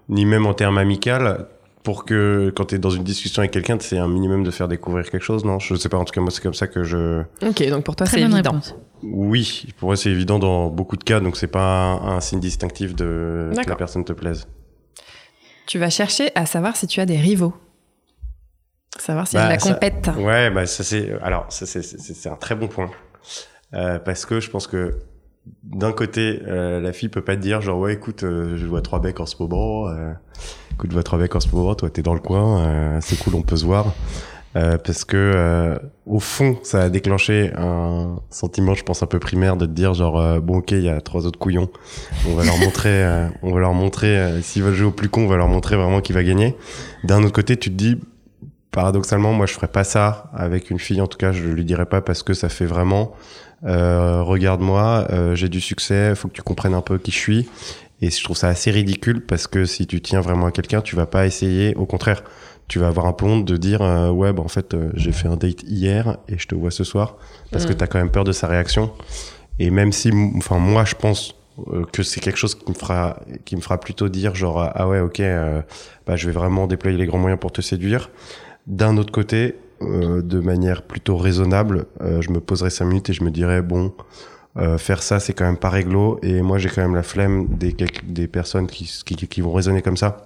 ni 0.09 0.25
même 0.25 0.47
en 0.47 0.55
termes 0.55 0.79
amical, 0.79 1.47
pour 1.83 2.05
que 2.05 2.53
quand 2.55 2.67
t'es 2.67 2.79
dans 2.79 2.91
une 2.91 3.03
discussion 3.03 3.41
avec 3.41 3.51
quelqu'un, 3.51 3.77
c'est 3.81 3.99
un 3.99 4.09
minimum 4.09 4.45
de 4.45 4.51
faire 4.51 4.69
découvrir 4.69 5.11
quelque 5.11 5.23
chose, 5.25 5.45
non? 5.45 5.59
Je 5.59 5.75
sais 5.75 5.89
pas. 5.89 5.97
En 5.99 6.05
tout 6.05 6.13
cas, 6.13 6.21
moi, 6.21 6.31
c'est 6.31 6.43
comme 6.43 6.55
ça 6.55 6.67
que 6.69 6.85
je. 6.85 7.23
Ok, 7.45 7.67
donc 7.69 7.85
pour 7.85 7.97
toi 7.97 8.07
c'est 8.07 8.21
évident. 8.21 8.51
réponse. 8.53 8.75
Oui, 9.03 9.67
pour 9.79 9.89
moi 9.89 9.97
c'est 9.97 10.11
évident 10.11 10.39
dans 10.39 10.69
beaucoup 10.69 10.97
de 10.97 11.03
cas, 11.03 11.19
donc 11.21 11.37
c'est 11.37 11.49
pas 11.49 11.75
un, 12.01 12.17
un 12.17 12.21
signe 12.21 12.39
distinctif 12.39 12.95
de 12.95 13.51
que 13.65 13.69
la 13.69 13.75
personne 13.77 14.05
te 14.05 14.13
plaise. 14.13 14.47
Tu 15.67 15.79
vas 15.79 15.91
chercher 15.91 16.31
à 16.37 16.47
savoir 16.47 16.77
si 16.77 16.87
tu 16.87 17.01
as 17.01 17.07
des 17.07 17.17
rivaux. 17.17 17.53
Savoir 18.99 19.27
s'il 19.27 19.39
y 19.39 19.43
a 19.43 19.47
Bah, 19.47 19.49
de 19.49 19.55
la 19.55 19.59
ça- 19.61 19.73
compète. 19.75 20.11
Ouais, 20.19 20.51
bah 20.51 20.67
ça 20.67 20.85
c'est 20.85 21.19
alors 21.23 21.47
ça 21.49 21.67
c'est 21.67 22.29
un 22.29 22.37
très 22.37 22.55
bon 22.55 22.69
point 22.69 22.91
Euh, 23.75 23.99
parce 23.99 24.27
que 24.27 24.39
je 24.39 24.51
pense 24.51 24.67
que 24.67 24.99
d'un 25.65 25.93
côté 25.93 26.43
euh, 26.47 26.81
la 26.81 26.93
fille 26.93 27.09
peut 27.09 27.25
pas 27.25 27.35
te 27.37 27.41
dire 27.41 27.63
genre 27.63 27.79
ouais 27.79 27.95
écoute 27.95 28.23
euh, 28.23 28.57
je 28.59 28.67
vois 28.67 28.83
trois 28.83 29.01
becs 29.01 29.19
en 29.19 29.27
ce 29.27 29.35
moment, 29.41 29.89
euh, 29.89 30.13
écoute 30.73 30.91
je 30.91 30.95
vois 30.95 31.03
trois 31.03 31.19
becs 31.19 31.35
en 31.35 31.41
ce 31.41 31.49
moment, 31.55 31.75
toi 31.75 31.91
t'es 31.91 32.03
dans 32.03 32.15
le 32.15 32.21
coin, 32.21 32.61
euh, 32.61 32.99
c'est 33.01 33.19
cool 33.19 33.35
on 33.35 33.43
peut 33.43 33.57
se 33.57 33.65
voir. 33.65 33.95
Euh, 34.55 34.77
parce 34.77 35.07
que 35.07 35.17
euh, 35.17 35.79
au 36.05 36.19
fond, 36.19 36.59
ça 36.63 36.83
a 36.83 36.89
déclenché 36.91 37.53
un 37.57 38.17
sentiment, 38.29 38.75
je 38.75 38.83
pense, 38.83 39.03
un 39.03 39.07
peu 39.07 39.19
primaire 39.19 39.57
de 39.57 39.65
te 39.65 39.71
dire 39.71 39.95
genre 39.95 40.21
euh, 40.21 40.41
bon 40.41 40.59
ok, 40.59 40.73
il 40.73 40.83
y 40.83 40.91
a 40.91 41.01
trois 41.01 41.27
autres 41.27 41.39
couillons, 41.39 41.71
on 42.29 42.35
va 42.35 42.45
leur 42.45 42.59
montrer, 42.61 43.03
euh, 43.03 43.29
on 43.43 43.53
va 43.53 43.61
leur 43.61 43.73
montrer 43.73 44.43
s'ils 44.43 44.63
veulent 44.63 44.75
jouer 44.75 44.89
au 44.89 44.93
plus 44.93 45.09
con, 45.09 45.23
on 45.23 45.29
va 45.29 45.37
leur 45.37 45.49
montrer 45.49 45.77
vraiment 45.77 46.01
qui 46.03 46.13
va 46.13 46.23
gagner. 46.23 46.55
D'un 47.05 47.23
autre 47.23 47.33
côté, 47.33 47.57
tu 47.57 47.71
te 47.71 47.75
dis 47.75 47.99
paradoxalement, 48.73 49.33
moi 49.33 49.47
je 49.47 49.55
ferais 49.55 49.69
pas 49.69 49.85
ça 49.85 50.31
avec 50.35 50.71
une 50.71 50.79
fille, 50.79 51.01
en 51.01 51.07
tout 51.07 51.19
cas 51.19 51.33
je 51.33 51.45
lui 51.45 51.65
dirais 51.65 51.87
pas 51.87 52.03
parce 52.03 52.23
que 52.23 52.35
ça 52.35 52.51
fait 52.51 52.67
vraiment 52.67 53.15
euh, 53.65 54.23
regarde-moi, 54.23 55.07
euh, 55.11 55.35
j'ai 55.37 55.49
du 55.49 55.61
succès, 55.61 56.15
faut 56.17 56.29
que 56.29 56.33
tu 56.33 56.43
comprennes 56.43 56.75
un 56.75 56.81
peu 56.81 56.99
qui 56.99 57.13
je 57.13 57.19
suis. 57.19 57.49
Et 58.03 58.11
je 58.11 58.23
trouve 58.23 58.37
ça 58.37 58.49
assez 58.49 58.71
ridicule 58.71 59.25
parce 59.25 59.47
que 59.47 59.65
si 59.65 59.87
tu 59.87 60.01
tiens 60.03 60.21
vraiment 60.21 60.47
à 60.47 60.51
quelqu'un, 60.51 60.83
tu 60.83 60.97
vas 60.97 61.07
pas 61.07 61.25
essayer, 61.25 61.75
au 61.77 61.87
contraire, 61.87 62.23
tu 62.69 62.79
vas 62.79 62.89
avoir 62.89 63.07
un 63.07 63.13
peu 63.13 63.25
honte 63.27 63.45
de 63.45 63.57
dire 63.57 63.81
euh, 63.83 64.11
ouais 64.11 64.33
bah 64.33 64.43
en 64.43 64.49
fait 64.49 64.75
euh, 64.75 64.91
j'ai 64.95 65.13
fait 65.13 65.29
un 65.29 65.37
date 65.37 65.63
hier 65.65 66.19
et 66.29 66.39
je 66.39 66.47
te 66.49 66.55
vois 66.55 66.71
ce 66.71 66.85
soir 66.85 67.17
parce 67.51 67.65
que 67.67 67.73
Mm. 67.73 67.77
tu 67.77 67.85
as 67.85 67.87
quand 67.87 67.99
même 67.99 68.11
peur 68.11 68.25
de 68.25 68.33
sa 68.33 68.47
réaction. 68.49 68.93
Et 69.59 69.71
même 69.71 69.93
si 69.93 70.11
enfin 70.37 70.59
moi 70.59 70.85
je 70.85 70.95
pense 70.95 71.35
euh, 71.73 71.85
que 71.93 72.03
c'est 72.03 72.21
quelque 72.21 72.39
chose 72.39 72.55
qui 72.55 72.69
me 72.71 72.75
fera 72.77 73.21
qui 73.45 73.57
me 73.57 73.61
fera 73.61 73.79
plutôt 73.79 74.09
dire 74.09 74.35
genre 74.35 74.59
ah 74.75 74.89
ouais 74.89 75.01
OK 75.01 75.21
bah 76.07 76.17
je 76.17 76.27
vais 76.27 76.33
vraiment 76.33 76.67
déployer 76.67 76.97
les 76.99 77.07
grands 77.07 77.19
moyens 77.19 77.39
pour 77.41 77.53
te 77.53 77.61
séduire. 77.61 78.11
D'un 78.67 78.97
autre 78.97 79.13
côté, 79.13 79.57
euh, 79.83 80.23
de 80.23 80.39
manière 80.39 80.83
plutôt 80.83 81.17
raisonnable, 81.17 81.87
euh, 82.01 82.23
je 82.23 82.31
me 82.31 82.41
poserais 82.41 82.71
cinq 82.71 82.87
minutes 82.87 83.11
et 83.11 83.13
je 83.13 83.25
me 83.25 83.31
dirais 83.31 83.61
bon, 83.61 83.93
euh, 84.59 84.77
faire 84.79 85.03
ça 85.03 85.19
c'est 85.19 85.33
quand 85.33 85.45
même 85.45 85.57
pas 85.57 85.71
réglo 85.71 86.19
et 86.23 86.43
moi 86.43 86.59
j'ai 86.59 86.69
quand 86.69 86.83
même 86.83 86.95
la 86.95 87.03
flemme 87.03 87.47
des 87.57 87.75
des 88.05 88.29
personnes 88.29 88.67
qui, 88.67 88.85
qui 89.05 89.17
qui 89.17 89.41
vont 89.41 89.53
raisonner 89.53 89.83
comme 89.83 89.97
ça. 89.97 90.19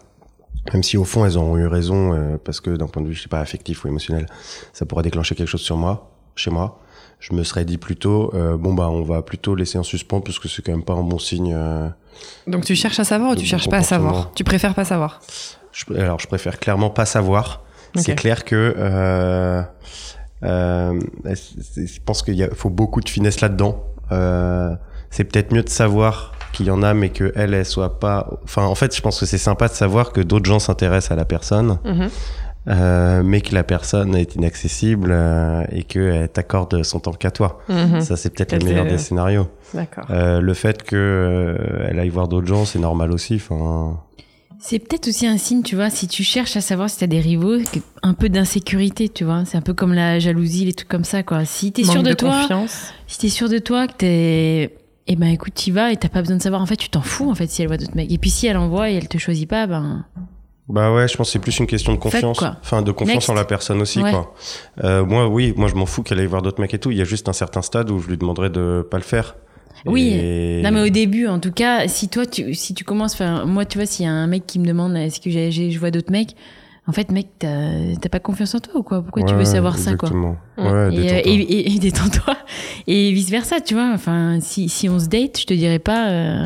Même 0.72 0.82
si 0.82 0.96
au 0.96 1.04
fond 1.04 1.24
elles 1.24 1.38
ont 1.38 1.56
eu 1.56 1.66
raison 1.68 2.12
euh, 2.12 2.36
parce 2.42 2.60
que 2.60 2.70
d'un 2.70 2.88
point 2.88 3.02
de 3.02 3.08
vue 3.08 3.14
je 3.14 3.22
sais 3.22 3.28
pas 3.28 3.38
affectif 3.40 3.84
ou 3.84 3.88
émotionnel, 3.88 4.26
ça 4.72 4.84
pourrait 4.84 5.04
déclencher 5.04 5.34
quelque 5.36 5.46
chose 5.48 5.60
sur 5.60 5.76
moi, 5.76 6.10
chez 6.34 6.50
moi. 6.50 6.80
Je 7.20 7.34
me 7.34 7.44
serais 7.44 7.64
dit 7.64 7.78
plutôt 7.78 8.32
euh, 8.34 8.56
bon 8.56 8.74
bah 8.74 8.88
on 8.90 9.02
va 9.02 9.22
plutôt 9.22 9.54
laisser 9.54 9.78
en 9.78 9.82
suspens 9.84 10.20
parce 10.20 10.38
que 10.40 10.48
c'est 10.48 10.62
quand 10.62 10.72
même 10.72 10.82
pas 10.82 10.94
un 10.94 11.02
bon 11.04 11.18
signe. 11.20 11.54
euh, 11.56 11.88
Donc 12.48 12.64
tu 12.64 12.74
cherches 12.74 12.98
à 12.98 13.04
savoir 13.04 13.30
ou 13.32 13.36
tu 13.36 13.46
cherches 13.46 13.68
pas 13.70 13.76
à 13.78 13.82
savoir. 13.82 14.32
Tu 14.34 14.42
préfères 14.44 14.74
pas 14.74 14.84
savoir 14.84 15.20
Je- 15.72 15.84
alors, 15.94 16.18
je 16.18 16.26
préfère 16.26 16.58
clairement 16.58 16.90
pas 16.90 17.06
savoir. 17.06 17.62
C'est 17.94 18.14
clair 18.16 18.44
que 18.44 18.74
euh, 18.76 19.62
euh, 20.42 21.00
je 21.24 22.00
pense 22.04 22.22
qu'il 22.22 22.48
faut 22.54 22.70
beaucoup 22.70 23.00
de 23.00 23.08
finesse 23.08 23.40
là-dedans. 23.40 23.84
Euh, 24.12 24.74
c'est 25.10 25.24
peut-être 25.24 25.52
mieux 25.52 25.62
de 25.62 25.68
savoir 25.68 26.32
qu'il 26.52 26.66
y 26.66 26.70
en 26.70 26.82
a, 26.82 26.94
mais 26.94 27.10
que 27.10 27.32
elle, 27.36 27.54
elle 27.54 27.64
soit 27.66 27.98
pas. 28.00 28.28
Enfin, 28.44 28.64
en 28.64 28.74
fait, 28.74 28.94
je 28.94 29.00
pense 29.02 29.20
que 29.20 29.26
c'est 29.26 29.38
sympa 29.38 29.68
de 29.68 29.72
savoir 29.74 30.12
que 30.12 30.20
d'autres 30.20 30.46
gens 30.46 30.58
s'intéressent 30.58 31.12
à 31.12 31.16
la 31.16 31.24
personne, 31.24 31.78
Mhm. 31.84 32.08
euh, 32.68 33.22
mais 33.24 33.40
que 33.42 33.54
la 33.54 33.62
personne 33.62 34.14
est 34.16 34.34
inaccessible 34.34 35.10
euh, 35.12 35.64
et 35.70 35.84
qu'elle 35.84 36.28
t'accorde 36.28 36.82
son 36.82 36.98
temps 37.00 37.12
qu'à 37.12 37.30
toi. 37.30 37.60
Mhm. 37.68 38.00
Ça, 38.00 38.16
c'est 38.16 38.30
peut-être 38.30 38.52
le 38.60 38.64
meilleur 38.68 38.84
le- 38.84 38.90
des 38.90 38.98
scénarios. 38.98 39.48
D'accord. 39.74 40.06
Euh, 40.10 40.40
le 40.40 40.54
fait 40.54 40.82
que 40.82 40.96
euh, 40.96 41.86
elle 41.88 41.98
aille 42.00 42.08
voir 42.08 42.26
d'autres 42.28 42.46
gens, 42.48 42.64
c'est 42.64 42.78
normal 42.78 43.12
aussi. 43.12 43.36
Enfin. 43.36 44.00
C'est 44.58 44.78
peut-être 44.78 45.08
aussi 45.08 45.26
un 45.26 45.38
signe, 45.38 45.62
tu 45.62 45.76
vois, 45.76 45.90
si 45.90 46.08
tu 46.08 46.22
cherches 46.24 46.56
à 46.56 46.60
savoir 46.60 46.88
si 46.90 46.98
t'as 46.98 47.06
des 47.06 47.20
rivaux, 47.20 47.56
un 48.02 48.14
peu 48.14 48.28
d'insécurité, 48.28 49.08
tu 49.08 49.24
vois. 49.24 49.44
C'est 49.44 49.56
un 49.58 49.62
peu 49.62 49.74
comme 49.74 49.92
la 49.92 50.18
jalousie, 50.18 50.64
les 50.64 50.72
trucs 50.72 50.88
comme 50.88 51.04
ça, 51.04 51.22
quoi. 51.22 51.44
Si 51.44 51.72
t'es 51.72 51.84
sûr 51.84 51.96
Manque 51.96 52.06
de, 52.06 52.12
toi, 52.14 52.40
confiance. 52.42 52.92
si 53.06 53.18
t'es 53.18 53.28
sûr 53.28 53.48
de 53.48 53.58
toi, 53.58 53.86
que 53.86 53.92
t'es. 53.94 54.76
Eh 55.08 55.14
ben 55.14 55.28
écoute, 55.28 55.54
t'y 55.54 55.70
vas 55.70 55.92
et 55.92 55.96
t'as 55.96 56.08
pas 56.08 56.20
besoin 56.20 56.36
de 56.36 56.42
savoir. 56.42 56.60
En 56.62 56.66
fait, 56.66 56.76
tu 56.76 56.88
t'en 56.88 57.00
fous, 57.02 57.30
en 57.30 57.34
fait, 57.34 57.46
si 57.48 57.62
elle 57.62 57.68
voit 57.68 57.76
d'autres 57.76 57.94
mecs. 57.94 58.10
Et 58.10 58.18
puis 58.18 58.30
si 58.30 58.46
elle 58.48 58.56
en 58.56 58.68
voit 58.68 58.90
et 58.90 58.94
elle 58.94 59.08
te 59.08 59.18
choisit 59.18 59.48
pas, 59.48 59.66
ben. 59.68 60.04
Bah 60.68 60.92
ouais, 60.92 61.06
je 61.06 61.16
pense 61.16 61.28
que 61.28 61.32
c'est 61.34 61.38
plus 61.38 61.56
une 61.60 61.68
question 61.68 61.92
de 61.92 61.98
confiance. 61.98 62.42
Enfin, 62.60 62.82
de 62.82 62.90
confiance 62.90 63.14
Next. 63.18 63.30
en 63.30 63.34
la 63.34 63.44
personne 63.44 63.80
aussi, 63.80 64.02
Ouais. 64.02 64.10
quoi. 64.10 64.34
Euh, 64.82 65.04
moi, 65.04 65.28
oui, 65.28 65.54
moi, 65.56 65.68
je 65.68 65.76
m'en 65.76 65.86
fous 65.86 66.02
qu'elle 66.02 66.18
aille 66.18 66.26
voir 66.26 66.42
d'autres 66.42 66.60
mecs 66.60 66.74
et 66.74 66.78
tout. 66.80 66.90
Il 66.90 66.96
y 66.96 67.00
a 67.00 67.04
juste 67.04 67.28
un 67.28 67.32
certain 67.32 67.62
stade 67.62 67.88
où 67.90 68.00
je 68.00 68.08
lui 68.08 68.16
demanderais 68.16 68.50
de 68.50 68.84
pas 68.90 68.96
le 68.96 69.04
faire. 69.04 69.36
Oui. 69.84 70.12
Et- 70.14 70.62
Non, 70.64 70.70
mais 70.72 70.80
au 70.82 70.88
début, 70.88 71.26
en 71.26 71.38
tout 71.38 71.52
cas, 71.52 71.86
si 71.88 72.08
toi, 72.08 72.26
tu, 72.26 72.54
si 72.54 72.74
tu 72.74 72.84
commences, 72.84 73.14
enfin, 73.14 73.44
moi, 73.44 73.64
tu 73.64 73.78
vois, 73.78 73.86
s'il 73.86 74.04
y 74.04 74.08
a 74.08 74.12
un 74.12 74.26
mec 74.26 74.46
qui 74.46 74.58
me 74.58 74.66
demande 74.66 74.96
est-ce 74.96 75.20
que 75.20 75.30
j'ai- 75.30 75.50
je 75.70 75.78
vois 75.78 75.90
d'autres 75.90 76.10
mecs, 76.12 76.34
En 76.88 76.92
fait, 76.92 77.10
mec, 77.10 77.26
t'as 77.40 77.96
t'as 78.00 78.08
pas 78.08 78.20
confiance 78.20 78.54
en 78.54 78.60
toi 78.60 78.74
ou 78.76 78.82
quoi? 78.84 79.02
Pourquoi 79.02 79.24
tu 79.24 79.34
veux 79.34 79.44
savoir 79.44 79.76
ça, 79.76 79.96
quoi? 79.96 80.08
exactement. 80.08 80.36
Mm. 80.56 80.62
Ouais, 80.66 80.70
et, 80.70 80.72
euh, 80.72 80.90
détends-toi. 80.92 81.32
et, 81.32 81.34
et- 81.34 81.72
et 81.74 81.78
détends-toi. 81.80 82.36
Et 82.86 83.12
vice 83.12 83.28
versa, 83.30 83.60
tu 83.60 83.74
vois. 83.74 83.90
Enfin, 83.92 84.38
si, 84.40 84.68
si 84.68 84.88
on 84.88 85.00
se 85.00 85.06
date, 85.08 85.40
je 85.40 85.46
te 85.46 85.52
dirais 85.54 85.80
pas, 85.80 86.08
euh, 86.10 86.44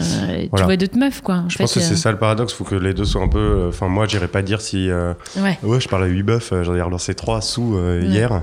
tu 0.57 0.63
vois 0.65 0.77
d'autres 0.79 0.97
meufs, 0.99 1.21
quoi. 1.21 1.35
En 1.37 1.49
Je 1.51 1.57
fait, 1.59 1.65
pense 1.65 1.75
que 1.75 1.81
c'est 1.81 1.93
euh, 1.93 1.97
ça 1.97 2.11
le 2.11 2.19
paradoxe, 2.19 2.55
faut 2.55 2.65
que 2.65 2.75
les 2.75 2.95
deux 2.95 3.05
soient 3.05 3.23
un 3.23 3.29
peu. 3.29 3.39
euh, 3.39 3.69
Enfin, 3.69 3.89
moi, 3.89 4.07
j'irais 4.07 4.29
pas 4.29 4.41
dire 4.41 4.63
si. 4.63 4.89
euh, 4.91 5.13
Ouais. 5.37 5.59
Ouais, 5.63 5.79
je 5.79 5.89
parle 5.89 6.05
à 6.05 6.07
8 6.07 6.23
bœufs, 6.23 6.53
euh, 6.53 6.65
j'en 6.65 6.75
ai 6.75 6.81
relancé 6.83 7.15
3 7.15 7.43
sous 7.43 7.77
euh, 7.77 8.01
Ouais. 8.01 8.07
hier. 8.07 8.43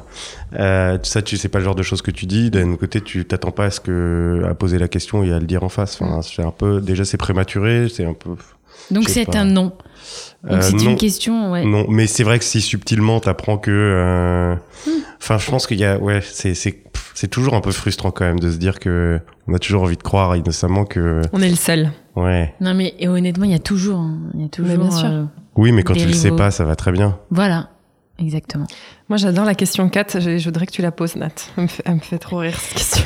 Euh, 0.54 0.98
ça, 1.02 1.24
tu 1.24 1.36
sais 1.36 1.50
pas 1.50 1.58
le 1.58 1.66
genre 1.66 1.76
de 1.76 1.84
choses 1.84 2.04
que 2.04 2.12
tu 2.12 2.28
dis. 2.28 2.52
D'un 2.52 2.70
autre 2.70 2.80
côté, 2.82 3.02
tu 3.02 3.26
t'attends 3.26 3.52
pas 3.52 3.66
à 3.66 3.70
ce 3.72 3.80
que 3.80 4.44
à 4.48 4.54
poser 4.54 4.78
la 4.78 4.88
question 4.88 5.24
et 5.24 5.34
à 5.34 5.40
le 5.40 5.46
dire 5.48 5.64
en 5.64 5.70
face. 5.70 6.00
Mm. 6.00 6.04
Enfin, 6.06 6.22
c'est 6.22 6.44
un 6.44 6.52
peu. 6.52 6.80
Déjà, 6.80 7.06
c'est 7.06 7.18
prématuré, 7.18 7.88
c'est 7.90 8.06
un 8.06 8.14
peu. 8.14 8.36
Donc 8.92 9.10
c'est 9.10 9.36
un 9.36 9.46
non. 9.46 9.74
Donc 10.44 10.54
Euh, 10.54 10.62
c'est 10.62 10.84
une 10.84 10.96
question, 10.96 11.52
ouais. 11.52 11.66
Non, 11.66 11.86
mais 11.90 12.08
c'est 12.08 12.24
vrai 12.24 12.40
que 12.40 12.46
si 12.46 12.62
subtilement 12.62 13.20
t'apprends 13.20 13.58
que. 13.58 13.72
euh, 13.72 14.56
Hmm. 14.86 14.92
Enfin, 15.20 15.38
je 15.40 15.50
pense 15.50 15.66
qu'il 15.68 15.80
y 15.80 15.86
a. 15.86 15.98
Ouais, 15.98 16.22
c'est 16.22 16.54
c'est 16.54 16.72
pff, 16.72 17.12
c'est 17.16 17.28
toujours 17.28 17.56
un 17.56 17.62
peu 17.62 17.72
frustrant 17.72 18.12
quand 18.12 18.24
même 18.26 18.40
de 18.40 18.52
se 18.52 18.58
dire 18.58 18.80
que 18.80 19.20
on 19.48 19.54
a 19.56 19.60
toujours 19.60 19.82
envie 19.84 19.98
de 19.98 20.04
croire 20.04 20.36
innocemment 20.36 20.86
que. 20.86 21.22
On 21.34 21.42
est 21.42 21.50
le 21.50 21.56
seul. 21.56 21.90
Ouais. 22.16 22.54
Non 22.62 22.74
mais 22.76 22.94
et 23.00 23.08
honnêtement, 23.08 23.46
il 23.46 23.52
y 23.52 23.56
a 23.56 23.60
toujours, 23.60 24.00
hein, 24.00 24.20
il 24.36 24.42
y 24.44 24.46
a 24.46 24.50
toujours. 24.50 24.78
bien 24.78 24.92
sûr. 24.92 25.08
euh, 25.10 25.24
Oui, 25.56 25.72
mais 25.72 25.84
quand 25.84 25.94
tu 25.96 26.06
le 26.06 26.14
sais 26.14 26.32
pas, 26.32 26.52
ça 26.52 26.64
va 26.64 26.76
très 26.76 26.92
bien. 26.92 27.18
voilà, 27.32 27.70
exactement. 28.20 28.68
Moi, 29.10 29.18
j'adore 29.18 29.46
la 29.46 29.56
question 29.56 29.90
4. 29.90 30.20
Je, 30.22 30.38
je 30.38 30.46
voudrais 30.46 30.66
que 30.68 30.72
tu 30.72 30.82
la 30.84 30.92
poses, 30.92 31.16
Nat. 31.16 31.30
Elle 31.58 31.64
me 31.64 31.68
fait, 31.68 31.84
elle 31.86 31.96
me 31.96 32.00
fait 32.00 32.20
trop 32.20 32.38
rire, 32.38 32.58
cette 32.60 32.78
question. 32.78 33.04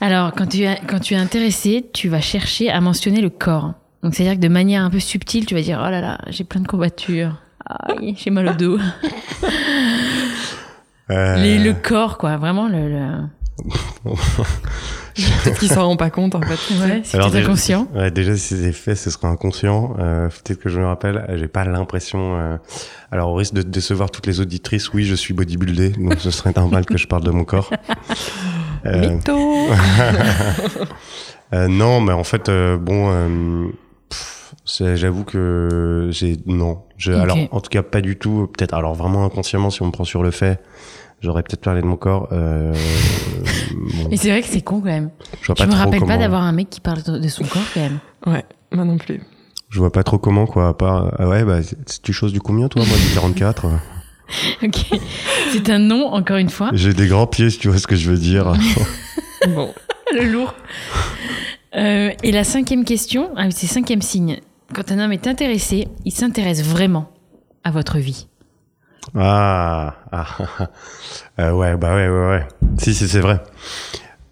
Alors 0.00 0.32
quand 0.32 0.46
tu 0.46 0.62
es 0.62 0.78
quand 0.88 1.00
tu 1.00 1.14
es 1.14 1.16
intéressé, 1.18 1.84
tu 1.92 2.08
vas 2.08 2.20
chercher 2.20 2.70
à 2.70 2.80
mentionner 2.80 3.20
le 3.20 3.30
corps. 3.30 3.74
Donc 4.02 4.14
c'est 4.14 4.22
à 4.22 4.26
dire 4.26 4.34
que 4.36 4.40
de 4.40 4.48
manière 4.52 4.82
un 4.82 4.90
peu 4.90 5.00
subtile, 5.00 5.46
tu 5.46 5.54
vas 5.54 5.62
dire 5.62 5.82
oh 5.84 5.90
là 5.90 6.00
là, 6.00 6.18
j'ai 6.28 6.44
plein 6.44 6.60
de 6.60 6.68
courbatures. 6.68 7.40
Aïe, 7.66 8.14
j'ai 8.16 8.30
mal 8.30 8.48
au 8.48 8.52
dos. 8.54 8.78
Euh, 11.10 11.36
Les- 11.36 11.58
le 11.58 11.72
corps, 11.72 12.18
quoi, 12.18 12.36
vraiment 12.36 12.68
le. 12.68 12.86
le... 12.86 13.08
Peut-être 15.42 15.58
qu'ils 15.58 15.70
s'en 15.70 15.86
rendent 15.86 15.98
pas 15.98 16.10
compte, 16.10 16.34
en 16.34 16.42
fait. 16.42 16.74
Ouais, 16.84 17.00
si 17.02 17.16
Alors 17.16 17.30
t'es 17.30 17.38
déjà- 17.38 17.48
inconscient. 17.48 17.88
Ouais, 17.94 18.10
déjà, 18.10 18.36
si 18.36 18.54
c'est 18.56 18.72
fait, 18.72 18.94
ce 18.94 19.08
sera 19.10 19.28
inconscient. 19.28 19.94
Euh, 19.98 20.28
Peut-être 20.28 20.60
que 20.60 20.68
je 20.68 20.78
me 20.78 20.84
rappelle, 20.86 21.24
euh, 21.30 21.38
j'ai 21.38 21.48
pas 21.48 21.64
l'impression. 21.64 22.36
euh, 22.38 22.58
Alors, 23.10 23.30
au 23.30 23.34
risque 23.36 23.54
de 23.54 23.62
décevoir 23.62 24.10
toutes 24.10 24.26
les 24.26 24.40
auditrices, 24.40 24.92
oui, 24.92 25.04
je 25.04 25.14
suis 25.14 25.32
bodybuildé, 25.32 25.90
donc 25.98 26.16
ce 26.20 26.30
serait 26.30 26.52
normal 26.54 26.84
que 26.84 26.98
je 26.98 27.06
parle 27.08 27.24
de 27.24 27.30
mon 27.30 27.44
corps. 27.44 27.70
Euh, 28.84 29.14
Mytho 29.14 29.38
euh, 31.54 31.68
non, 31.68 32.02
mais 32.02 32.12
en 32.12 32.24
fait, 32.24 32.50
euh, 32.50 32.76
bon, 32.76 33.10
euh, 33.10 33.28
c'est- 33.28 33.74
j'avoue 34.68 35.24
que 35.24 36.08
j'ai 36.12 36.36
non. 36.46 36.82
Je. 36.96 37.12
Alors, 37.12 37.38
en 37.50 37.60
tout 37.60 37.70
cas, 37.70 37.82
pas 37.82 38.00
du 38.00 38.16
tout. 38.16 38.48
Peut-être, 38.56 38.74
alors 38.74 38.94
vraiment 38.94 39.24
inconsciemment, 39.24 39.70
si 39.70 39.82
on 39.82 39.86
me 39.86 39.90
prend 39.92 40.04
sur 40.04 40.22
le 40.22 40.30
fait, 40.30 40.60
j'aurais 41.20 41.42
peut-être 41.42 41.62
parlé 41.62 41.80
de 41.80 41.86
mon 41.86 41.96
corps. 41.96 42.28
Euh, 42.32 42.72
bon, 43.74 44.08
Mais 44.10 44.16
c'est 44.16 44.30
vrai 44.30 44.42
que 44.42 44.48
c'est 44.48 44.60
con 44.62 44.80
quand 44.80 44.86
même. 44.86 45.10
je 45.42 45.46
vois 45.46 45.54
Je 45.56 45.62
pas 45.62 45.66
me 45.66 45.70
trop 45.72 45.80
rappelle 45.84 46.00
comment. 46.00 46.12
pas 46.14 46.18
d'avoir 46.18 46.42
un 46.42 46.52
mec 46.52 46.70
qui 46.70 46.80
parle 46.80 47.02
de 47.02 47.28
son 47.28 47.44
corps 47.44 47.62
quand 47.74 47.80
même. 47.80 47.98
Ouais, 48.26 48.44
moi 48.72 48.84
non 48.84 48.98
plus. 48.98 49.20
Je 49.70 49.78
vois 49.80 49.92
pas 49.92 50.02
trop 50.02 50.18
comment, 50.18 50.46
quoi. 50.46 50.68
À 50.68 50.74
part, 50.74 51.12
ah 51.18 51.28
ouais, 51.28 51.44
bah, 51.44 51.62
c'est- 51.62 52.00
tu 52.02 52.12
choses 52.14 52.32
du 52.32 52.40
combien, 52.40 52.68
toi 52.68 52.82
Moi, 52.86 52.96
du 52.96 53.14
44. 53.14 53.66
Ok. 54.62 54.76
C'est 55.52 55.70
un 55.70 55.78
non, 55.78 56.04
encore 56.12 56.36
une 56.36 56.50
fois. 56.50 56.68
J'ai 56.74 56.92
des 56.92 57.06
grands 57.06 57.26
pieds, 57.26 57.48
si 57.48 57.58
tu 57.58 57.68
vois 57.68 57.78
ce 57.78 57.86
que 57.86 57.96
je 57.96 58.10
veux 58.10 58.18
dire. 58.18 58.52
Bon. 59.54 59.72
Le 60.12 60.24
lourd. 60.30 60.52
Euh, 61.76 62.10
et 62.22 62.32
la 62.32 62.44
cinquième 62.44 62.84
question, 62.84 63.30
ah, 63.36 63.44
oui, 63.46 63.52
c'est 63.52 63.66
cinquième 63.66 64.02
signe. 64.02 64.40
Quand 64.74 64.92
un 64.92 64.98
homme 64.98 65.12
est 65.12 65.26
intéressé, 65.26 65.88
il 66.04 66.12
s'intéresse 66.12 66.62
vraiment 66.62 67.10
à 67.64 67.70
votre 67.70 67.98
vie. 67.98 68.28
ah, 69.16 69.94
ah, 70.12 70.26
ah. 70.38 70.68
Euh, 71.40 71.52
ouais, 71.52 71.76
bah 71.76 71.94
ouais, 71.94 72.08
ouais, 72.08 72.28
ouais. 72.28 72.48
Si, 72.78 72.94
si, 72.94 73.08
c'est 73.08 73.20
vrai. 73.20 73.40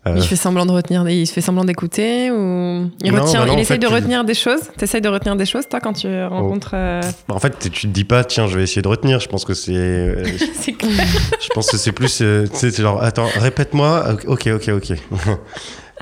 Euh, 0.07 0.15
Il 0.17 0.23
fait 0.23 0.37
semblant 0.37 0.67
de 0.67 0.71
retenir, 0.73 1.09
il 1.09 1.27
se 1.27 1.33
fait 1.33 1.41
semblant 1.41 1.65
d'écouter 1.65 2.31
ou 2.31 2.91
il 3.03 3.13
Non, 3.13 3.25
retient, 3.25 3.41
bah 3.41 3.47
non, 3.47 3.53
il 3.55 3.61
essaye 3.61 3.77
fait, 3.77 3.79
de 3.83 3.87
tu- 3.89 3.93
retenir 3.93 4.25
des 4.25 4.35
choses? 4.35 4.61
T'essayes 4.77 5.01
de 5.01 5.09
retenir 5.09 5.35
des 5.35 5.47
choses, 5.47 5.69
toi, 5.69 5.81
quand 5.81 5.95
tu 5.95 6.07
rencontres. 6.25 6.73
euh, 6.75 7.01
En 7.29 7.41
fait, 7.41 7.59
tu 7.59 7.71
te 7.71 7.87
dis 7.89 8.05
pas, 8.05 8.23
tiens, 8.23 8.47
je 8.47 8.57
vais 8.57 8.63
essayer 8.63 8.83
de 8.83 8.89
retenir. 8.89 9.19
Je 9.19 9.27
pense 9.29 9.45
que 9.45 9.55
c'est, 9.55 10.15
c'est 10.55 10.73
clair. 10.75 11.07
je 11.41 11.49
pense 11.55 11.69
que 11.71 11.77
c'est 11.77 11.91
plus, 11.93 12.21
euh, 12.23 12.47
tu 12.47 12.57
sais, 12.57 12.71
c'est 12.71 12.83
genre, 12.83 13.03
attends, 13.03 13.27
répète-moi. 13.37 14.05
Ok, 14.27 14.49
ok, 14.49 14.69
ok. 14.77 14.93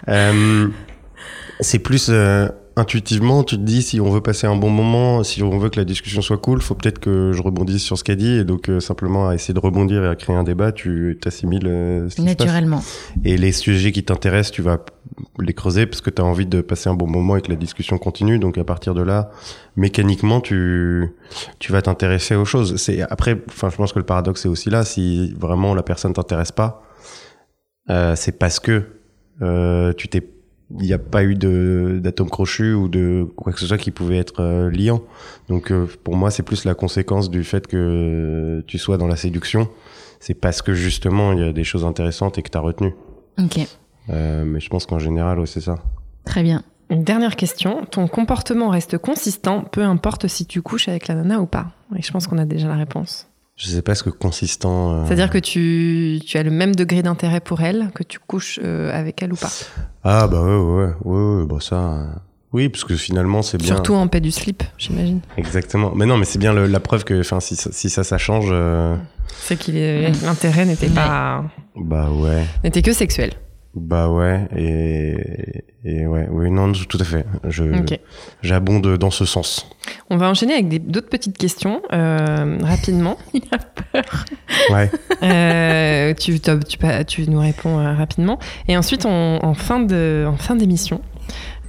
Euh, 0.09 0.69
c'est 1.61 1.79
plus 1.79 2.09
euh, 2.11 2.49
intuitivement, 2.77 3.45
tu 3.45 3.57
te 3.57 3.63
dis 3.63 3.83
si 3.83 4.01
on 4.01 4.11
veut 4.11 4.21
passer 4.21 4.47
un 4.47 4.57
bon 4.57 4.71
moment, 4.71 5.23
si 5.23 5.43
on 5.43 5.59
veut 5.59 5.71
que 5.71 5.79
la 5.79 5.85
discussion 5.85 6.23
soit 6.23 6.39
cool, 6.39 6.61
faut 6.61 6.75
peut-être 6.75 6.99
que 6.99 7.33
je 7.33 7.43
rebondisse 7.43 7.83
sur 7.83 7.99
ce 7.99 8.05
qu'a 8.05 8.17
dit 8.17 8.31
et 8.31 8.45
donc 8.45 8.69
euh, 8.69 8.81
simplement 8.81 9.29
à 9.29 9.35
essayer 9.35 9.55
de 9.55 9.61
rebondir 9.61 10.05
et 10.05 10.09
à 10.09 10.17
créer 10.17 10.35
un 10.35 10.43
débat, 10.43 10.73
tu 10.73 11.19
t'assimiles 11.21 11.67
euh, 11.67 12.09
ce 12.09 12.17
qui 12.17 12.23
se 12.23 12.27
passe. 12.27 12.39
Naturellement. 12.39 12.83
Et 13.25 13.37
les 13.37 13.53
sujets 13.53 13.93
qui 13.93 14.03
t'intéressent, 14.03 14.53
tu 14.53 14.63
vas 14.63 14.79
les 15.39 15.55
creuser 15.55 15.87
parce 15.87 16.01
que 16.01 16.11
tu 16.11 16.21
as 16.21 16.25
envie 16.25 16.47
de 16.47 16.61
passer 16.61 16.89
un 16.89 16.95
bon 16.95 17.07
moment 17.07 17.37
et 17.37 17.43
que 17.43 17.51
la 17.51 17.57
discussion 17.57 17.99
continue. 17.99 18.39
Donc 18.39 18.59
à 18.59 18.65
partir 18.65 18.95
de 18.95 19.03
là, 19.03 19.31
mécaniquement, 19.77 20.41
tu 20.41 21.15
tu 21.59 21.73
vas 21.73 21.83
t'intéresser 21.83 22.35
aux 22.35 22.45
choses. 22.45 22.77
C'est 22.77 23.03
après, 23.03 23.41
enfin, 23.49 23.71
je 23.71 23.77
pense 23.77 23.93
que 23.93 23.99
le 23.99 24.05
paradoxe 24.05 24.45
est 24.47 24.49
aussi 24.49 24.71
là. 24.71 24.85
Si 24.85 25.33
vraiment 25.39 25.75
la 25.75 25.83
personne 25.83 26.13
t'intéresse 26.13 26.53
pas, 26.53 26.83
euh, 27.91 28.17
c'est 28.17 28.39
parce 28.39 28.61
que 28.61 28.85
euh, 29.43 29.93
tu 29.93 30.09
t'es 30.09 30.21
il 30.71 30.87
n'y 30.87 30.93
a 30.93 30.99
pas 30.99 31.23
eu 31.25 31.35
de 31.35 32.01
d'atome 32.03 32.31
crochu 32.31 32.73
ou 32.73 32.89
de 32.89 33.27
quoi 33.37 33.53
que 33.53 33.61
ce 33.61 33.67
soit 33.67 33.79
qui 33.79 33.91
pouvait 33.91 34.17
être 34.17 34.41
euh, 34.41 34.71
liant. 34.71 35.03
Donc 35.49 35.71
euh, 35.71 35.87
pour 36.03 36.17
moi, 36.17 36.31
c'est 36.31 36.43
plus 36.43 36.65
la 36.65 36.75
conséquence 36.75 37.31
du 37.31 37.45
fait 37.45 37.67
que 37.67 38.63
tu 38.67 38.79
sois 38.79 38.97
dans 38.97 39.07
la 39.07 39.17
séduction. 39.17 39.69
C'est 40.21 40.35
parce 40.35 40.63
que 40.63 40.75
justement, 40.75 41.33
il 41.33 41.41
y 41.41 41.43
a 41.43 41.53
des 41.53 41.65
choses 41.65 41.85
intéressantes 41.85 42.39
et 42.39 42.43
que 42.43 42.51
tu 42.51 42.57
as 42.57 42.61
retenu. 42.61 42.95
Ok. 43.39 43.61
Euh, 44.11 44.45
mais 44.45 44.61
je 44.61 44.69
pense 44.69 44.87
qu'en 44.87 44.99
général, 44.99 45.39
ouais, 45.39 45.47
c'est 45.47 45.61
ça. 45.61 45.77
Très 46.25 46.43
bien. 46.43 46.63
Une 46.91 47.05
dernière 47.05 47.37
question. 47.37 47.85
Ton 47.87 48.09
comportement 48.09 48.69
reste 48.69 48.99
consistant, 48.99 49.63
peu 49.63 49.83
importe 49.83 50.29
si 50.29 50.47
tu 50.47 50.63
couches 50.63 50.89
avec 50.89 51.09
la 51.09 51.15
nana 51.15 51.41
ou 51.41 51.47
pas. 51.47 51.73
Et 51.97 52.03
je 52.03 52.11
pense 52.11 52.27
qu'on 52.27 52.39
a 52.39 52.45
déjà 52.45 52.69
la 52.69 52.77
réponse. 52.77 53.29
Je 53.57 53.69
sais 53.69 53.83
pas 53.83 53.95
ce 53.95 54.03
que 54.03 54.11
consistant. 54.11 54.93
euh, 54.95 55.05
C'est-à-dire 55.07 55.31
que 55.31 55.39
tu, 55.39 56.21
tu 56.27 56.39
as 56.39 56.43
le 56.43 56.51
même 56.51 56.75
degré 56.75 57.03
d'intérêt 57.03 57.41
pour 57.41 57.61
elle, 57.61 57.91
que 57.95 58.03
tu 58.03 58.19
couches 58.19 58.59
euh, 58.63 58.93
avec 58.93 59.23
elle 59.23 59.33
ou 59.33 59.37
pas? 59.37 59.51
Ah 60.03 60.27
bah 60.27 60.43
ouais, 60.43 60.57
ouais, 60.57 60.93
ouais, 61.05 61.37
ouais, 61.41 61.47
bah 61.47 61.59
ça. 61.61 61.77
euh, 61.77 62.07
Oui, 62.53 62.69
parce 62.69 62.83
que 62.85 62.97
finalement, 62.97 63.43
c'est 63.43 63.59
bien. 63.59 63.75
Surtout 63.75 63.95
en 63.95 64.09
paix 64.09 64.21
du 64.21 64.33
slip, 64.33 64.65
j'imagine. 64.77 65.21
Exactement. 65.37 65.93
Mais 65.95 66.05
non, 66.05 66.17
mais 66.17 66.25
c'est 66.25 66.39
bien 66.41 66.53
le- 66.53 66.67
la 66.67 66.81
preuve 66.81 67.05
que, 67.05 67.21
enfin, 67.21 67.39
si, 67.39 67.55
ça- 67.55 67.71
si 67.73 67.89
ça, 67.91 68.03
ça 68.03 68.19
change, 68.19 68.49
euh, 68.51 68.97
C'est 69.39 69.57
qu'il 69.57 69.77
est- 69.77 70.11
l'intérêt 70.25 70.65
n'était 70.67 70.89
pas, 70.89 71.45
bah 71.77 72.11
ouais, 72.11 72.45
n'était 72.65 72.83
que 72.83 72.93
sexuel. 72.93 73.35
Bah 73.77 74.09
ouais, 74.09 74.47
et, 74.57 75.65
et 75.85 76.07
ouais, 76.07 76.29
oui, 76.31 76.51
non, 76.51 76.71
tout 76.73 76.99
à 77.01 77.05
fait. 77.05 77.27
Je, 77.49 77.65
j'abonde 78.43 78.97
dans 78.99 79.11
ce 79.11 79.25
sens. 79.25 79.69
On 80.11 80.17
va 80.17 80.29
enchaîner 80.31 80.53
avec 80.55 80.69
des- 80.69 80.79
d'autres 80.79 81.09
petites 81.09 81.37
questions 81.39 81.83
euh, 81.93 82.59
rapidement. 82.63 83.19
Ouais. 84.71 84.91
Euh, 85.23 86.15
tu, 86.15 86.41
tu, 86.41 86.51
tu, 86.67 86.79
tu 87.07 87.31
nous 87.31 87.39
réponds 87.41 87.79
euh, 87.79 87.93
rapidement. 87.95 88.39
Et 88.69 88.77
ensuite, 88.77 89.05
on- 89.07 89.39
en 89.43 89.55
fin 89.55 89.81
de, 89.81 90.25
en 90.27 90.37
fin 90.37 90.57
d'émission, 90.57 91.01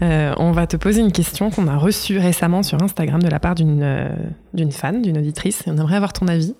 euh, 0.02 0.34
on 0.38 0.52
va 0.52 0.65
te 0.68 0.78
poser 0.78 1.02
une 1.02 1.12
question 1.12 1.50
qu'on 1.50 1.68
a 1.68 1.78
reçue 1.78 2.18
récemment 2.20 2.63
sur 2.63 2.82
Instagram 2.82 3.22
de 3.22 3.28
la 3.30 3.39
part 3.39 3.56
d'une 3.56 3.82
euh, 3.84 4.10
d'une 4.54 4.72
fan, 4.72 5.02
d'une 5.02 5.18
auditrice. 5.18 5.63
Et 5.68 5.72
on 5.72 5.78
aimerait 5.78 5.96
avoir 5.98 6.13
ton 6.13 6.28
avis 6.28 6.56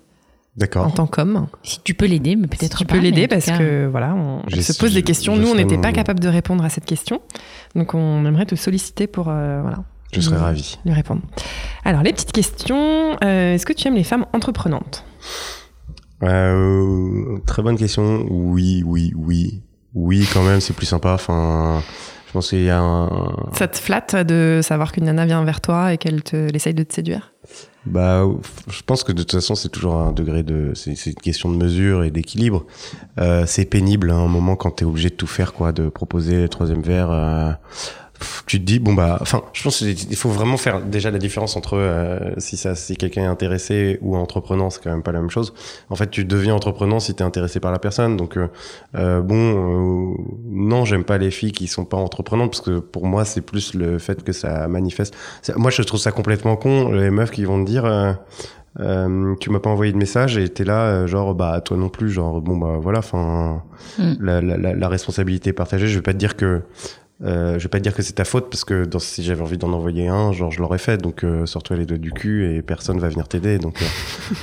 en 0.56 0.60
D'accord. 0.60 0.94
tant 0.94 1.06
qu'homme. 1.06 1.48
Si 1.62 1.80
tu 1.82 1.92
peux 1.94 2.06
l'aider, 2.06 2.34
mais 2.34 2.46
peut-être 2.46 2.78
Tu 2.78 2.86
pas. 2.86 2.94
peux 2.94 2.98
en 3.00 3.02
l'aider 3.02 3.28
parce 3.28 3.44
cas, 3.46 3.58
que 3.58 3.86
voilà, 3.90 4.14
on, 4.14 4.42
elle 4.50 4.62
se 4.64 4.72
pose 4.72 4.90
je- 4.90 4.94
des 4.94 5.02
questions. 5.02 5.36
je 5.36 5.42
Nous, 5.42 5.48
on 5.48 5.54
n'était 5.54 5.76
pas 5.78 5.92
capable 5.92 6.20
de 6.20 6.28
répondre 6.28 6.64
à 6.64 6.70
cette 6.70 6.86
question, 6.86 7.20
donc 7.74 7.92
on 7.94 8.24
aimerait 8.24 8.46
te 8.46 8.54
solliciter 8.54 9.06
pour 9.06 9.26
euh, 9.28 9.60
voilà 9.60 9.78
Je 10.12 10.20
serais 10.20 10.38
ravi. 10.38 10.78
lui 10.86 10.94
répondre. 10.94 11.20
Alors 11.84 12.02
les 12.02 12.12
petites 12.12 12.32
questions. 12.32 13.16
euh, 13.22 13.54
Est-ce 13.54 13.66
que 13.66 13.72
tu 13.74 13.86
aimes 13.88 13.96
les 13.96 14.04
femmes 14.04 14.24
entreprenantes? 14.32 15.04
Euh, 16.22 17.38
très 17.46 17.62
bonne 17.62 17.76
question. 17.76 18.24
Oui, 18.30 18.82
oui, 18.86 19.12
oui. 19.16 19.62
Oui, 19.94 20.26
quand 20.32 20.42
même, 20.42 20.60
c'est 20.60 20.74
plus 20.74 20.86
sympa. 20.86 21.12
Enfin, 21.12 21.82
je 22.28 22.32
pense 22.32 22.50
qu'il 22.50 22.62
y 22.64 22.70
a 22.70 22.80
un. 22.80 23.08
Ça 23.52 23.68
te 23.68 23.78
flatte 23.78 24.14
de 24.16 24.60
savoir 24.62 24.92
qu'une 24.92 25.04
nana 25.04 25.24
vient 25.26 25.44
vers 25.44 25.60
toi 25.60 25.92
et 25.92 25.98
qu'elle 25.98 26.22
te 26.22 26.54
essaye 26.54 26.74
de 26.74 26.82
te 26.82 26.94
séduire? 26.94 27.32
Bah, 27.86 28.24
je 28.68 28.82
pense 28.82 29.04
que 29.04 29.12
de 29.12 29.22
toute 29.22 29.32
façon, 29.32 29.54
c'est 29.54 29.68
toujours 29.68 29.94
un 29.94 30.12
degré 30.12 30.42
de. 30.42 30.72
C'est 30.74 31.06
une 31.06 31.14
question 31.14 31.50
de 31.50 31.56
mesure 31.56 32.02
et 32.02 32.10
d'équilibre. 32.10 32.64
Euh, 33.18 33.44
c'est 33.46 33.64
pénible, 33.64 34.10
hein, 34.10 34.18
un 34.18 34.28
moment, 34.28 34.56
quand 34.56 34.72
t'es 34.72 34.84
obligé 34.84 35.08
de 35.08 35.14
tout 35.14 35.28
faire, 35.28 35.52
quoi, 35.52 35.72
de 35.72 35.88
proposer 35.88 36.42
le 36.42 36.48
troisième 36.48 36.82
verre. 36.82 37.10
euh, 37.10 37.52
pff, 38.18 38.44
tu 38.46 38.58
te 38.60 38.64
dis, 38.64 38.78
bon, 38.78 38.94
bah. 38.94 39.18
Enfin, 39.20 39.42
je 39.52 39.62
pense 39.62 39.78
qu'il 39.78 40.16
faut 40.16 40.30
vraiment 40.30 40.56
faire 40.56 40.80
déjà 40.80 41.10
la 41.10 41.18
différence 41.18 41.56
entre 41.56 41.76
euh, 41.76 42.18
si, 42.38 42.56
ça, 42.56 42.74
si 42.74 42.96
quelqu'un 42.96 43.22
est 43.22 43.26
intéressé 43.26 43.98
ou 44.02 44.16
entreprenant, 44.16 44.70
c'est 44.70 44.82
quand 44.82 44.90
même 44.90 45.02
pas 45.02 45.12
la 45.12 45.20
même 45.20 45.30
chose. 45.30 45.52
En 45.90 45.96
fait, 45.96 46.10
tu 46.10 46.24
deviens 46.24 46.54
entreprenant 46.54 47.00
si 47.00 47.14
t'es 47.14 47.24
intéressé 47.24 47.60
par 47.60 47.72
la 47.72 47.78
personne. 47.78 48.16
Donc, 48.16 48.36
euh, 48.36 48.48
euh, 48.94 49.20
bon, 49.20 49.36
euh, 49.36 50.14
non, 50.48 50.84
j'aime 50.84 51.04
pas 51.04 51.18
les 51.18 51.30
filles 51.30 51.52
qui 51.52 51.66
sont 51.66 51.84
pas 51.84 51.96
entreprenantes 51.96 52.50
parce 52.50 52.60
que 52.62 52.78
pour 52.78 53.06
moi, 53.06 53.24
c'est 53.24 53.40
plus 53.42 53.74
le 53.74 53.98
fait 53.98 54.22
que 54.24 54.32
ça 54.32 54.68
manifeste. 54.68 55.14
Moi, 55.56 55.70
je 55.70 55.82
trouve 55.82 56.00
ça 56.00 56.12
complètement 56.12 56.56
con, 56.56 56.90
les 56.92 57.10
meufs 57.10 57.30
qui 57.30 57.44
vont 57.44 57.64
te 57.64 57.68
dire. 57.70 57.84
euh, 57.84 58.12
euh, 58.78 59.34
tu 59.40 59.48
m'as 59.48 59.58
pas 59.58 59.70
envoyé 59.70 59.90
de 59.90 59.96
message 59.96 60.36
et 60.36 60.50
t'es 60.50 60.64
là, 60.64 61.06
genre, 61.06 61.34
bah, 61.34 61.62
toi 61.62 61.78
non 61.78 61.88
plus, 61.88 62.10
genre, 62.10 62.42
bon, 62.42 62.58
bah, 62.58 62.76
voilà, 62.78 62.98
enfin, 62.98 63.62
Mm. 63.98 64.14
la, 64.20 64.40
la, 64.42 64.74
la, 64.74 64.88
responsabilité 64.88 65.50
est 65.50 65.52
partagée. 65.54 65.86
Je 65.86 65.96
vais 65.96 66.02
pas 66.02 66.12
te 66.12 66.18
dire 66.18 66.36
que, 66.36 66.62
euh, 67.24 67.58
je 67.58 67.62
vais 67.64 67.68
pas 67.68 67.78
te 67.78 67.82
dire 67.82 67.94
que 67.94 68.02
c'est 68.02 68.12
ta 68.14 68.24
faute 68.24 68.50
parce 68.50 68.64
que 68.64 68.84
dans, 68.84 68.98
si 68.98 69.22
j'avais 69.24 69.40
envie 69.42 69.56
d'en 69.58 69.72
envoyer 69.72 70.08
un, 70.08 70.32
genre, 70.32 70.50
je 70.50 70.60
l'aurais 70.60 70.78
fait. 70.78 70.98
Donc, 71.00 71.24
euh, 71.24 71.46
sors-toi 71.46 71.76
les 71.76 71.86
doigts 71.86 71.96
du 71.98 72.12
cul 72.12 72.54
et 72.54 72.62
personne 72.62 72.98
va 72.98 73.08
venir 73.08 73.26
t'aider. 73.28 73.58
Donc, 73.58 73.80
euh, 73.82 73.86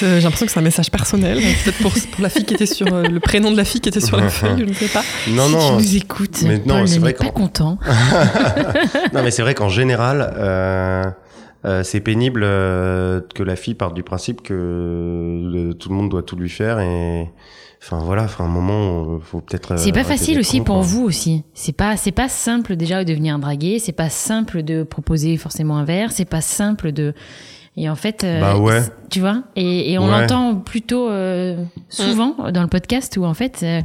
J'ai 0.00 0.20
l'impression 0.20 0.46
que 0.46 0.52
c'est 0.52 0.58
un 0.60 0.62
message 0.62 0.90
personnel. 0.90 1.38
Peut-être 1.64 1.78
pour, 1.82 1.92
pour 2.12 2.22
la 2.22 2.28
fille 2.30 2.44
qui 2.44 2.54
était 2.54 2.66
sur 2.66 2.86
euh, 2.94 3.02
le 3.02 3.20
prénom 3.20 3.50
de 3.50 3.56
la 3.56 3.64
fille 3.64 3.80
qui 3.80 3.88
était 3.88 4.00
sur 4.00 4.16
la 4.16 4.28
feuille, 4.28 4.60
je 4.60 4.64
ne 4.64 4.72
sais 4.72 4.88
pas. 4.88 5.02
non, 5.30 5.46
si 5.48 5.52
non, 5.52 5.68
tu 5.68 5.72
nous 5.82 5.96
écoutes, 5.96 6.42
mais 6.44 6.62
non, 6.64 6.86
c'est 6.86 6.98
vrai 6.98 7.12
pas 7.12 7.24
qu'en- 7.26 7.30
content. 7.32 7.78
non, 9.12 9.22
mais 9.22 9.30
c'est 9.30 9.42
vrai 9.42 9.54
qu'en 9.54 9.68
général, 9.68 10.32
euh, 10.38 11.04
euh, 11.66 11.82
c'est 11.82 12.00
pénible 12.00 12.42
euh, 12.44 13.20
que 13.34 13.42
la 13.42 13.56
fille 13.56 13.74
parte 13.74 13.94
du 13.94 14.02
principe 14.02 14.42
que 14.42 14.54
le- 14.54 15.74
tout 15.74 15.88
le 15.90 15.94
monde 15.94 16.08
doit 16.10 16.22
tout 16.22 16.36
lui 16.36 16.48
faire 16.48 16.78
et 16.80 17.28
enfin 17.82 17.98
voilà, 17.98 18.24
enfin 18.24 18.44
un 18.44 18.48
moment, 18.48 19.14
euh, 19.14 19.18
faut 19.20 19.40
peut-être. 19.40 19.72
euh, 19.72 19.76
C'est 19.76 19.92
pas 19.92 20.04
facile 20.04 20.38
aussi 20.38 20.60
pour 20.60 20.76
quoi. 20.76 20.84
vous 20.84 21.02
aussi. 21.02 21.42
C'est 21.54 21.72
pas 21.76 21.96
c'est 21.96 22.12
pas 22.12 22.28
simple 22.28 22.76
déjà 22.76 23.04
de 23.04 23.12
venir 23.12 23.38
draguer, 23.38 23.78
c'est 23.78 23.92
pas 23.92 24.08
simple 24.10 24.62
de 24.62 24.82
proposer 24.84 25.36
forcément 25.36 25.76
un 25.76 25.84
verre, 25.84 26.12
c'est 26.12 26.24
pas 26.24 26.40
simple 26.40 26.92
de 26.92 27.14
et 27.76 27.88
en 27.90 27.96
fait 27.96 28.22
euh, 28.24 28.40
Bah 28.40 28.58
ouais. 28.58 28.82
tu 29.10 29.20
vois 29.20 29.42
et, 29.56 29.92
et 29.92 29.98
on 29.98 30.04
Ouais. 30.06 30.20
l'entend 30.20 30.54
plutôt 30.56 31.08
euh, 31.08 31.64
souvent 31.88 32.36
dans 32.52 32.62
le 32.62 32.68
podcast 32.68 33.16
où 33.16 33.24
en 33.24 33.34
fait 33.34 33.60
euh, 33.62 33.80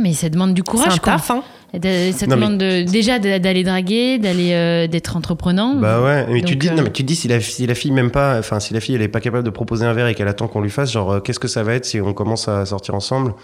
mais 0.00 0.12
ça 0.12 0.28
demande 0.28 0.52
du 0.52 0.60
C'est 0.64 0.70
courage 0.70 0.94
un 0.94 0.98
quoi. 0.98 1.12
taf, 1.14 1.30
hein. 1.30 1.42
Ça 1.70 1.78
Non, 1.78 1.82
mais- 1.82 2.26
demande 2.28 2.58
de- 2.58 2.82
déjà 2.90 3.18
d'aller 3.18 3.62
draguer, 3.62 4.18
d'aller 4.18 4.52
euh, 4.52 4.86
d'être 4.86 5.16
entreprenant. 5.16 5.74
Bah 5.76 6.00
ouais, 6.00 6.26
mais 6.30 6.40
tu 6.40 6.54
Donc, 6.54 6.62
dis, 6.62 6.68
euh, 6.70 6.72
non, 6.74 6.82
mais 6.84 6.90
tu 6.90 7.02
dis 7.02 7.14
si 7.14 7.28
la, 7.28 7.40
si 7.42 7.66
la 7.66 7.74
fille 7.74 7.90
même 7.90 8.10
pas, 8.10 8.38
enfin 8.38 8.58
si 8.58 8.72
la 8.72 8.80
fille 8.80 8.94
elle 8.94 9.02
est 9.02 9.08
pas 9.08 9.20
capable 9.20 9.44
de 9.44 9.50
proposer 9.50 9.84
un 9.84 9.92
verre 9.92 10.06
et 10.06 10.14
qu'elle 10.14 10.28
attend 10.28 10.48
qu'on 10.48 10.62
lui 10.62 10.70
fasse, 10.70 10.90
genre 10.90 11.12
euh, 11.12 11.20
qu'est-ce 11.20 11.38
que 11.38 11.46
ça 11.46 11.62
va 11.62 11.74
être 11.74 11.84
si 11.84 12.00
on 12.00 12.14
commence 12.14 12.48
à 12.48 12.64
sortir 12.64 12.94
ensemble 12.94 13.34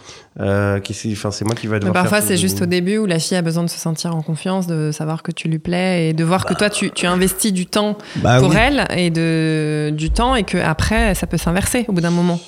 euh, 0.40 0.80
Enfin 1.12 1.30
c'est 1.30 1.44
moi 1.44 1.54
qui 1.54 1.66
va 1.66 1.74
Mais 1.74 1.80
devoir. 1.80 1.94
parfois, 1.94 2.22
c'est 2.22 2.38
juste 2.38 2.62
au 2.62 2.66
début 2.66 2.96
où 2.96 3.04
la 3.04 3.18
fille 3.18 3.36
a 3.36 3.42
besoin 3.42 3.62
de 3.62 3.68
se 3.70 3.78
sentir 3.78 4.16
en 4.16 4.22
confiance, 4.22 4.66
de 4.66 4.90
savoir 4.90 5.22
que 5.22 5.30
tu 5.30 5.48
lui 5.48 5.58
plais 5.58 6.08
et 6.08 6.12
de 6.14 6.24
voir 6.24 6.46
que 6.46 6.54
toi, 6.54 6.70
tu, 6.70 6.90
tu 6.92 7.06
investis 7.06 7.52
du 7.52 7.66
temps 7.66 7.98
Bah 8.16 8.38
pour 8.40 8.48
oui, 8.50 8.56
elle 8.58 8.86
et 8.96 9.10
de, 9.10 9.90
du 9.94 10.10
temps 10.10 10.34
et 10.34 10.44
que 10.44 10.56
après 10.56 11.14
ça 11.14 11.26
peut 11.26 11.36
s'inverser 11.36 11.84
au 11.88 11.92
bout 11.92 12.00
d'un 12.00 12.10
moment. 12.10 12.40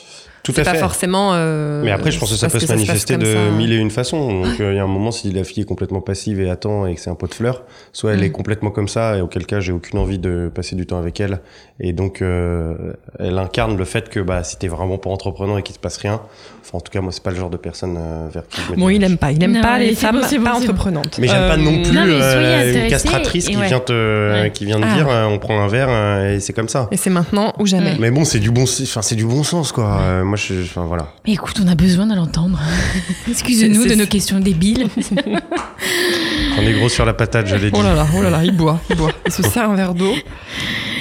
Tout 0.47 0.53
C'est 0.55 0.62
à 0.62 0.64
pas 0.64 0.72
fait. 0.74 0.78
forcément. 0.78 1.30
euh, 1.34 1.82
Mais 1.84 1.90
après, 1.90 2.11
je 2.11 2.18
pense 2.18 2.30
que 2.30 2.36
ça 2.36 2.49
peut 2.49 2.59
se 2.61 2.66
manifester 2.72 3.16
de 3.16 3.24
ça. 3.26 3.51
mille 3.57 3.72
et 3.72 3.76
une 3.76 3.90
façons. 3.90 4.42
Donc, 4.42 4.61
euh, 4.61 4.72
il 4.72 4.76
y 4.76 4.78
a 4.78 4.84
un 4.84 4.86
moment, 4.86 5.11
si 5.11 5.30
la 5.32 5.44
fille 5.44 5.62
est 5.62 5.66
complètement 5.66 6.01
passive 6.01 6.40
et 6.40 6.49
attend 6.51 6.86
et 6.86 6.94
que 6.94 7.01
c'est 7.01 7.11
un 7.11 7.14
pot 7.14 7.26
de 7.26 7.34
fleurs, 7.34 7.62
soit 7.92 8.12
elle 8.12 8.20
Mm. 8.20 8.24
est 8.24 8.30
complètement 8.30 8.70
comme 8.70 8.88
ça, 8.88 9.16
et 9.16 9.20
auquel 9.20 9.44
cas, 9.47 9.61
j'ai 9.61 9.72
aucune 9.72 9.99
envie 9.99 10.18
de 10.18 10.51
passer 10.55 10.76
du 10.76 10.86
temps 10.86 10.99
avec 10.99 11.20
elle. 11.20 11.40
Et 11.80 11.92
donc, 11.92 12.22
euh, 12.22 12.74
elle 13.18 13.38
incarne 13.38 13.76
le 13.76 13.84
fait 13.84 14.09
que, 14.09 14.20
bah, 14.20 14.42
si 14.44 14.57
t'es 14.57 14.68
vraiment 14.68 14.99
pas 14.99 15.11
entreprenant 15.11 15.59
et 15.59 15.62
qu'il 15.62 15.74
se 15.74 15.78
passe 15.80 15.99
rien, 15.99 16.20
enfin, 16.62 16.78
en 16.78 16.80
tout 16.80 16.90
cas, 16.90 17.01
moi, 17.01 17.12
c'est 17.12 17.22
pas 17.22 17.30
le 17.30 17.36
genre 17.36 17.51
de 17.51 17.57
personne 17.59 17.97
euh, 17.99 18.28
vers 18.32 18.47
qui 18.49 18.61
je 18.68 18.74
Bon, 18.74 18.88
il 18.88 19.03
aime 19.05 19.18
pas. 19.18 19.32
Il 19.32 19.42
aime 19.42 19.53
Non, 19.53 19.61
pas 19.61 19.78
les 19.78 19.94
femmes 19.94 20.20
bon, 20.22 20.44
pas 20.44 20.55
entreprenantes. 20.55 21.18
Mais 21.18 21.28
j'aime 21.28 21.49
pas 21.49 21.57
non 21.59 21.82
plus 21.82 21.92
Non, 21.92 22.03
euh, 22.07 22.84
une 22.84 22.88
castratrice 22.90 23.47
qui 23.49 23.57
ouais. 23.57 23.66
vient 23.66 23.80
te, 23.80 23.92
Ouais. 24.42 24.51
qui 24.53 24.64
vient 24.64 24.78
de 24.80 24.84
Ah. 24.88 24.94
dire, 24.94 25.09
on 25.30 25.38
prend 25.38 25.61
un 25.62 25.68
verre 25.68 25.88
et 26.24 26.40
c'est 26.40 26.53
comme 26.53 26.68
ça. 26.68 26.88
Et 26.90 26.97
c'est 26.97 27.11
maintenant 27.11 27.53
ou 27.59 27.66
jamais. 27.66 27.97
Mais 27.99 28.11
bon, 28.11 28.24
c'est 28.24 28.38
du 28.38 28.51
bon, 28.51 28.62
enfin, 28.64 29.03
c'est 29.03 29.14
du 29.14 29.24
bon 29.26 29.42
sens, 29.42 29.72
quoi. 29.72 30.01
Moi, 30.37 30.45
je, 30.45 30.62
enfin, 30.64 30.84
voilà. 30.84 31.09
Mais 31.26 31.32
écoute, 31.32 31.59
on 31.64 31.66
a 31.66 31.74
besoin 31.74 32.07
de 32.07 32.14
l'entendre. 32.14 32.61
Excusez-nous 33.28 33.87
de 33.87 33.95
nos 33.95 34.05
questions 34.05 34.39
débiles. 34.39 34.87
On 36.59 36.62
est 36.62 36.72
gros 36.74 36.91
sur 36.91 37.07
la 37.07 37.14
patate, 37.14 37.47
je 37.47 37.57
l'ai 37.57 37.70
dit. 37.70 37.78
Oh 37.78 37.82
là 37.82 37.95
là, 37.95 38.07
oh 38.14 38.22
là 38.22 38.28
là, 38.28 38.45
il 38.45 38.55
boit, 38.55 38.78
il 38.91 38.97
boit. 38.97 39.12
Il 39.24 39.32
se 39.32 39.43
sert 39.43 39.70
un 39.70 39.74
verre 39.76 39.95
d'eau. 39.95 40.12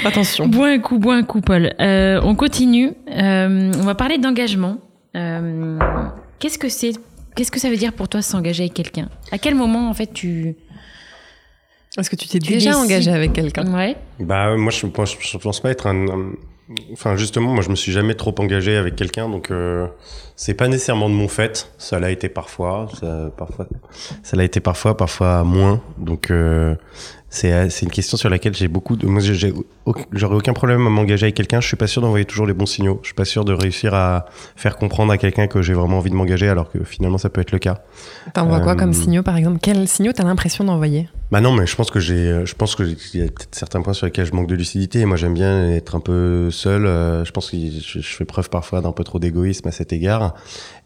Attention. 0.05 0.47
bois 0.47 0.69
un 0.69 0.79
coup, 0.79 0.99
bois 0.99 1.15
un 1.15 1.23
coup, 1.23 1.41
Paul. 1.41 1.73
Euh, 1.81 2.21
on 2.23 2.35
continue. 2.35 2.93
Euh, 3.11 3.73
on 3.77 3.83
va 3.83 3.93
parler 3.95 4.17
d'engagement. 4.19 4.77
Euh, 5.17 5.77
Qu'est-ce 6.39 6.57
que 6.57 6.69
c'est 6.69 6.91
Qu'est-ce 7.35 7.51
que 7.51 7.59
ça 7.59 7.69
veut 7.69 7.75
dire 7.77 7.91
pour 7.91 8.07
toi 8.07 8.21
s'engager 8.21 8.63
avec 8.63 8.73
quelqu'un? 8.73 9.09
À 9.33 9.37
quel 9.37 9.55
moment 9.55 9.89
en 9.89 9.93
fait 9.93 10.13
tu 10.13 10.55
Est-ce 11.97 12.09
que 12.09 12.15
tu 12.15 12.29
t'es 12.29 12.39
déjà 12.39 12.69
décides. 12.71 12.75
engagé 12.85 13.11
avec 13.11 13.33
quelqu'un? 13.33 13.65
Ouais 13.73 13.97
Bah 14.21 14.55
moi 14.55 14.71
je 14.71 14.85
pense, 14.85 15.17
je 15.19 15.37
pense 15.37 15.59
pas 15.59 15.71
être 15.71 15.87
un, 15.87 16.07
un- 16.07 16.31
enfin 16.91 17.15
justement 17.15 17.53
moi 17.53 17.63
je 17.63 17.69
me 17.69 17.75
suis 17.75 17.91
jamais 17.91 18.15
trop 18.15 18.33
engagé 18.39 18.75
avec 18.75 18.95
quelqu'un 18.95 19.29
donc 19.29 19.51
euh, 19.51 19.87
c'est 20.35 20.53
pas 20.53 20.67
nécessairement 20.67 21.09
de 21.09 21.15
mon 21.15 21.27
fait. 21.27 21.71
Ça 21.77 21.99
l'a 21.99 22.11
été 22.11 22.27
parfois 22.27 22.87
ça, 22.99 23.31
parfois 23.37 23.67
ça 24.23 24.35
l'a 24.35 24.43
été 24.43 24.59
parfois 24.59 24.97
parfois 24.97 25.43
moins. 25.43 25.81
Donc 25.97 26.29
euh, 26.29 26.75
c'est 27.29 27.69
c'est 27.69 27.85
une 27.85 27.91
question 27.91 28.17
sur 28.17 28.29
laquelle 28.29 28.53
j'ai 28.55 28.67
beaucoup 28.67 28.95
de 28.95 29.05
moi 29.07 29.21
j'aurais 30.13 30.35
aucun 30.35 30.53
problème 30.53 30.85
à 30.87 30.89
m'engager 30.89 31.25
avec 31.25 31.35
quelqu'un 31.35 31.59
je 31.59 31.67
suis 31.67 31.75
pas 31.77 31.87
sûr 31.87 32.01
d'envoyer 32.01 32.25
toujours 32.25 32.45
les 32.45 32.53
bons 32.53 32.65
signaux 32.65 32.99
je 33.01 33.07
suis 33.07 33.15
pas 33.15 33.25
sûr 33.25 33.43
de 33.45 33.53
réussir 33.53 33.93
à 33.93 34.25
faire 34.55 34.77
comprendre 34.77 35.11
à 35.11 35.17
quelqu'un 35.17 35.47
que 35.47 35.61
j'ai 35.61 35.73
vraiment 35.73 35.97
envie 35.97 36.09
de 36.11 36.15
m'engager 36.15 36.47
alors 36.47 36.71
que 36.71 36.83
finalement 36.83 37.17
ça 37.17 37.29
peut 37.29 37.41
être 37.41 37.51
le 37.51 37.59
cas 37.59 37.79
T'envoies 38.33 38.59
quoi 38.61 38.73
Euh, 38.73 38.75
comme 38.75 38.93
signaux, 38.93 39.23
par 39.23 39.37
exemple? 39.37 39.59
Quels 39.61 39.87
signaux 39.87 40.11
t'as 40.13 40.23
l'impression 40.23 40.63
d'envoyer? 40.63 41.07
Bah 41.31 41.41
non, 41.41 41.51
mais 41.53 41.65
je 41.65 41.75
pense 41.75 41.89
que 41.91 41.99
j'ai, 41.99 42.15
euh, 42.15 42.45
je 42.45 42.53
pense 42.55 42.75
que 42.75 42.83
y 42.83 43.21
a 43.21 43.25
peut-être 43.25 43.53
certains 43.53 43.81
points 43.81 43.93
sur 43.93 44.05
lesquels 44.05 44.25
je 44.25 44.33
manque 44.33 44.47
de 44.47 44.55
lucidité. 44.55 44.99
Et 44.99 45.05
moi, 45.05 45.17
j'aime 45.17 45.33
bien 45.33 45.71
être 45.71 45.95
un 45.95 45.99
peu 45.99 46.49
seul. 46.51 46.85
euh, 46.85 47.25
je 47.25 47.31
pense 47.31 47.49
que 47.51 47.57
je 47.57 47.99
fais 48.01 48.25
preuve 48.25 48.49
parfois 48.49 48.81
d'un 48.81 48.91
peu 48.91 49.03
trop 49.03 49.19
d'égoïsme 49.19 49.67
à 49.67 49.71
cet 49.71 49.91
égard. 49.93 50.35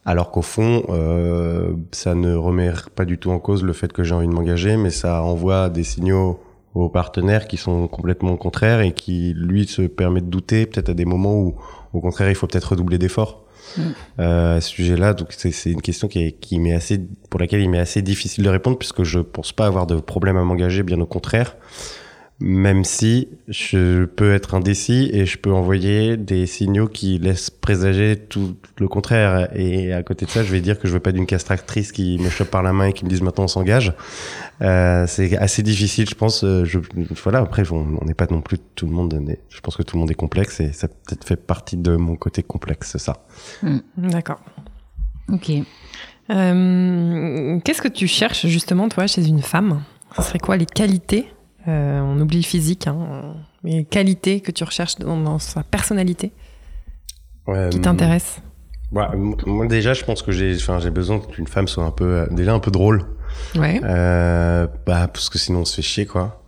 Alors 0.09 0.31
qu'au 0.31 0.41
fond, 0.41 0.81
euh, 0.89 1.71
ça 1.91 2.15
ne 2.15 2.33
remet 2.33 2.71
pas 2.95 3.05
du 3.05 3.19
tout 3.19 3.29
en 3.29 3.37
cause 3.37 3.63
le 3.63 3.73
fait 3.73 3.93
que 3.93 4.03
j'ai 4.03 4.15
envie 4.15 4.27
de 4.27 4.33
m'engager, 4.33 4.75
mais 4.75 4.89
ça 4.89 5.21
envoie 5.21 5.69
des 5.69 5.83
signaux 5.83 6.39
aux 6.73 6.89
partenaires 6.89 7.47
qui 7.47 7.57
sont 7.57 7.87
complètement 7.87 8.35
contraires 8.35 8.81
et 8.81 8.91
qui, 8.91 9.35
lui, 9.37 9.67
se 9.67 9.83
permet 9.83 10.21
de 10.21 10.25
douter 10.25 10.65
peut-être 10.65 10.89
à 10.89 10.93
des 10.95 11.05
moments 11.05 11.35
où, 11.35 11.53
au 11.93 12.01
contraire, 12.01 12.27
il 12.27 12.33
faut 12.33 12.47
peut-être 12.47 12.71
redoubler 12.71 12.97
d'efforts. 12.97 13.45
Mm. 13.77 13.81
Euh, 14.19 14.57
à 14.57 14.61
ce 14.61 14.69
sujet-là, 14.69 15.13
donc 15.13 15.27
c'est 15.29 15.51
c'est 15.51 15.69
une 15.69 15.83
question 15.83 16.07
qui, 16.07 16.23
est, 16.23 16.31
qui 16.31 16.57
m'est 16.59 16.73
assez, 16.73 16.99
pour 17.29 17.39
laquelle 17.39 17.61
il 17.61 17.69
m'est 17.69 17.77
assez 17.77 18.01
difficile 18.01 18.43
de 18.43 18.49
répondre 18.49 18.79
puisque 18.79 19.03
je 19.03 19.19
pense 19.19 19.51
pas 19.51 19.67
avoir 19.67 19.85
de 19.85 19.97
problème 19.97 20.37
à 20.37 20.43
m'engager, 20.43 20.81
bien 20.81 20.99
au 20.99 21.05
contraire. 21.05 21.55
Même 22.41 22.85
si 22.85 23.27
je 23.49 24.05
peux 24.05 24.33
être 24.33 24.55
indécis 24.55 25.09
et 25.11 25.25
je 25.25 25.37
peux 25.37 25.51
envoyer 25.51 26.15
des 26.15 26.45
signaux 26.45 26.87
qui 26.87 27.19
laissent 27.19 27.49
présager 27.49 28.15
tout 28.15 28.55
le 28.77 28.87
contraire. 28.87 29.49
Et 29.53 29.91
à 29.91 30.03
côté 30.03 30.25
de 30.25 30.31
ça, 30.31 30.41
je 30.41 30.49
vais 30.49 30.61
dire 30.61 30.79
que 30.79 30.87
je 30.87 30.93
veux 30.93 31.01
pas 31.01 31.11
d'une 31.11 31.25
castratrice 31.25 31.91
qui 31.91 32.17
me 32.17 32.29
chope 32.29 32.49
par 32.49 32.63
la 32.63 32.71
main 32.71 32.85
et 32.85 32.93
qui 32.93 33.03
me 33.03 33.09
dise 33.09 33.21
maintenant 33.21 33.43
on 33.43 33.47
s'engage. 33.49 33.93
Euh, 34.61 35.05
c'est 35.05 35.37
assez 35.37 35.63
difficile, 35.63 36.07
je 36.09 36.15
pense. 36.15 36.45
euh, 36.45 36.63
Je, 36.63 36.79
voilà, 37.23 37.39
après, 37.39 37.63
on 37.73 38.05
n'est 38.05 38.13
pas 38.13 38.27
non 38.31 38.39
plus 38.39 38.57
tout 38.75 38.85
le 38.85 38.93
monde. 38.93 39.21
Je 39.49 39.59
pense 39.59 39.75
que 39.75 39.83
tout 39.83 39.97
le 39.97 39.99
monde 39.99 40.11
est 40.11 40.15
complexe 40.15 40.61
et 40.61 40.71
ça 40.71 40.87
peut-être 40.87 41.25
fait 41.27 41.35
partie 41.35 41.75
de 41.75 41.97
mon 41.97 42.15
côté 42.15 42.41
complexe, 42.41 42.95
ça. 42.95 43.25
D'accord. 43.97 44.39
Ok. 45.27 45.51
Euh, 46.29 47.59
Qu'est-ce 47.65 47.81
que 47.81 47.89
tu 47.89 48.07
cherches 48.07 48.47
justement, 48.47 48.87
toi, 48.87 49.07
chez 49.07 49.27
une 49.27 49.41
femme? 49.41 49.83
Ce 50.15 50.21
serait 50.21 50.39
quoi 50.39 50.55
les 50.55 50.65
qualités? 50.65 51.25
Euh, 51.67 51.99
On 52.01 52.19
oublie 52.19 52.37
le 52.37 52.43
physique, 52.45 52.87
hein, 52.87 53.35
mais 53.63 53.71
les 53.71 53.85
qualités 53.85 54.39
que 54.41 54.51
tu 54.51 54.63
recherches 54.63 54.95
dans, 54.95 55.17
dans 55.19 55.39
sa 55.39 55.63
personnalité 55.63 56.31
Ouais, 57.47 57.69
qui 57.69 57.79
t'intéressent 57.81 58.41
Ouais, 58.91 59.05
moi 59.45 59.67
déjà, 59.67 59.93
je 59.93 60.03
pense 60.03 60.23
que 60.23 60.31
j'ai, 60.31 60.55
besoin 60.89 61.19
qu'une 61.19 61.47
femme 61.47 61.67
soit 61.67 61.83
un 61.83 61.91
peu, 61.91 62.05
euh, 62.05 62.25
déjà 62.31 62.53
un 62.53 62.59
peu 62.59 62.71
drôle, 62.71 63.05
Ouais. 63.55 63.79
euh, 63.83 64.65
bah 64.87 65.07
parce 65.07 65.29
que 65.29 65.37
sinon 65.37 65.59
on 65.59 65.65
se 65.65 65.75
fait 65.75 65.81
chier 65.83 66.05
quoi. 66.07 66.43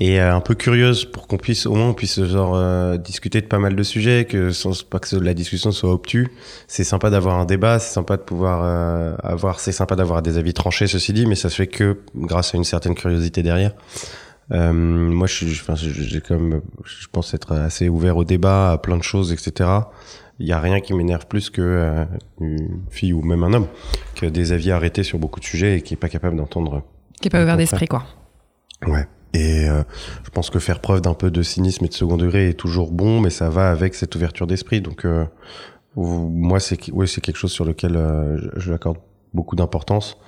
Et 0.00 0.20
euh, 0.20 0.34
un 0.34 0.40
peu 0.40 0.54
curieuse 0.54 1.06
pour 1.06 1.26
qu'on 1.26 1.38
puisse, 1.38 1.64
au 1.66 1.74
moins, 1.74 1.88
on 1.88 1.94
puisse 1.94 2.22
genre 2.24 2.98
discuter 2.98 3.40
de 3.40 3.46
pas 3.46 3.58
mal 3.58 3.74
de 3.74 3.82
sujets, 3.82 4.26
que 4.26 4.50
sans 4.52 4.82
pas 4.84 4.98
que 4.98 5.16
la 5.16 5.32
discussion 5.32 5.72
soit 5.72 5.90
obtue. 5.90 6.28
C'est 6.68 6.84
sympa 6.84 7.08
d'avoir 7.08 7.38
un 7.38 7.46
débat, 7.46 7.78
c'est 7.78 7.94
sympa 7.94 8.18
de 8.18 8.22
pouvoir 8.22 9.18
avoir, 9.22 9.58
c'est 9.58 9.72
sympa 9.72 9.96
d'avoir 9.96 10.20
des 10.20 10.36
avis 10.36 10.52
tranchés, 10.52 10.86
ceci 10.86 11.14
dit, 11.14 11.24
mais 11.26 11.34
ça 11.34 11.48
se 11.48 11.56
fait 11.56 11.66
que 11.66 11.98
grâce 12.14 12.54
à 12.54 12.58
une 12.58 12.64
certaine 12.64 12.94
curiosité 12.94 13.42
derrière. 13.42 13.72
Euh, 14.52 14.72
moi, 14.72 15.26
je 15.26 15.46
enfin, 15.46 15.74
j'ai 15.74 16.20
comme, 16.20 16.62
je 16.84 17.06
pense 17.10 17.34
être 17.34 17.52
assez 17.52 17.88
ouvert 17.88 18.16
au 18.16 18.24
débat, 18.24 18.72
à 18.72 18.78
plein 18.78 18.96
de 18.96 19.02
choses, 19.02 19.32
etc. 19.32 19.70
Il 20.38 20.46
y 20.46 20.52
a 20.52 20.60
rien 20.60 20.80
qui 20.80 20.92
m'énerve 20.94 21.26
plus 21.26 21.50
que 21.50 21.62
euh, 21.62 22.04
une 22.40 22.82
fille 22.90 23.12
ou 23.12 23.22
même 23.22 23.42
un 23.42 23.52
homme 23.54 23.66
qui 24.14 24.26
a 24.26 24.30
des 24.30 24.52
avis 24.52 24.70
arrêtés 24.70 25.02
sur 25.02 25.18
beaucoup 25.18 25.40
de 25.40 25.44
sujets 25.44 25.78
et 25.78 25.82
qui 25.82 25.94
est 25.94 25.96
pas 25.96 26.08
capable 26.08 26.36
d'entendre. 26.36 26.82
Qui 27.20 27.28
est 27.28 27.30
pas 27.30 27.42
ouvert 27.42 27.56
d'esprit, 27.56 27.88
quoi. 27.88 28.04
Ouais. 28.86 29.06
Et 29.36 29.68
euh, 29.68 29.82
je 30.24 30.30
pense 30.30 30.48
que 30.48 30.58
faire 30.58 30.80
preuve 30.80 31.02
d'un 31.02 31.14
peu 31.14 31.30
de 31.30 31.42
cynisme 31.42 31.84
et 31.84 31.88
de 31.88 31.94
second 31.94 32.16
degré 32.16 32.48
est 32.48 32.54
toujours 32.54 32.90
bon, 32.90 33.20
mais 33.20 33.30
ça 33.30 33.50
va 33.50 33.70
avec 33.70 33.94
cette 33.94 34.14
ouverture 34.14 34.46
d'esprit. 34.46 34.80
Donc 34.80 35.04
euh, 35.04 35.26
moi, 35.94 36.58
c'est 36.58 36.90
ouais, 36.90 37.06
c'est 37.06 37.20
quelque 37.20 37.36
chose 37.36 37.52
sur 37.52 37.64
lequel 37.64 37.96
euh, 37.96 38.38
je, 38.54 38.60
je 38.60 38.72
accorde 38.72 38.98
beaucoup 39.34 39.56
d'importance. 39.56 40.18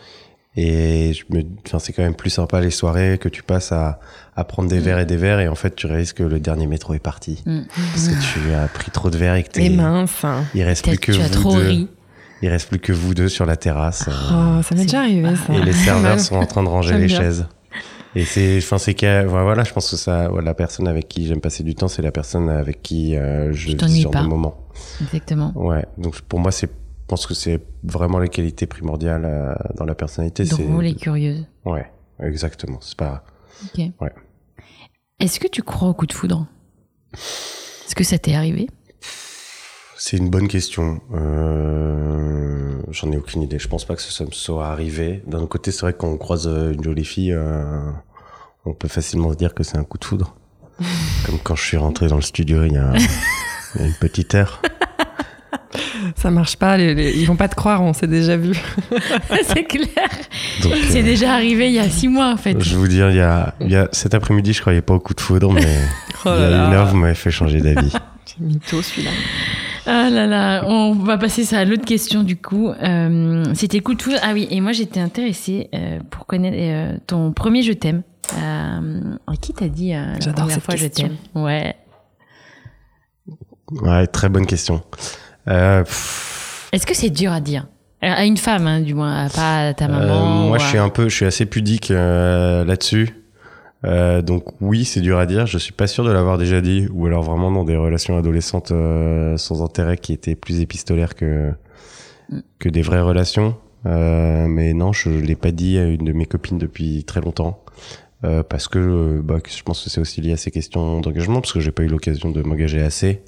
Et 0.60 1.12
je 1.12 1.22
me, 1.32 1.42
enfin, 1.66 1.78
c'est 1.78 1.92
quand 1.92 2.02
même 2.02 2.16
plus 2.16 2.30
sympa 2.30 2.60
les 2.60 2.70
soirées 2.70 3.16
que 3.20 3.28
tu 3.28 3.44
passes 3.44 3.70
à, 3.70 4.00
à 4.34 4.42
prendre 4.42 4.68
des 4.68 4.80
verres 4.80 4.98
et 4.98 5.06
des 5.06 5.16
verres 5.16 5.38
et 5.38 5.46
en 5.46 5.54
fait 5.54 5.76
tu 5.76 5.86
réalises 5.86 6.12
que 6.12 6.24
le 6.24 6.40
dernier 6.40 6.66
métro 6.66 6.94
est 6.94 6.98
parti 6.98 7.42
Mm. 7.46 7.60
parce 7.92 8.08
que 8.08 8.14
tu 8.20 8.52
as 8.54 8.66
pris 8.66 8.90
trop 8.90 9.08
de 9.10 9.16
verres 9.16 9.36
et 9.36 9.44
que 9.44 9.50
t'es, 9.50 9.68
mince. 9.70 10.24
hein. 10.24 10.42
il 10.54 10.62
reste 10.64 10.84
plus 10.88 10.98
que 10.98 11.12
tu 11.12 11.20
as 11.20 11.28
vous 11.28 11.32
trop 11.34 11.54
deux. 11.54 11.66
ri. 11.68 11.88
Il 12.42 12.48
reste 12.48 12.68
plus 12.68 12.78
que 12.80 12.92
vous 12.92 13.14
deux 13.14 13.28
sur 13.28 13.46
la 13.46 13.56
terrasse 13.56 14.08
euh, 14.08 14.58
Oh, 14.58 14.62
ça 14.62 14.74
m'est 14.74 14.82
déjà 14.82 15.00
arrivé, 15.00 15.28
ça. 15.46 15.54
et 15.54 15.62
les 15.62 15.72
serveurs 15.86 16.18
sont 16.18 16.36
en 16.36 16.46
train 16.46 16.62
de 16.64 16.68
ranger 16.68 16.96
les 16.98 17.06
bien. 17.06 17.18
chaises. 17.18 17.46
Et 18.16 18.24
c'est, 18.24 18.58
enfin, 18.58 18.78
c'est 18.78 18.94
voilà, 19.26 19.62
je 19.64 19.72
pense 19.72 19.90
que 19.90 19.96
ça, 19.96 20.28
la 20.42 20.54
personne 20.54 20.88
avec 20.88 21.06
qui 21.08 21.26
j'aime 21.26 21.40
passer 21.40 21.62
du 21.62 21.74
temps, 21.76 21.88
c'est 21.88 22.02
la 22.02 22.10
personne 22.10 22.48
avec 22.48 22.82
qui 22.82 23.14
euh, 23.16 23.52
je 23.52 23.68
Tu 23.72 23.86
vis 23.86 24.06
pas. 24.06 24.22
de 24.22 24.26
moment. 24.26 24.56
Exactement. 25.02 25.52
Ouais. 25.54 25.84
Donc 25.98 26.20
pour 26.22 26.40
moi, 26.40 26.50
c'est, 26.50 26.66
je 26.68 26.72
pense 27.08 27.26
que 27.26 27.34
c'est 27.34 27.60
vraiment 27.82 28.18
les 28.18 28.28
qualités 28.28 28.66
primordiales 28.66 29.24
euh, 29.24 29.54
dans 29.76 29.84
la 29.84 29.94
personnalité. 29.94 30.44
Drôle 30.44 30.86
et 30.86 30.94
curieuse. 30.94 31.46
Ouais, 31.64 31.90
exactement. 32.20 32.78
C'est 32.80 32.96
pas. 32.96 33.24
Ok. 33.64 33.84
Ouais. 34.00 34.12
Est-ce 35.18 35.40
que 35.40 35.48
tu 35.48 35.62
crois 35.62 35.88
au 35.88 35.94
coup 35.94 36.06
de 36.06 36.12
foudre? 36.12 36.46
Est-ce 37.14 37.94
que 37.94 38.04
ça 38.04 38.18
t'est 38.18 38.34
arrivé? 38.34 38.68
C'est 39.96 40.16
une 40.16 40.30
bonne 40.30 40.46
question. 40.46 41.00
Euh, 41.12 42.80
J'en 42.90 43.10
ai 43.10 43.16
aucune 43.16 43.42
idée. 43.42 43.58
Je 43.58 43.68
pense 43.68 43.84
pas 43.84 43.96
que 43.96 44.02
ça 44.02 44.24
me 44.24 44.30
soit 44.30 44.68
arrivé. 44.68 45.22
D'un 45.26 45.38
autre 45.38 45.48
côté, 45.48 45.72
c'est 45.72 45.80
vrai 45.80 45.92
que 45.92 45.98
quand 45.98 46.08
on 46.08 46.16
croise 46.18 46.46
euh, 46.46 46.72
une 46.72 46.84
jolie 46.84 47.04
fille, 47.04 47.32
euh, 47.32 47.90
on 48.64 48.74
peut 48.74 48.88
facilement 48.88 49.32
se 49.32 49.36
dire 49.36 49.54
que 49.54 49.62
c'est 49.64 49.76
un 49.76 49.84
coup 49.84 49.98
de 49.98 50.04
foudre. 50.04 50.36
Comme 51.26 51.38
quand 51.42 51.56
je 51.56 51.64
suis 51.64 51.76
rentré 51.76 52.06
dans 52.06 52.16
le 52.16 52.22
studio, 52.22 52.64
il 52.64 52.74
y 52.74 52.76
a, 52.76 52.92
il 53.74 53.80
y 53.80 53.84
a 53.84 53.86
une 53.86 53.94
petite 53.94 54.34
heure. 54.34 54.62
Ça 56.20 56.30
marche 56.32 56.56
pas, 56.56 56.76
les- 56.76 56.94
les- 56.94 57.12
ils 57.16 57.26
vont 57.26 57.36
pas 57.36 57.48
te 57.48 57.54
croire, 57.54 57.80
on 57.82 57.92
s'est 57.92 58.08
déjà 58.08 58.36
vu. 58.36 58.52
C'est 59.44 59.62
clair. 59.64 59.86
Donc, 60.62 60.74
C'est 60.88 61.00
euh, 61.00 61.02
déjà 61.04 61.32
arrivé 61.34 61.68
il 61.68 61.74
y 61.74 61.78
a 61.78 61.88
six 61.88 62.08
mois 62.08 62.32
en 62.32 62.36
fait. 62.36 62.60
je 62.60 62.70
vais 62.70 62.76
vous 62.76 62.88
dire, 62.88 63.08
il 63.10 63.16
y 63.16 63.20
a, 63.20 63.54
il 63.60 63.70
y 63.70 63.76
a 63.76 63.88
cet 63.92 64.14
après-midi, 64.14 64.52
je 64.52 64.60
croyais 64.60 64.82
pas 64.82 64.94
au 64.94 64.98
coup 65.00 65.14
de 65.14 65.20
foudre, 65.20 65.52
mais 65.52 65.62
Oh 66.24 66.30
il 66.36 66.38
y 66.38 66.40
là 66.40 66.46
a 66.46 66.50
là. 66.50 66.66
une 66.66 66.72
heure, 66.74 66.86
vous 66.88 66.96
m'avez 66.96 67.14
fait 67.14 67.30
changer 67.30 67.60
d'avis. 67.60 67.92
C'est 68.26 68.40
mytho 68.40 68.82
celui-là. 68.82 69.10
Ah 69.86 70.10
là 70.10 70.26
là, 70.26 70.64
on 70.66 70.92
va 70.92 71.16
passer 71.18 71.44
ça 71.44 71.60
à 71.60 71.64
l'autre 71.64 71.84
question 71.86 72.22
du 72.24 72.36
coup. 72.36 72.68
Euh, 72.68 73.44
C'était 73.54 73.80
coup 73.80 73.94
de 73.94 74.02
foudre. 74.02 74.18
Ah 74.22 74.32
oui, 74.34 74.46
et 74.50 74.60
moi 74.60 74.72
j'étais 74.72 75.00
intéressée 75.00 75.68
euh, 75.74 76.00
pour 76.10 76.26
connaître 76.26 76.56
euh, 76.58 76.98
ton 77.06 77.32
premier 77.32 77.62
je 77.62 77.72
t'aime. 77.72 78.02
Euh, 78.36 79.14
à 79.26 79.36
qui 79.40 79.54
t'as 79.54 79.68
dit 79.68 79.94
euh, 79.94 80.04
la 80.26 80.32
première 80.34 80.54
cette 80.56 80.64
fois 80.64 80.76
je 80.76 80.86
t'aime 80.88 81.14
Ouais. 81.34 81.74
Ouais, 83.70 84.06
très 84.06 84.28
bonne 84.28 84.46
question. 84.46 84.82
Euh, 85.48 85.82
Est-ce 86.72 86.86
que 86.86 86.94
c'est 86.94 87.10
dur 87.10 87.32
à 87.32 87.40
dire 87.40 87.66
À 88.02 88.24
une 88.24 88.36
femme, 88.36 88.66
hein, 88.66 88.80
du 88.80 88.94
moins, 88.94 89.28
pas 89.28 89.68
à 89.68 89.74
ta 89.74 89.86
Euh, 89.86 89.88
maman. 89.88 90.48
moi, 90.48 90.56
ou 90.56 90.60
je 90.60 90.66
suis 90.66 90.78
un 90.78 90.88
peu, 90.90 91.08
je 91.08 91.14
suis 91.14 91.24
assez 91.26 91.46
pudique 91.46 91.90
euh, 91.90 92.64
là-dessus. 92.64 93.10
Euh, 93.84 94.22
donc 94.22 94.44
oui, 94.60 94.84
c'est 94.84 95.00
dur 95.00 95.18
à 95.18 95.26
dire. 95.26 95.46
Je 95.46 95.56
suis 95.58 95.72
pas 95.72 95.86
sûr 95.86 96.04
de 96.04 96.10
l'avoir 96.10 96.36
déjà 96.36 96.60
dit, 96.60 96.88
ou 96.92 97.06
alors 97.06 97.22
vraiment 97.22 97.50
dans 97.50 97.64
des 97.64 97.76
relations 97.76 98.16
adolescentes 98.18 98.72
euh, 98.72 99.36
sans 99.36 99.62
intérêt 99.62 99.96
qui 99.96 100.12
étaient 100.12 100.34
plus 100.34 100.60
épistolaires 100.60 101.14
que 101.14 101.52
que 102.58 102.68
des 102.68 102.82
vraies 102.82 103.00
relations. 103.00 103.56
Euh, 103.86 104.46
mais 104.48 104.74
non, 104.74 104.92
je 104.92 105.08
l'ai 105.08 105.36
pas 105.36 105.52
dit 105.52 105.78
à 105.78 105.84
une 105.84 106.04
de 106.04 106.12
mes 106.12 106.26
copines 106.26 106.58
depuis 106.58 107.04
très 107.04 107.20
longtemps. 107.20 107.62
Euh, 108.24 108.42
parce 108.42 108.66
que 108.66 108.78
euh, 108.80 109.20
bah, 109.22 109.36
je 109.48 109.62
pense 109.62 109.82
que 109.84 109.88
c'est 109.90 110.00
aussi 110.00 110.20
lié 110.20 110.32
à 110.32 110.36
ces 110.36 110.50
questions 110.50 111.00
d'engagement, 111.00 111.40
parce 111.40 111.52
que 111.52 111.60
j'ai 111.60 111.70
pas 111.70 111.84
eu 111.84 111.86
l'occasion 111.88 112.30
de 112.30 112.42
m'engager 112.42 112.82
assez. 112.82 113.22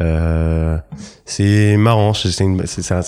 Euh, 0.00 0.78
c'est 1.24 1.76
marrant, 1.76 2.14
c'est 2.14 2.42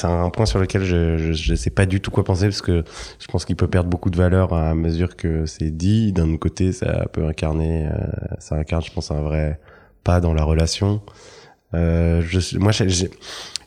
un, 0.05 0.31
point 0.31 0.47
sur 0.47 0.59
lequel 0.59 0.85
je, 0.85 1.33
je 1.33 1.55
sais 1.55 1.71
pas 1.71 1.87
du 1.87 2.01
tout 2.01 2.11
quoi 2.11 2.25
penser 2.25 2.45
parce 2.45 2.61
que 2.61 2.85
je 3.19 3.27
pense 3.27 3.45
qu'il 3.45 3.57
peut 3.57 3.69
perdre 3.69 3.89
beaucoup 3.89 4.11
de 4.11 4.17
valeur 4.17 4.53
à 4.53 4.75
mesure 4.75 5.17
que 5.17 5.47
c'est 5.47 5.71
dit. 5.71 6.13
D'un 6.13 6.31
autre 6.31 6.41
côté, 6.41 6.73
ça 6.73 7.07
peut 7.13 7.27
incarner, 7.27 7.87
euh, 7.87 7.97
ça 8.39 8.57
incarne, 8.57 8.83
je 8.83 8.93
pense, 8.93 9.11
un 9.11 9.23
vrai 9.23 9.59
pas 10.05 10.21
dans 10.21 10.35
la 10.35 10.45
relation. 10.45 11.01
Euh, 11.75 12.23
je, 12.23 12.59
moi, 12.59 12.73
je, 12.73 13.07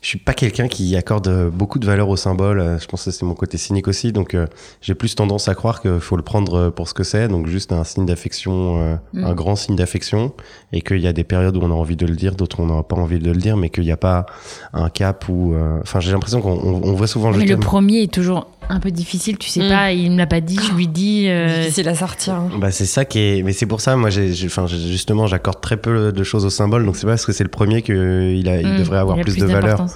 je, 0.02 0.08
suis 0.08 0.18
pas 0.20 0.34
quelqu'un 0.34 0.68
qui 0.68 0.96
accorde 0.96 1.50
beaucoup 1.52 1.80
de 1.80 1.86
valeur 1.86 2.10
au 2.10 2.16
symbole. 2.16 2.60
Euh, 2.60 2.80
Je 2.80 2.86
pense 2.88 3.06
que 3.06 3.12
c'est 3.12 3.26
mon 3.26 3.34
côté 3.34 3.58
cynique 3.58 3.88
aussi. 3.88 4.12
Donc, 4.12 4.34
euh, 4.34 4.48
j'ai 4.82 4.96
plus 4.96 5.16
tendance 5.16 5.48
à 5.48 5.56
croire 5.56 5.82
qu'il 5.82 6.00
faut 6.00 6.16
le 6.18 6.24
prendre 6.24 6.70
pour 6.70 6.88
ce 6.88 6.94
que 6.94 7.04
c'est. 7.04 7.28
Donc, 7.28 7.48
juste 7.48 7.72
un 7.72 7.84
signe 7.84 8.06
d'affection, 8.06 8.82
euh, 8.82 8.96
Mm. 9.14 9.24
un 9.26 9.34
grand 9.34 9.56
signe 9.56 9.76
d'affection. 9.76 10.34
Et 10.74 10.82
qu'il 10.82 11.00
y 11.02 11.08
a 11.08 11.14
des 11.14 11.24
périodes 11.24 11.56
où 11.58 11.62
on 11.62 11.72
a 11.72 11.74
envie 11.74 11.96
de 11.96 12.06
le 12.06 12.16
dire, 12.16 12.36
d'autres 12.36 12.60
où 12.60 12.64
on 12.64 12.76
n'a 12.76 12.84
pas 12.84 12.96
envie 12.96 13.20
de 13.20 13.32
le 13.32 13.38
dire, 13.38 13.58
mais 13.58 13.70
qu'il 13.70 13.84
n'y 13.84 13.92
a 13.92 13.98
pas 13.98 14.26
un 14.74 14.90
cap 14.90 15.28
où. 15.30 15.54
euh, 15.54 15.80
Enfin, 15.82 16.00
j'ai 16.00 16.12
l'impression 16.12 16.42
qu'on 16.42 16.52
on, 16.60 16.82
on 16.84 16.94
voit 16.94 17.08
souvent 17.08 17.32
Mais 17.32 17.46
je 17.48 17.54
le 17.54 17.60
premier 17.60 18.04
est 18.04 18.12
toujours 18.14 18.48
un 18.70 18.80
peu 18.80 18.92
difficile, 18.92 19.38
tu 19.38 19.50
sais 19.50 19.62
Mm. 19.64 19.70
pas, 19.70 19.92
il 19.94 20.12
me 20.12 20.18
l'a 20.18 20.28
pas 20.28 20.42
dit, 20.42 20.60
je 20.62 20.74
lui 20.74 20.88
dis. 20.88 21.26
euh, 21.28 21.62
Difficile 21.64 21.88
à 21.90 21.96
sortir. 21.96 22.34
hein. 22.36 22.50
Bah 22.60 22.72
c'est 22.72 22.86
ça 22.86 23.06
qui 23.06 23.20
est, 23.20 23.44
mais 23.44 23.54
c'est 23.54 23.66
pour 23.66 23.82
ça, 23.82 23.96
moi, 23.96 24.10
j'ai, 24.10 24.34
justement, 24.34 25.28
j'accorde 25.28 25.62
très 25.62 25.78
peu 25.78 26.12
de 26.12 26.24
choses 26.24 26.46
au 26.46 26.50
symbole, 26.50 26.86
donc 26.86 26.96
c'est 26.98 27.06
pas 27.06 27.14
parce 27.14 27.26
que 27.26 27.32
c'est 27.34 27.44
le 27.44 27.50
premier 27.50 27.82
que 27.82 28.34
il 28.36 28.48
a, 28.50 28.60
il 28.62 28.68
mm, 28.74 28.78
devrait 28.78 28.98
avoir 29.00 29.18
il 29.18 29.24
plus, 29.24 29.38
de 29.38 29.46
valeur. 29.46 29.82
ok. 29.82 29.90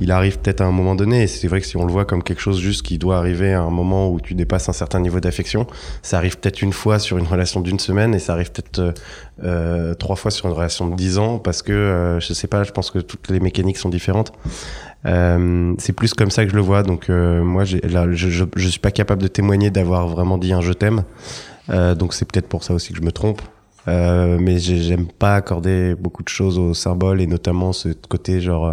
Il 0.00 0.10
arrive 0.12 0.38
peut-être 0.38 0.60
à 0.60 0.64
un 0.64 0.70
moment 0.72 0.94
donné, 0.94 1.22
et 1.22 1.26
c'est 1.26 1.48
vrai 1.48 1.60
que 1.60 1.66
si 1.66 1.76
on 1.76 1.84
le 1.84 1.92
voit 1.92 2.04
comme 2.04 2.22
quelque 2.22 2.40
chose 2.40 2.60
juste 2.60 2.82
qui 2.82 2.98
doit 2.98 3.18
arriver 3.18 3.52
à 3.54 3.62
un 3.62 3.70
moment 3.70 4.10
où 4.10 4.20
tu 4.20 4.34
dépasses 4.34 4.68
un 4.68 4.72
certain 4.72 5.00
niveau 5.00 5.20
d'affection, 5.20 5.66
ça 6.02 6.18
arrive 6.18 6.38
peut-être 6.38 6.62
une 6.62 6.72
fois 6.72 6.98
sur 6.98 7.18
une 7.18 7.26
relation 7.26 7.60
d'une 7.60 7.78
semaine, 7.78 8.14
et 8.14 8.18
ça 8.18 8.34
arrive 8.34 8.52
peut-être 8.52 8.78
euh, 8.78 8.92
euh, 9.44 9.94
trois 9.94 10.16
fois 10.16 10.30
sur 10.30 10.46
une 10.46 10.52
relation 10.54 10.86
de 10.88 10.96
dix 10.96 11.18
ans, 11.18 11.38
parce 11.38 11.62
que 11.62 11.72
euh, 11.72 12.20
je 12.20 12.32
sais 12.32 12.46
pas, 12.48 12.64
je 12.64 12.72
pense 12.72 12.90
que 12.90 12.98
toutes 12.98 13.28
les 13.30 13.40
mécaniques 13.40 13.78
sont 13.78 13.88
différentes. 13.88 14.32
Euh, 15.06 15.74
c'est 15.78 15.92
plus 15.92 16.14
comme 16.14 16.30
ça 16.30 16.44
que 16.44 16.50
je 16.50 16.56
le 16.56 16.62
vois. 16.62 16.82
Donc 16.82 17.10
euh, 17.10 17.42
moi, 17.42 17.64
là, 17.84 18.06
je, 18.12 18.28
je, 18.28 18.44
je 18.56 18.68
suis 18.68 18.80
pas 18.80 18.90
capable 18.90 19.22
de 19.22 19.28
témoigner 19.28 19.70
d'avoir 19.70 20.08
vraiment 20.08 20.38
dit 20.38 20.52
un 20.52 20.60
je 20.60 20.72
t'aime. 20.72 21.04
Euh, 21.70 21.94
donc 21.94 22.14
c'est 22.14 22.24
peut-être 22.30 22.48
pour 22.48 22.64
ça 22.64 22.74
aussi 22.74 22.92
que 22.92 22.98
je 22.98 23.04
me 23.04 23.12
trompe. 23.12 23.42
Euh, 23.86 24.36
mais 24.40 24.58
j'ai- 24.58 24.82
j'aime 24.82 25.06
pas 25.06 25.36
accorder 25.36 25.94
beaucoup 25.94 26.22
de 26.22 26.28
choses 26.28 26.58
au 26.58 26.74
symbole 26.74 27.20
et 27.22 27.26
notamment 27.26 27.72
ce 27.72 27.88
côté 28.08 28.40
genre, 28.40 28.66
euh, 28.66 28.72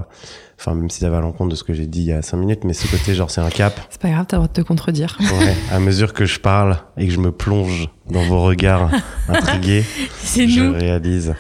enfin 0.60 0.74
même 0.74 0.90
si 0.90 1.00
ça 1.00 1.10
va 1.10 1.20
à 1.20 1.22
l'encontre 1.22 1.52
de 1.52 1.56
ce 1.56 1.64
que 1.64 1.74
j'ai 1.74 1.86
dit 1.86 2.00
il 2.02 2.06
y 2.08 2.12
a 2.12 2.22
cinq 2.22 2.38
minutes, 2.38 2.64
mais 2.66 2.74
ce 2.74 2.88
côté 2.88 3.14
genre 3.14 3.30
c'est 3.32 3.40
un 3.40 3.50
cap. 3.50 3.80
C'est 3.90 4.02
pas 4.02 4.10
grave, 4.10 4.26
t'as 4.28 4.36
le 4.38 4.40
droit 4.44 4.48
de 4.54 4.62
te 4.62 4.68
contredire. 4.68 5.18
Ouais, 5.22 5.56
à 5.72 5.80
mesure 5.80 6.12
que 6.12 6.26
je 6.26 6.40
parle 6.40 6.78
et 6.98 7.06
que 7.08 7.14
je 7.14 7.20
me 7.20 7.32
plonge 7.32 7.88
dans 8.10 8.24
vos 8.24 8.44
regards 8.44 8.90
intrigués, 9.30 9.86
je 10.26 10.60
nous. 10.62 10.74
réalise. 10.74 11.34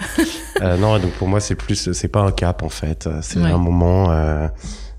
Euh, 0.61 0.77
non, 0.77 0.97
donc 0.99 1.11
pour 1.13 1.27
moi 1.27 1.41
c'est 1.41 1.55
plus, 1.55 1.91
c'est 1.91 2.07
pas 2.07 2.21
un 2.21 2.31
cap 2.31 2.63
en 2.63 2.69
fait, 2.69 3.09
c'est 3.21 3.39
Ouais. 3.39 3.49
un 3.51 3.57
moment. 3.57 4.11
euh, 4.11 4.47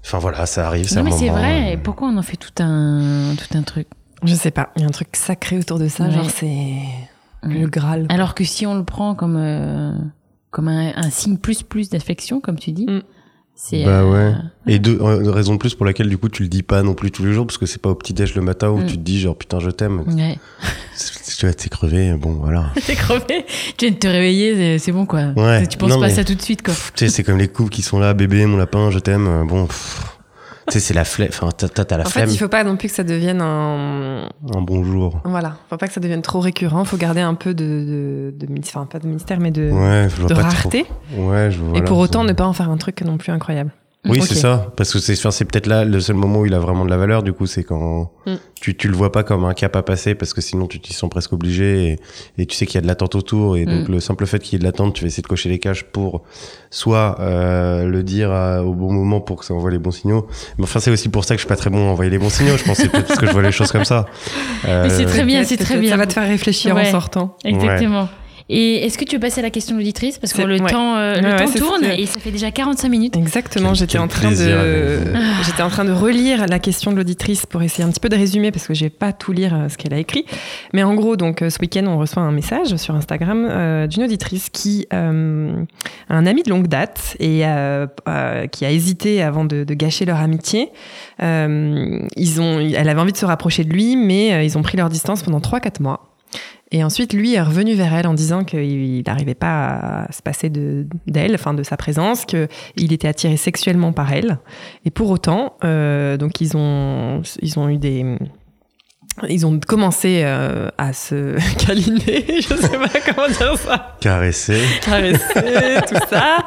Enfin 0.05 0.19
voilà, 0.19 0.47
ça 0.47 0.69
arrive, 0.69 0.87
c'est 0.89 0.97
Non 0.97 1.01
un 1.01 1.05
mais 1.05 1.11
moment. 1.11 1.23
c'est 1.23 1.31
vrai, 1.31 1.73
et 1.73 1.75
euh, 1.75 1.79
pourquoi 1.83 2.09
on 2.09 2.17
en 2.17 2.23
fait 2.23 2.37
tout 2.37 2.63
un, 2.63 3.35
tout 3.37 3.59
un 3.59 3.63
truc? 3.63 3.89
Je 4.23 4.35
sais 4.35 4.51
pas, 4.53 4.69
il 4.77 4.83
y 4.83 4.85
a 4.85 4.89
un 4.89 4.91
truc 4.93 5.09
sacré 5.15 5.59
autour 5.59 5.79
de 5.81 5.89
ça, 5.89 6.05
Ouais. 6.05 6.11
genre 6.13 6.31
c'est 6.31 6.75
le 7.55 7.67
Graal. 7.69 8.07
Alors 8.09 8.35
que 8.35 8.45
si 8.45 8.67
on 8.67 8.75
le 8.77 8.85
prend 8.85 9.15
comme, 9.15 9.37
euh, 9.39 9.93
comme 10.51 10.69
un, 10.69 10.93
un 10.97 11.11
signe 11.11 11.37
plus 11.39 11.63
plus 11.63 11.91
d'affection, 11.91 12.41
comme 12.41 12.59
tu 12.59 12.73
dis, 12.73 12.87
Mm. 12.87 13.03
c'est... 13.55 13.85
Bah 13.85 14.01
euh, 14.03 14.31
ouais. 14.33 14.35
Et 14.75 14.79
deux, 14.79 14.99
euh, 15.01 15.31
raison 15.31 15.55
de 15.55 15.59
plus 15.59 15.75
pour 15.75 15.87
laquelle 15.87 16.09
du 16.09 16.19
coup 16.19 16.29
tu 16.29 16.43
le 16.43 16.49
dis 16.49 16.63
pas 16.63 16.83
non 16.83 16.95
plus 16.95 17.11
tous 17.11 17.25
les 17.25 17.33
jours 17.33 17.47
parce 17.47 17.59
que 17.59 17.67
c'est 17.67 17.81
pas 17.81 17.89
au 17.91 17.95
petit 17.95 18.13
déj 18.15 18.35
le 18.35 18.43
matin 18.43 18.71
où 18.71 18.79
Mm. 18.79 18.87
tu 18.87 18.95
te 18.99 19.03
dis 19.03 19.21
genre 19.21 19.37
putain 19.37 19.61
je 19.61 19.71
t'aime. 19.71 20.01
Ouais. 20.07 20.39
Si 20.99 21.41
tu 21.41 21.47
vas 21.47 21.53
t'es 21.53 21.69
crevé, 21.69 22.15
bon 22.15 22.33
voilà. 22.35 22.71
T'es 22.87 22.95
crevé, 22.95 23.45
tu 23.77 23.85
viens 23.85 23.91
de 23.91 23.99
te 23.99 24.07
réveiller, 24.07 24.55
c'est- 24.57 24.79
c'est 24.79 24.93
bon 24.93 25.05
quoi. 25.05 25.33
Ouais. 25.37 25.67
Tu 25.67 25.77
penses 25.77 25.91
Non, 25.91 26.01
pas 26.01 26.07
mais- 26.07 26.15
ça 26.15 26.25
tout 26.25 26.35
de 26.35 26.41
suite 26.41 26.63
quoi. 26.63 26.73
Tu 26.95 27.05
sais 27.05 27.09
c'est 27.11 27.23
comme 27.25 27.37
les 27.37 27.49
couples 27.49 27.69
qui 27.69 27.83
sont 27.83 27.99
là 27.99 28.15
bébé 28.15 28.47
mon 28.47 28.57
lapin 28.57 28.91
je 28.91 28.99
t'aime 28.99 29.27
euh, 29.27 29.45
bon. 29.45 29.67
pff. 29.67 30.16
Sais 30.73 30.81
c'est 30.81 30.95
la 30.95 31.05
flemme. 31.05 31.29
Enfin 31.31 31.51
t'as 31.57 31.69
t'as- 31.69 31.85
t'as 31.85 31.97
la 31.99 32.07
En 32.07 32.11
fait, 32.11 32.25
il 32.33 32.39
faut 32.39 32.49
pas 32.49 32.65
non 32.65 32.77
plus 32.77 32.89
que 32.89 32.95
ça 32.95 33.05
devienne 33.05 33.41
un. 33.41 34.29
Un 34.55 34.61
bonjour. 34.61 35.21
Voilà, 35.25 35.57
faut 35.71 35.77
pas 35.77 35.87
que 35.87 35.93
ça 35.93 36.01
devienne 36.01 36.23
trop 36.23 36.41
récurrent. 36.41 36.85
Faut 36.85 36.97
garder 36.97 37.21
un 37.21 37.35
peu 37.35 37.55
de, 37.55 38.33
de, 38.37 38.47
enfin 38.59 38.87
pas 38.87 38.99
de 38.99 39.07
mystère, 39.07 39.39
mais 39.41 39.51
de, 39.51 39.71
Ouais 39.71 40.09
de 40.29 40.35
rareté. 40.35 40.85
trop. 41.15 41.29
Ouais 41.31 41.51
je 41.51 41.61
vois. 41.61 41.79
Et 41.79 41.83
pour 41.83 41.99
autant, 41.99 42.25
ne 42.25 42.33
pas 42.33 42.47
en 42.47 42.53
faire 42.53 42.71
un 42.71 42.77
truc 42.77 43.01
non 43.03 43.17
plus 43.17 43.33
incroyable. 43.33 43.71
Oui, 44.09 44.19
Ok. 44.21 44.27
c'est 44.29 44.35
ça. 44.35 44.73
Parce 44.77 44.93
que 44.93 44.99
c'est, 44.99 45.15
enfin, 45.19 45.31
c'est 45.31 45.45
peut-être 45.45 45.67
là 45.67 45.85
le 45.85 46.01
seul 46.01 46.17
moment 46.17 46.41
où 46.41 46.47
il 46.47 46.55
a 46.55 46.59
vraiment 46.59 46.85
de 46.85 46.91
la 46.91 46.97
valeur. 46.97 47.23
Du 47.23 47.33
coup, 47.33 47.47
c'est 47.47 47.65
quand 47.65 48.13
Mm. 48.27 48.35
tu, 48.61 48.77
tu 48.77 48.89
le 48.89 48.95
vois 48.95 49.13
pas 49.13 49.23
comme 49.23 49.45
un 49.45 49.55
cap 49.55 49.75
à 49.77 49.83
passer 49.83 50.15
parce 50.15 50.33
que 50.35 50.41
sinon 50.41 50.67
tu 50.67 50.81
t'y 50.81 50.93
sens 50.93 51.09
presque 51.09 51.33
obligé 51.33 51.99
et, 52.37 52.43
et 52.43 52.47
tu 52.47 52.57
sais 52.57 52.67
qu'il 52.67 52.75
y 52.77 52.79
a 52.79 52.81
de 52.83 52.87
l'attente 52.87 53.15
autour. 53.15 53.57
Et 53.57 53.65
donc, 53.67 53.89
Mm. 53.89 53.93
le 53.93 54.01
simple 54.01 54.27
fait 54.27 54.39
qu'il 54.41 54.55
y 54.55 54.57
ait 54.57 54.59
de 54.59 54.65
l'attente, 54.65 54.95
tu 54.95 55.03
vas 55.03 55.09
essayer 55.09 55.23
de 55.23 55.27
cocher 55.29 55.49
les 55.49 55.59
caches 55.59 55.85
pour 55.85 56.23
soit 56.71 57.17
euh, 57.21 57.85
le 57.87 58.03
dire 58.03 58.31
à- 58.33 58.63
au 58.65 58.75
bon 58.75 58.93
moment 58.93 59.21
pour 59.21 59.37
que 59.39 59.45
ça 59.45 59.55
envoie 59.55 59.71
les 59.71 59.79
bons 59.79 59.91
signaux. 59.93 60.27
Mais 60.59 60.65
enfin, 60.65 60.81
c'est 60.81 60.91
aussi 60.91 61.09
pour 61.09 61.25
ça 61.25 61.35
que 61.35 61.39
je 61.39 61.43
suis 61.45 61.49
pas 61.49 61.57
très 61.57 61.71
bon 61.71 61.89
à 61.89 61.91
envoyer 61.93 62.11
les 62.11 62.19
bons 62.19 62.31
signaux. 62.31 62.57
Je 62.57 62.65
pense 62.65 62.77
que 62.79 62.83
c'est 62.85 62.89
peut-être 62.91 63.07
parce 63.07 63.19
que 63.21 63.27
je 63.27 63.33
vois 63.33 63.43
les 63.43 63.53
choses 63.53 63.71
comme 63.73 63.85
ça. 63.85 64.07
Mais 64.65 64.91
c'est 64.91 65.05
Euh, 65.05 65.09
très 65.09 65.25
bien, 65.25 65.39
Peut-être, 65.39 65.49
c'est 65.49 65.57
très 65.65 65.79
bien. 65.79 65.91
Ça 65.91 65.97
va 65.97 66.07
te 66.07 66.13
faire 66.13 66.27
réfléchir 66.29 66.75
Ouais. 66.75 66.89
en 66.89 66.91
sortant. 66.91 67.37
Exactement. 67.45 68.09
Et 68.49 68.85
est-ce 68.85 68.97
que 68.97 69.05
tu 69.05 69.17
veux 69.17 69.21
passer 69.21 69.41
à 69.41 69.43
la 69.43 69.51
question 69.51 69.75
de 69.75 69.81
l'auditrice 69.81 70.19
Parce 70.19 70.33
que 70.33 70.43
le 70.43 70.61
ouais. 70.61 70.71
temps, 70.71 70.95
euh, 70.97 71.21
le 71.21 71.29
Ouais, 71.31 71.37
temps 71.37 71.47
ouais, 71.47 71.59
tourne 71.59 71.85
et 71.85 72.07
ça 72.07 72.21
fait 72.21 72.31
déjà 72.31 72.51
45 72.53 72.89
minutes. 72.89 73.17
Exactement, 73.17 73.75
j'étais 73.75 73.99
en 73.99 74.07
train 74.07 74.31
de 74.31 75.01
j'étais 75.45 75.63
en 75.63 75.69
train 75.69 75.85
de 75.85 75.91
relire 75.93 76.47
la 76.47 76.59
question 76.61 76.93
de 76.93 76.97
l'auditrice 76.97 77.45
pour 77.45 77.63
essayer 77.63 77.83
un 77.83 77.91
petit 77.91 77.99
peu 77.99 78.09
de 78.09 78.15
résumer 78.17 78.53
parce 78.53 78.67
que 78.69 78.75
j'ai 78.75 78.89
pas 78.91 79.13
tout 79.13 79.33
lire 79.33 79.53
euh, 79.55 79.69
ce 79.69 79.77
qu'elle 79.77 79.93
a 79.95 79.99
écrit. 79.99 80.25
Mais 80.73 80.85
en 80.85 80.95
gros, 80.95 81.17
donc 81.17 81.43
euh, 81.43 81.51
ce 81.51 81.59
week-end, 81.61 81.85
on 81.89 81.99
reçoit 81.99 82.23
un 82.23 82.31
message 82.31 82.77
sur 82.77 82.95
Instagram 82.95 83.47
euh, 83.51 83.87
d'une 83.89 84.05
auditrice 84.05 84.49
qui 84.49 84.87
euh, 84.93 85.53
a 86.09 86.15
un 86.15 86.27
ami 86.27 86.43
de 86.45 86.51
longue 86.51 86.69
date 86.69 87.17
et 87.19 87.45
euh, 87.47 87.87
euh, 88.09 88.47
qui 88.47 88.65
a 88.65 88.71
hésité 88.71 89.23
avant 89.23 89.45
de, 89.45 89.65
de 89.65 89.75
gâcher 89.75 90.05
leur 90.05 90.19
amitié. 90.21 90.71
Euh, 91.23 91.99
ils 92.17 92.41
ont, 92.41 92.61
elle 92.61 92.89
avait 92.89 93.01
envie 93.01 93.13
de 93.13 93.17
se 93.17 93.27
rapprocher 93.27 93.65
de 93.65 93.73
lui, 93.73 93.97
mais 93.97 94.33
euh, 94.33 94.43
ils 94.45 94.57
ont 94.57 94.63
pris 94.63 94.77
leur 94.77 94.89
distance 94.89 95.23
pendant 95.23 95.41
3-4 95.41 95.83
mois. 95.83 96.06
Et 96.73 96.83
ensuite, 96.83 97.13
lui 97.13 97.35
est 97.35 97.41
revenu 97.41 97.75
vers 97.75 97.95
elle 97.95 98.07
en 98.09 98.15
disant 98.15 98.43
qu'il 98.43 99.03
n'arrivait 99.07 99.35
pas 99.37 100.05
à 100.07 100.13
se 100.13 100.21
passer 100.21 100.51
de- 100.51 100.87
d'elle, 101.07 101.35
enfin 101.35 101.55
de 101.55 101.63
sa 101.63 101.77
présence, 101.77 102.25
qu'il 102.25 102.93
était 102.93 103.07
attiré 103.09 103.37
sexuellement 103.37 103.93
par 103.93 104.13
elle. 104.13 104.39
Et 104.85 104.91
pour 104.91 105.11
autant, 105.11 105.55
euh, 105.65 106.17
donc 106.17 106.41
ils 106.41 106.57
ont, 106.57 107.23
ils 107.41 107.59
ont 107.61 107.69
eu 107.69 107.79
des, 107.79 108.17
ils 109.29 109.47
ont 109.47 109.61
commencé 109.61 110.23
euh, 110.25 110.69
à 110.77 110.93
se 110.93 111.37
câliner, 111.65 112.25
je 112.41 112.55
sais 112.57 112.79
pas 112.79 113.01
comment 113.15 113.29
dire 113.29 113.57
ça, 113.59 113.97
Caresser. 114.01 114.61
caresser, 114.83 115.79
tout 115.89 116.01
ça. 116.11 116.39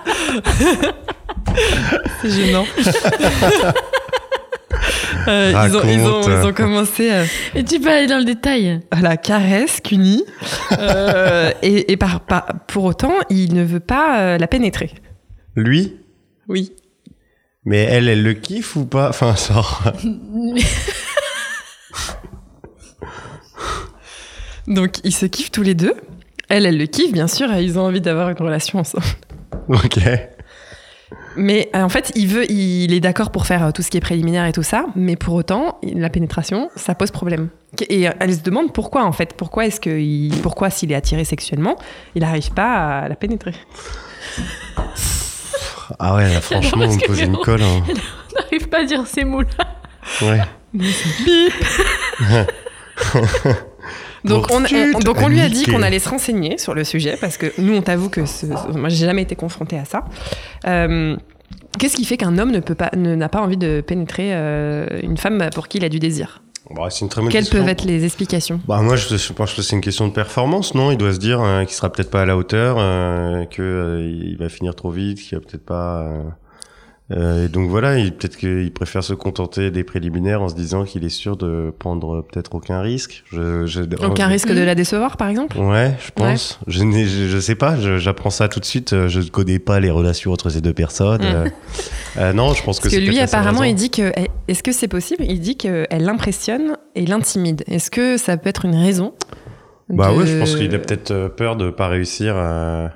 C'est 2.22 2.30
gênant. 2.30 2.65
Euh, 5.28 5.53
ils, 5.68 5.78
ont, 5.78 5.82
ils, 5.84 5.99
ont, 6.01 6.22
ils 6.24 6.45
ont 6.47 6.53
commencé 6.53 7.12
euh, 7.12 7.26
Et 7.55 7.64
tu 7.64 7.80
peux 7.80 7.89
aller 7.89 8.07
dans 8.07 8.18
le 8.18 8.26
détail. 8.26 8.80
à 8.91 9.01
la 9.01 9.18
caresse, 9.18 9.80
Cuny, 9.84 10.24
euh, 10.78 11.51
et, 11.62 11.91
et 11.91 11.97
par, 11.97 12.22
par- 12.22 12.47
pour 12.68 12.84
autant, 12.86 13.14
il 13.30 13.53
ne 13.53 13.64
veut 13.64 13.80
pas 13.80 14.20
euh, 14.20 14.38
la 14.38 14.47
pénétrer. 14.47 14.91
Lui? 15.55 15.95
Oui. 16.47 16.74
Mais 17.66 17.80
elle, 17.84 18.07
elle 18.07 18.24
le 18.24 18.34
kiffe 18.34 18.76
ou 18.76 18.86
pas? 18.86 19.10
Enfin, 19.10 19.36
genre. 19.36 19.84
Donc, 24.68 24.97
ils 25.03 25.14
se 25.16 25.26
kiffent 25.26 25.51
tous 25.51 25.64
les 25.64 25.76
deux. 25.76 25.93
Elle, 26.47 26.66
elle 26.66 26.78
le 26.78 26.86
kiffe, 26.86 27.12
bien 27.12 27.28
sûr, 27.28 27.51
et 27.53 27.64
ils 27.64 27.78
ont 27.78 27.84
envie 27.84 28.01
d'avoir 28.01 28.30
une 28.30 28.38
relation 28.38 28.80
ensemble. 28.80 29.03
ok. 29.68 29.99
Mais 31.36 31.69
euh, 31.75 31.82
en 31.84 31.89
fait, 31.89 32.11
il 32.15 32.27
veut, 32.27 32.49
il 32.51 32.93
est 32.93 32.99
d'accord 32.99 33.32
pour 33.32 33.45
faire 33.45 33.63
euh, 33.65 33.71
tout 33.71 33.82
ce 33.82 33.89
qui 33.89 33.97
est 33.97 34.01
préliminaire 34.01 34.45
et 34.45 34.51
tout 34.51 34.63
ça, 34.63 34.86
mais 34.95 35.15
pour 35.15 35.36
autant, 35.36 35.80
la 35.84 36.09
pénétration, 36.09 36.69
ça 36.75 36.95
pose 36.95 37.11
problème. 37.11 37.49
Et 37.89 38.07
euh, 38.09 38.11
elle 38.19 38.34
se 38.36 38.41
demande 38.41 38.73
pourquoi 38.73 39.05
en 39.05 39.11
fait, 39.11 39.34
pourquoi 39.38 39.65
est-ce 39.67 39.80
que, 39.80 39.99
il- 39.99 40.36
pourquoi 40.41 40.69
s'il 40.69 40.91
est 40.91 40.95
attiré 40.95 41.23
sexuellement, 41.23 41.75
il 42.15 42.21
n'arrive 42.23 42.51
pas 42.51 42.99
à 43.01 43.07
la 43.07 43.15
pénétrer? 43.15 43.53
Ah 45.99 46.15
ouais, 46.15 46.34
là, 46.34 46.41
franchement, 46.41 46.86
on 46.88 46.95
me 46.95 47.07
pose 47.07 47.19
une 47.21 47.38
colle. 47.38 47.61
hein. 47.63 47.84
On 47.88 47.93
n'arrive 48.41 48.67
pas 48.69 48.80
à 48.80 48.84
dire 48.86 49.05
ces 49.07 49.23
mots-là. 49.23 49.67
Ouais. 50.21 50.41
Donc 54.26 54.47
on, 54.51 54.63
on- 54.63 54.99
donc 54.99 55.17
on 55.22 55.28
lui 55.28 55.39
a 55.41 55.49
dit 55.49 55.65
qu'on 55.65 55.82
allait 55.82 55.99
se 55.99 56.09
renseigner 56.09 56.57
sur 56.57 56.74
le 56.74 56.84
sujet 56.84 57.17
parce 57.20 57.38
que 57.38 57.47
nous 57.57 57.74
on 57.76 57.82
t'avoue 57.82 58.09
que 58.09 58.26
ce- 58.26 58.45
moi 58.78 58.89
j'ai 58.89 59.05
jamais 59.05 59.22
été 59.24 59.36
confrontée 59.36 59.78
à 59.78 59.86
ça. 59.86 60.05
Euh, 60.67 61.15
Qu'est-ce 61.78 61.95
qui 61.95 62.03
fait 62.03 62.17
qu'un 62.17 62.38
homme 62.38 62.51
ne 62.51 62.59
peut 62.59 62.76
pas 62.76 62.89
ne- 62.97 63.15
n'a 63.15 63.30
pas 63.30 63.41
envie 63.41 63.55
de 63.57 63.82
pénétrer 63.82 64.32
euh, 64.34 64.88
une 65.03 65.17
femme 65.17 65.49
pour 65.53 65.67
qui 65.67 65.78
il 65.78 65.86
a 65.86 65.89
du 65.89 65.99
désir? 65.99 66.41
Bah, 66.76 66.89
une 67.01 67.09
très 67.09 67.22
bonne 67.22 67.32
Quelles 67.32 67.43
question. 67.43 67.59
peuvent 67.59 67.70
être 67.70 67.86
les 67.86 68.03
explications? 68.05 68.59
Bah 68.67 68.82
moi 68.82 68.95
je, 68.95 69.15
je 69.15 69.34
pense 69.34 69.53
que 69.53 69.61
c'est 69.61 69.76
une 69.76 69.82
question 69.82 70.07
de 70.07 70.13
performance, 70.13 70.76
non? 70.76 70.91
Il 70.91 70.97
doit 70.97 71.13
se 71.13 71.20
dire 71.20 71.41
euh, 71.41 71.63
qu'il 71.63 71.74
sera 71.74 71.91
peut-être 71.91 72.09
pas 72.11 72.24
à 72.24 72.26
la 72.26 72.36
hauteur, 72.38 72.76
euh, 72.80 73.45
que 73.45 73.61
euh, 73.61 74.01
il 74.01 74.38
va 74.38 74.49
finir 74.49 74.76
trop 74.76 74.91
vite, 74.91 75.20
qu'il 75.20 75.38
va 75.38 75.43
peut-être 75.43 75.65
pas. 75.65 76.03
Euh, 77.12 77.45
et 77.45 77.49
donc 77.49 77.70
voilà, 77.70 77.97
il- 77.97 78.12
peut-être 78.14 78.38
qu'il 78.38 78.72
préfère 78.72 79.03
se 79.03 79.14
contenter 79.14 79.72
des 79.72 79.84
préliminaires 79.84 80.41
en 80.41 80.49
se 80.49 80.55
disant 80.55 80.84
qu'il 80.84 81.03
est 81.03 81.10
sûr 81.10 81.38
de 81.38 81.74
prendre 81.80 82.18
euh, 82.18 82.22
peut-être 82.22 82.53
aucun 82.55 82.82
risque. 82.82 83.24
Je, 83.32 83.66
je, 83.66 83.82
Aucun 84.05 84.28
je- 84.28 84.32
risque 84.34 84.53
de 84.53 84.62
la 84.62 84.76
décevoir 84.76 85.18
par 85.18 85.28
exemple? 85.30 85.57
Ouais, 85.57 85.95
je 86.05 86.12
pense. 86.14 86.60
Je, 86.68 86.84
n'ai- 86.84 87.05
je, 87.07 87.28
je 87.28 87.39
sais 87.39 87.55
pas, 87.55 87.76
je- 87.78 87.97
j'apprends 87.97 88.30
ça 88.30 88.47
tout 88.47 88.60
de 88.60 88.66
suite. 88.66 88.93
euh, 88.93 89.07
Je 89.07 89.22
ne 89.22 89.26
connais 89.30 89.60
pas 89.60 89.80
les 89.80 89.89
relations 89.89 90.32
entre 90.32 90.49
ces 90.49 90.62
deux 90.62 90.74
personnes. 90.74 91.22
Mm. 91.22 91.26
euh. 91.36 91.49
Euh, 92.18 92.34
non, 92.34 92.53
je 92.53 92.64
pense 92.64 92.80
que 92.80 92.84
Parce 92.84 92.95
que 92.95 92.99
lui, 93.01 93.20
apparemment, 93.20 93.64
il 93.64 93.76
dit 93.76 93.89
que. 93.89 94.12
Est-ce 94.47 94.64
que 94.64 94.72
c'est 94.72 94.88
possible? 94.88 95.24
Il 95.28 95.39
dit 95.39 95.57
qu'elle 95.57 95.88
l'impressionne 95.91 96.78
et 96.95 97.05
l'intimide. 97.05 97.64
Est-ce 97.68 97.89
que 97.91 98.18
ça 98.18 98.38
peut 98.38 98.49
être 98.49 98.66
une 98.66 98.76
raison? 98.76 99.14
Bah 99.89 100.12
de- 100.12 100.18
ouais, 100.18 100.28
je 100.28 100.38
pense 100.38 100.55
qu'il 100.55 100.74
a 100.76 100.80
peut-être 100.80 101.30
peur 101.36 101.55
de 101.55 101.72
pas 101.72 101.88
réussir 101.88 102.36
à 102.38 102.91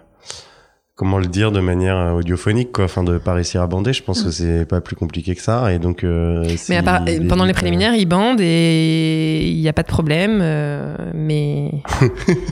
comment 0.95 1.17
le 1.17 1.25
dire 1.25 1.51
de 1.51 1.59
manière 1.59 1.97
euh, 1.97 2.11
audiophonique 2.11 2.71
quoi, 2.71 2.85
enfin 2.85 3.03
de 3.03 3.17
pas 3.17 3.33
réussir 3.33 3.61
à 3.61 3.67
bander. 3.67 3.93
Je 3.93 4.03
pense 4.03 4.21
que 4.23 4.29
c'est 4.31 4.65
pas 4.65 4.79
plus 4.81 4.95
compliqué 4.95 5.35
que 5.35 5.41
ça 5.41 5.73
et 5.73 5.79
donc. 5.79 6.03
euh, 6.03 6.43
Mm. 6.43 6.55
Mais 6.69 6.77
à 6.77 6.83
part- 6.83 7.03
pendant 7.27 7.45
les 7.45 7.51
euh, 7.51 7.53
préliminaires, 7.53 7.95
il 7.95 8.05
bande 8.05 8.39
et 8.41 9.41
il 9.47 9.59
n'y 9.59 9.67
a 9.67 9.73
pas 9.73 9.81
de 9.83 9.87
problème. 9.87 10.39
euh, 10.41 10.95
mais... 11.13 11.71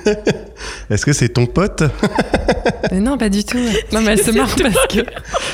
Est-ce 0.90 1.06
que 1.06 1.14
c'est 1.14 1.30
ton 1.30 1.46
pote 1.46 1.84
non, 2.94 3.18
pas 3.18 3.30
du 3.30 3.44
tout. 3.46 3.58
Non, 3.94 4.02
mais 4.02 4.14
elle 4.14 4.22
se 4.22 4.32
marre 4.32 4.54
parce 4.62 4.88
que 4.88 5.00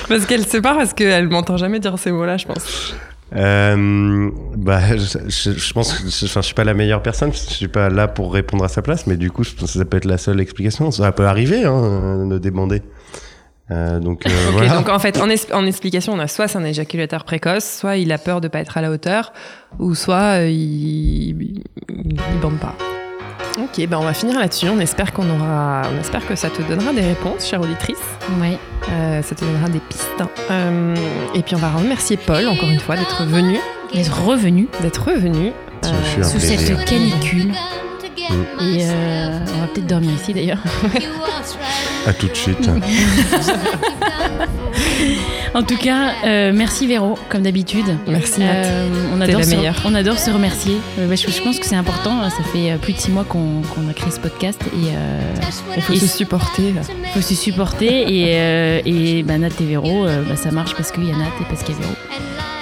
parce 0.09 0.25
qu'elle 0.25 0.45
se 0.47 0.57
marre 0.57 0.77
parce 0.77 0.93
qu'elle 0.93 1.27
m'entend 1.29 1.55
jamais 1.57 1.79
dire 1.79 1.97
ces 1.99 2.11
mots-là, 2.11 2.37
je 2.37 2.45
pense. 2.47 2.95
Euh, 3.35 4.29
Bah, 4.55 4.95
je, 4.97 5.17
je- 5.27 5.51
je 5.57 5.73
pense 5.73 5.93
que 5.93 6.09
je, 6.09 6.25
enfin, 6.25 6.41
je 6.41 6.45
suis 6.45 6.55
pas 6.55 6.63
la 6.63 6.73
meilleure 6.73 7.01
personne. 7.01 7.31
Je 7.33 7.37
suis 7.37 7.67
pas 7.67 7.89
là 7.89 8.07
pour 8.07 8.33
répondre 8.33 8.63
à 8.63 8.67
sa 8.69 8.81
place, 8.81 9.07
mais 9.07 9.17
du 9.17 9.31
coup, 9.31 9.43
je 9.43 9.51
pense 9.53 9.73
que 9.73 9.79
ça 9.79 9.85
peut 9.85 9.97
être 9.97 10.05
la 10.05 10.17
seule 10.17 10.39
explication. 10.39 10.91
Ça 10.91 11.11
peut 11.11 11.25
arriver 11.27 11.63
hein, 11.65 12.25
de 12.27 12.37
débander. 12.37 12.81
Euh, 13.69 13.99
donc 13.99 14.25
euh, 14.25 14.29
voilà. 14.53 14.75
donc 14.77 14.87
en 14.87 14.97
fait, 14.99 15.19
en 15.21 15.65
explication, 15.65 16.13
on 16.13 16.19
a 16.19 16.27
soit 16.27 16.47
c'est 16.47 16.57
un 16.57 16.63
éjaculateur 16.63 17.25
précoce, 17.25 17.65
soit 17.65 17.97
il 17.97 18.11
a 18.13 18.17
peur 18.17 18.39
de 18.39 18.47
pas 18.47 18.59
être 18.59 18.77
à 18.77 18.81
la 18.81 18.89
hauteur, 18.91 19.33
ou 19.79 19.93
soit 19.93 20.39
euh, 20.41 20.49
il, 20.49 21.41
il, 21.41 21.63
il 21.89 22.39
bande 22.41 22.59
pas. 22.59 22.75
Ok, 23.57 23.85
ben 23.87 23.97
on 23.97 24.03
va 24.03 24.13
finir 24.13 24.39
là-dessus. 24.39 24.69
On 24.69 24.79
espère 24.79 25.13
qu'on 25.13 25.27
aura, 25.29 25.83
on 25.93 25.99
espère 25.99 26.25
que 26.27 26.35
ça 26.35 26.49
te 26.49 26.61
donnera 26.61 26.93
des 26.93 27.01
réponses, 27.01 27.47
chère 27.47 27.61
auditrice. 27.61 27.97
Ouais. 28.39 28.57
Euh, 28.89 29.21
ça 29.21 29.35
te 29.35 29.43
donnera 29.43 29.67
des 29.69 29.79
pistes. 29.79 30.23
Euh, 30.51 30.95
et 31.33 31.41
puis 31.41 31.55
on 31.55 31.59
va 31.59 31.71
remercier 31.71 32.17
Paul 32.17 32.47
encore 32.47 32.69
une 32.69 32.79
fois 32.79 32.95
d'être 32.95 33.25
venu, 33.25 33.57
D'être 33.93 34.23
revenu 34.25 34.67
d'être 34.81 35.07
revenu. 35.07 35.51
Un 35.83 36.23
sous 36.23 36.37
plaisir. 36.37 36.59
cette 36.59 36.85
canicule. 36.85 37.47
Mm. 37.47 38.61
Et 38.61 38.85
euh, 38.85 39.39
on 39.55 39.61
va 39.61 39.67
peut-être 39.67 39.87
dormir 39.87 40.11
ici 40.13 40.33
d'ailleurs. 40.33 40.59
À 42.05 42.13
tout 42.13 42.27
de 42.27 42.35
suite. 42.35 42.69
En 45.53 45.63
tout 45.63 45.77
cas, 45.77 46.11
euh, 46.25 46.51
merci 46.53 46.87
Véro, 46.87 47.17
comme 47.29 47.41
d'habitude. 47.43 47.85
Merci 48.07 48.39
Nat. 48.41 48.45
Euh, 48.53 48.89
on, 49.15 49.21
adore 49.21 49.39
la 49.39 49.45
se, 49.45 49.55
on 49.85 49.95
adore 49.95 50.19
se 50.19 50.29
remercier. 50.29 50.75
Euh, 50.99 51.07
bah, 51.07 51.15
je, 51.15 51.29
je 51.31 51.41
pense 51.41 51.59
que 51.59 51.65
c'est 51.65 51.75
important. 51.75 52.29
Ça 52.29 52.43
fait 52.51 52.71
euh, 52.71 52.77
plus 52.77 52.93
de 52.93 52.97
six 52.99 53.11
mois 53.11 53.23
qu'on 53.23 53.61
a 53.89 53.93
créé 53.93 54.11
ce 54.11 54.19
podcast 54.19 54.61
et 54.67 54.89
euh, 54.95 55.21
Il 55.75 55.81
faut 55.81 55.93
Et 55.93 55.97
se 55.99 56.07
supporter. 56.07 56.73
il 56.75 57.09
faut 57.13 57.21
se 57.21 57.33
supporter. 57.35 58.01
Et, 58.01 58.33
euh, 58.37 58.81
et 58.85 59.23
bah, 59.23 59.37
Nat 59.37 59.49
et 59.59 59.65
Véro, 59.65 60.05
euh, 60.05 60.23
bah, 60.27 60.35
ça 60.35 60.51
marche 60.51 60.75
parce 60.75 60.91
qu'il 60.91 61.05
y 61.05 61.11
a 61.11 61.15
Nat 61.15 61.25
et 61.41 61.45
parce 61.49 61.63
qu'il 61.63 61.75
y 61.75 61.77
a 61.77 61.81
Véro. 61.81 61.93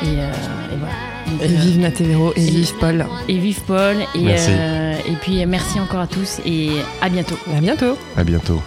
Et, 0.03 0.19
euh, 0.19 0.73
et 0.73 0.77
voilà. 0.77 0.93
Donc, 1.31 1.41
Et 1.43 1.47
vive 1.47 1.79
Natévéro 1.79 2.33
et 2.35 2.41
et- 2.47 2.51
vive 2.51 2.73
Paul. 2.79 3.05
et 3.27 3.37
vive 3.37 3.61
Paul. 3.65 3.95
Et, 4.13 4.19
Merci. 4.21 4.49
euh, 4.51 4.93
et 5.07 5.13
puis 5.21 5.43
merci 5.47 5.79
encore 5.79 6.01
à 6.01 6.07
tous 6.07 6.39
et 6.45 6.69
à 7.01 7.09
bientôt. 7.09 7.35
À 7.55 7.59
bientôt. 7.59 7.97
À 8.15 8.23
bientôt. 8.23 8.61